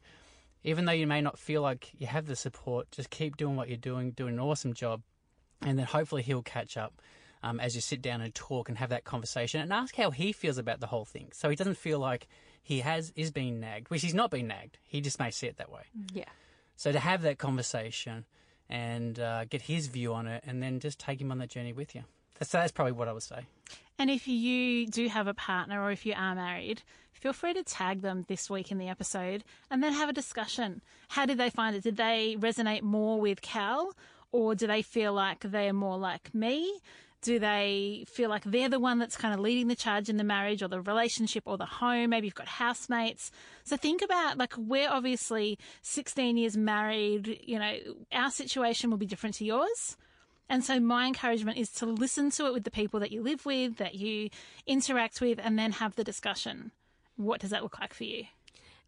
even 0.64 0.84
though 0.84 0.92
you 0.92 1.06
may 1.06 1.20
not 1.20 1.38
feel 1.38 1.62
like 1.62 1.90
you 1.96 2.06
have 2.08 2.26
the 2.26 2.36
support, 2.36 2.90
just 2.90 3.10
keep 3.10 3.36
doing 3.36 3.56
what 3.56 3.68
you're 3.68 3.76
doing, 3.76 4.10
doing 4.10 4.34
an 4.34 4.40
awesome 4.40 4.74
job, 4.74 5.02
and 5.62 5.78
then 5.78 5.86
hopefully 5.86 6.22
he'll 6.22 6.42
catch 6.42 6.76
up 6.76 7.00
um, 7.44 7.60
as 7.60 7.74
you 7.74 7.80
sit 7.80 8.02
down 8.02 8.20
and 8.20 8.34
talk 8.34 8.68
and 8.68 8.78
have 8.78 8.90
that 8.90 9.04
conversation 9.04 9.60
and 9.60 9.72
ask 9.72 9.94
how 9.94 10.10
he 10.10 10.32
feels 10.32 10.58
about 10.58 10.80
the 10.80 10.88
whole 10.88 11.04
thing. 11.04 11.30
So 11.32 11.48
he 11.48 11.56
doesn't 11.56 11.76
feel 11.76 12.00
like 12.00 12.26
he 12.60 12.80
has 12.80 13.12
is 13.14 13.30
being 13.30 13.60
nagged, 13.60 13.88
which 13.88 14.02
he's 14.02 14.14
not 14.14 14.30
being 14.30 14.48
nagged. 14.48 14.78
He 14.84 15.00
just 15.00 15.20
may 15.20 15.30
see 15.30 15.46
it 15.46 15.56
that 15.58 15.70
way. 15.70 15.82
Yeah. 16.12 16.24
So 16.76 16.90
to 16.90 16.98
have 16.98 17.22
that 17.22 17.38
conversation 17.38 18.24
and 18.68 19.18
uh, 19.20 19.44
get 19.44 19.62
his 19.62 19.86
view 19.86 20.14
on 20.14 20.26
it, 20.26 20.42
and 20.46 20.62
then 20.62 20.80
just 20.80 20.98
take 20.98 21.20
him 21.20 21.30
on 21.30 21.38
the 21.38 21.46
journey 21.46 21.72
with 21.72 21.94
you. 21.94 22.02
That's, 22.38 22.50
that's 22.50 22.72
probably 22.72 22.92
what 22.92 23.08
I 23.08 23.12
would 23.12 23.22
say. 23.22 23.46
And 23.98 24.10
if 24.10 24.26
you 24.26 24.86
do 24.86 25.08
have 25.08 25.26
a 25.26 25.34
partner 25.34 25.82
or 25.82 25.90
if 25.90 26.04
you 26.06 26.14
are 26.16 26.34
married, 26.34 26.82
feel 27.12 27.32
free 27.32 27.54
to 27.54 27.62
tag 27.62 28.00
them 28.00 28.24
this 28.28 28.50
week 28.50 28.72
in 28.72 28.78
the 28.78 28.88
episode 28.88 29.44
and 29.70 29.82
then 29.82 29.92
have 29.92 30.08
a 30.08 30.12
discussion. 30.12 30.82
How 31.08 31.26
did 31.26 31.38
they 31.38 31.50
find 31.50 31.76
it? 31.76 31.84
Did 31.84 31.96
they 31.96 32.36
resonate 32.38 32.82
more 32.82 33.20
with 33.20 33.42
Cal 33.42 33.94
or 34.32 34.54
do 34.54 34.66
they 34.66 34.82
feel 34.82 35.12
like 35.12 35.40
they're 35.40 35.72
more 35.72 35.98
like 35.98 36.34
me? 36.34 36.80
Do 37.20 37.38
they 37.38 38.04
feel 38.08 38.28
like 38.28 38.42
they're 38.42 38.68
the 38.68 38.80
one 38.80 38.98
that's 38.98 39.16
kind 39.16 39.32
of 39.32 39.38
leading 39.38 39.68
the 39.68 39.76
charge 39.76 40.08
in 40.08 40.16
the 40.16 40.24
marriage 40.24 40.60
or 40.60 40.68
the 40.68 40.80
relationship 40.80 41.44
or 41.46 41.56
the 41.56 41.66
home? 41.66 42.10
Maybe 42.10 42.26
you've 42.26 42.34
got 42.34 42.48
housemates. 42.48 43.30
So 43.62 43.76
think 43.76 44.02
about 44.02 44.38
like 44.38 44.54
we're 44.56 44.90
obviously 44.90 45.56
16 45.82 46.36
years 46.36 46.56
married, 46.56 47.38
you 47.44 47.60
know, 47.60 47.76
our 48.10 48.32
situation 48.32 48.90
will 48.90 48.98
be 48.98 49.06
different 49.06 49.36
to 49.36 49.44
yours. 49.44 49.96
And 50.48 50.64
so 50.64 50.78
my 50.80 51.06
encouragement 51.06 51.58
is 51.58 51.70
to 51.74 51.86
listen 51.86 52.30
to 52.32 52.46
it 52.46 52.52
with 52.52 52.64
the 52.64 52.70
people 52.70 53.00
that 53.00 53.10
you 53.10 53.22
live 53.22 53.46
with, 53.46 53.76
that 53.76 53.94
you 53.94 54.30
interact 54.66 55.20
with, 55.20 55.40
and 55.42 55.58
then 55.58 55.72
have 55.72 55.94
the 55.94 56.04
discussion. 56.04 56.72
What 57.16 57.40
does 57.40 57.50
that 57.50 57.62
look 57.62 57.80
like 57.80 57.94
for 57.94 58.04
you? 58.04 58.24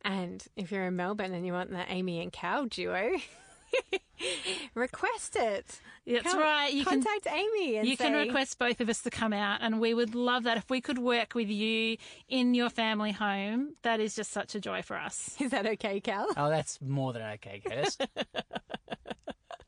And 0.03 0.45
if 0.57 0.71
you're 0.71 0.85
in 0.85 0.97
Melbourne 0.97 1.33
and 1.33 1.47
you 1.47 1.55
want 1.55 1.71
the 1.71 1.91
Amy 1.91 2.21
and 2.21 2.31
Cal 2.31 2.67
duo, 2.67 3.13
Request 4.75 5.37
it. 5.37 5.81
That's 6.07 6.23
Come- 6.23 6.41
right. 6.41 6.73
You 6.73 6.85
can 6.85 7.03
contact 7.03 7.27
Amy 7.35 7.77
and 7.77 7.89
you 7.89 7.97
can 7.97 8.13
request 8.13 8.59
both 8.59 8.81
of 8.81 8.89
us 8.89 9.01
to 9.03 9.11
come 9.11 9.33
out, 9.33 9.61
and 9.63 9.81
we 9.81 9.95
would 9.95 10.15
love 10.15 10.45
that 10.45 10.57
if 10.57 10.69
we 10.69 10.81
could 10.81 10.99
work 10.99 11.35
with 11.35 11.49
you 11.49 11.97
in 12.29 12.55
your 12.55 12.69
family 12.69 13.13
home. 13.13 13.75
That 13.83 14.01
is 14.01 14.15
just 14.15 14.31
such 14.31 14.55
a 14.55 14.61
joy 14.61 14.83
for 14.83 14.97
us. 14.97 15.35
Is 15.41 15.51
that 15.51 15.67
okay, 15.67 16.01
Cal? 16.01 16.29
Oh, 16.37 16.49
that's 16.49 16.81
more 16.81 17.13
than 17.13 17.23
okay, 17.23 17.63
Curtis. 17.67 17.97
here 18.15 18.25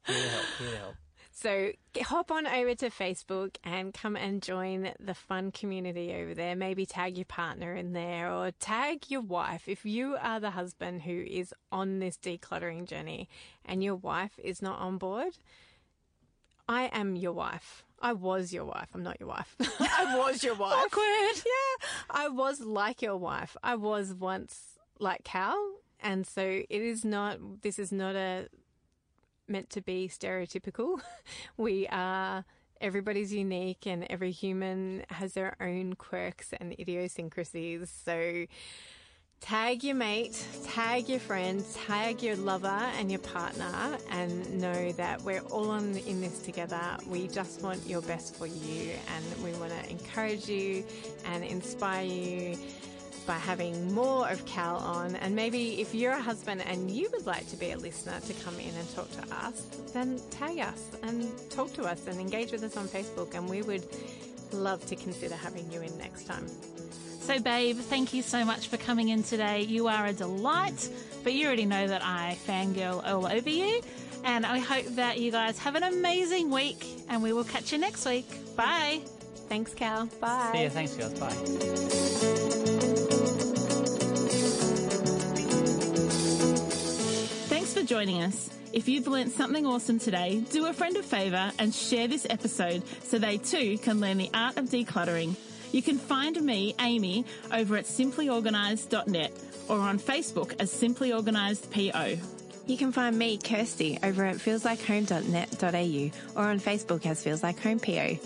to 0.06 0.28
help. 0.28 0.44
Here 0.58 0.70
to 0.70 0.76
help. 0.76 0.94
So 1.38 1.72
hop 2.00 2.30
on 2.30 2.46
over 2.46 2.74
to 2.76 2.88
Facebook 2.88 3.56
and 3.62 3.92
come 3.92 4.16
and 4.16 4.40
join 4.42 4.92
the 4.98 5.12
fun 5.12 5.50
community 5.50 6.14
over 6.14 6.32
there. 6.32 6.56
Maybe 6.56 6.86
tag 6.86 7.18
your 7.18 7.26
partner 7.26 7.74
in 7.74 7.92
there 7.92 8.32
or 8.32 8.52
tag 8.52 9.10
your 9.10 9.20
wife. 9.20 9.68
If 9.68 9.84
you 9.84 10.16
are 10.18 10.40
the 10.40 10.52
husband 10.52 11.02
who 11.02 11.12
is 11.28 11.52
on 11.70 11.98
this 11.98 12.16
decluttering 12.16 12.86
journey 12.86 13.28
and 13.66 13.84
your 13.84 13.96
wife 13.96 14.40
is 14.42 14.62
not 14.62 14.78
on 14.78 14.96
board, 14.96 15.36
I 16.66 16.84
am 16.84 17.16
your 17.16 17.34
wife. 17.34 17.84
I 18.00 18.14
was 18.14 18.54
your 18.54 18.64
wife. 18.64 18.88
I'm 18.94 19.02
not 19.02 19.20
your 19.20 19.28
wife. 19.28 19.54
I 19.60 20.16
was 20.16 20.42
your 20.42 20.54
wife. 20.54 20.72
Awkward. 20.86 21.44
Yeah. 21.44 21.86
I 22.08 22.28
was 22.28 22.62
like 22.62 23.02
your 23.02 23.18
wife. 23.18 23.58
I 23.62 23.74
was 23.74 24.14
once 24.14 24.78
like 24.98 25.22
Cal. 25.24 25.74
And 26.00 26.26
so 26.26 26.42
it 26.42 26.66
is 26.70 27.04
not, 27.04 27.60
this 27.60 27.78
is 27.78 27.92
not 27.92 28.16
a 28.16 28.48
meant 29.48 29.70
to 29.70 29.80
be 29.80 30.08
stereotypical. 30.08 31.00
We 31.56 31.86
are, 31.88 32.44
everybody's 32.80 33.32
unique 33.32 33.86
and 33.86 34.06
every 34.10 34.30
human 34.30 35.04
has 35.08 35.34
their 35.34 35.56
own 35.60 35.94
quirks 35.94 36.52
and 36.58 36.74
idiosyncrasies. 36.78 37.90
So 38.04 38.46
tag 39.40 39.84
your 39.84 39.94
mate, 39.94 40.44
tag 40.64 41.08
your 41.08 41.20
friend, 41.20 41.64
tag 41.86 42.22
your 42.22 42.36
lover 42.36 42.68
and 42.98 43.10
your 43.10 43.20
partner 43.20 43.98
and 44.10 44.60
know 44.60 44.92
that 44.92 45.22
we're 45.22 45.40
all 45.40 45.70
on 45.70 45.96
in 45.96 46.20
this 46.20 46.40
together. 46.40 46.80
We 47.06 47.28
just 47.28 47.62
want 47.62 47.86
your 47.86 48.02
best 48.02 48.36
for 48.36 48.46
you 48.46 48.92
and 49.14 49.44
we 49.44 49.52
want 49.58 49.72
to 49.72 49.90
encourage 49.90 50.48
you 50.48 50.84
and 51.26 51.44
inspire 51.44 52.04
you 52.04 52.58
by 53.26 53.34
having 53.34 53.92
more 53.92 54.28
of 54.28 54.44
Cal 54.46 54.76
on. 54.76 55.16
And 55.16 55.34
maybe 55.34 55.80
if 55.80 55.94
you're 55.94 56.12
a 56.12 56.20
husband 56.20 56.62
and 56.62 56.90
you 56.90 57.08
would 57.12 57.26
like 57.26 57.48
to 57.50 57.56
be 57.56 57.72
a 57.72 57.76
listener 57.76 58.20
to 58.20 58.32
come 58.44 58.58
in 58.58 58.74
and 58.74 58.94
talk 58.94 59.10
to 59.12 59.34
us, 59.34 59.66
then 59.92 60.20
tag 60.30 60.60
us 60.60 60.82
and 61.02 61.30
talk 61.50 61.72
to 61.74 61.82
us 61.82 62.06
and 62.06 62.20
engage 62.20 62.52
with 62.52 62.62
us 62.62 62.76
on 62.76 62.86
Facebook. 62.88 63.34
And 63.34 63.48
we 63.48 63.62
would 63.62 63.84
love 64.52 64.84
to 64.86 64.96
consider 64.96 65.34
having 65.34 65.70
you 65.72 65.80
in 65.80 65.96
next 65.98 66.24
time. 66.26 66.46
So, 67.20 67.40
babe, 67.40 67.76
thank 67.76 68.14
you 68.14 68.22
so 68.22 68.44
much 68.44 68.68
for 68.68 68.76
coming 68.76 69.08
in 69.08 69.24
today. 69.24 69.62
You 69.62 69.88
are 69.88 70.06
a 70.06 70.12
delight, 70.12 70.88
but 71.24 71.32
you 71.32 71.46
already 71.46 71.66
know 71.66 71.88
that 71.88 72.02
I 72.04 72.38
fangirl 72.46 73.04
all 73.04 73.26
over 73.26 73.50
you. 73.50 73.82
And 74.24 74.46
I 74.46 74.58
hope 74.58 74.86
that 74.96 75.18
you 75.18 75.32
guys 75.32 75.58
have 75.58 75.74
an 75.74 75.82
amazing 75.82 76.50
week, 76.50 76.86
and 77.08 77.22
we 77.22 77.32
will 77.32 77.44
catch 77.44 77.72
you 77.72 77.78
next 77.78 78.06
week. 78.06 78.28
Bye. 78.56 79.00
Thanks, 79.48 79.74
Cal. 79.74 80.06
Bye. 80.20 80.50
See 80.52 80.62
you. 80.62 80.70
Thanks, 80.70 80.94
guys. 80.94 81.18
Bye. 81.18 82.45
For 87.76 87.82
joining 87.82 88.22
us. 88.22 88.48
If 88.72 88.88
you've 88.88 89.06
learnt 89.06 89.32
something 89.32 89.66
awesome 89.66 89.98
today, 89.98 90.42
do 90.50 90.66
a 90.66 90.72
friend 90.72 90.96
a 90.96 91.02
favour 91.02 91.52
and 91.58 91.74
share 91.74 92.08
this 92.08 92.26
episode 92.30 92.82
so 93.02 93.18
they 93.18 93.36
too 93.36 93.76
can 93.76 94.00
learn 94.00 94.16
the 94.16 94.30
art 94.32 94.56
of 94.56 94.70
decluttering. 94.70 95.36
You 95.72 95.82
can 95.82 95.98
find 95.98 96.40
me, 96.40 96.74
Amy, 96.80 97.26
over 97.52 97.76
at 97.76 97.84
simplyorganised.net 97.84 99.32
or 99.68 99.78
on 99.78 99.98
Facebook 99.98 100.54
as 100.58 100.72
Simply 100.72 101.12
Organised 101.12 101.70
PO. 101.70 102.16
You 102.66 102.78
can 102.78 102.92
find 102.92 103.18
me, 103.18 103.36
Kirsty, 103.36 103.98
over 104.02 104.24
at 104.24 104.36
feelslikehome.net.au 104.36 106.40
or 106.40 106.48
on 106.48 106.58
Facebook 106.58 107.04
as 107.04 107.22
Feels 107.22 107.42
Like 107.42 107.60
Home 107.60 107.78
PO. 107.78 108.18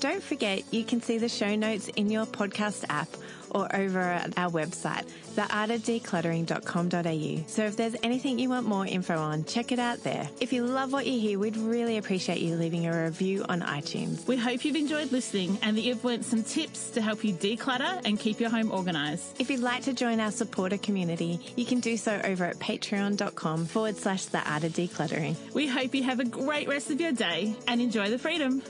Don't 0.00 0.22
forget, 0.22 0.64
you 0.72 0.82
can 0.82 1.00
see 1.00 1.18
the 1.18 1.28
show 1.28 1.54
notes 1.54 1.86
in 1.90 2.10
your 2.10 2.26
podcast 2.26 2.84
app 2.88 3.08
or 3.56 3.74
over 3.74 4.00
at 4.00 4.36
our 4.36 4.50
website, 4.50 5.06
theartofdecluttering.com.au. 5.34 7.44
So 7.48 7.64
if 7.64 7.76
there's 7.76 7.96
anything 8.02 8.38
you 8.38 8.50
want 8.50 8.66
more 8.66 8.84
info 8.86 9.16
on, 9.16 9.44
check 9.44 9.72
it 9.72 9.78
out 9.78 10.02
there. 10.02 10.28
If 10.40 10.52
you 10.52 10.66
love 10.66 10.92
what 10.92 11.06
you 11.06 11.18
hear, 11.18 11.38
we'd 11.38 11.56
really 11.56 11.96
appreciate 11.96 12.40
you 12.40 12.56
leaving 12.56 12.86
a 12.86 13.04
review 13.04 13.46
on 13.48 13.62
iTunes. 13.62 14.26
We 14.26 14.36
hope 14.36 14.62
you've 14.64 14.76
enjoyed 14.76 15.10
listening 15.10 15.58
and 15.62 15.74
that 15.76 15.82
you've 15.82 16.04
learnt 16.04 16.26
some 16.26 16.42
tips 16.42 16.90
to 16.90 17.00
help 17.00 17.24
you 17.24 17.32
declutter 17.32 18.02
and 18.04 18.20
keep 18.20 18.40
your 18.40 18.50
home 18.50 18.70
organised. 18.70 19.40
If 19.40 19.48
you'd 19.50 19.60
like 19.60 19.84
to 19.84 19.94
join 19.94 20.20
our 20.20 20.30
supporter 20.30 20.76
community, 20.76 21.40
you 21.56 21.64
can 21.64 21.80
do 21.80 21.96
so 21.96 22.20
over 22.24 22.44
at 22.44 22.58
patreon.com 22.58 23.64
forward 23.66 23.96
slash 23.96 24.26
the 24.26 24.46
art 24.50 24.64
of 24.64 24.72
decluttering. 24.72 25.36
We 25.54 25.66
hope 25.66 25.94
you 25.94 26.02
have 26.02 26.20
a 26.20 26.24
great 26.24 26.68
rest 26.68 26.90
of 26.90 27.00
your 27.00 27.12
day 27.12 27.54
and 27.66 27.80
enjoy 27.80 28.10
the 28.10 28.18
freedom. 28.18 28.60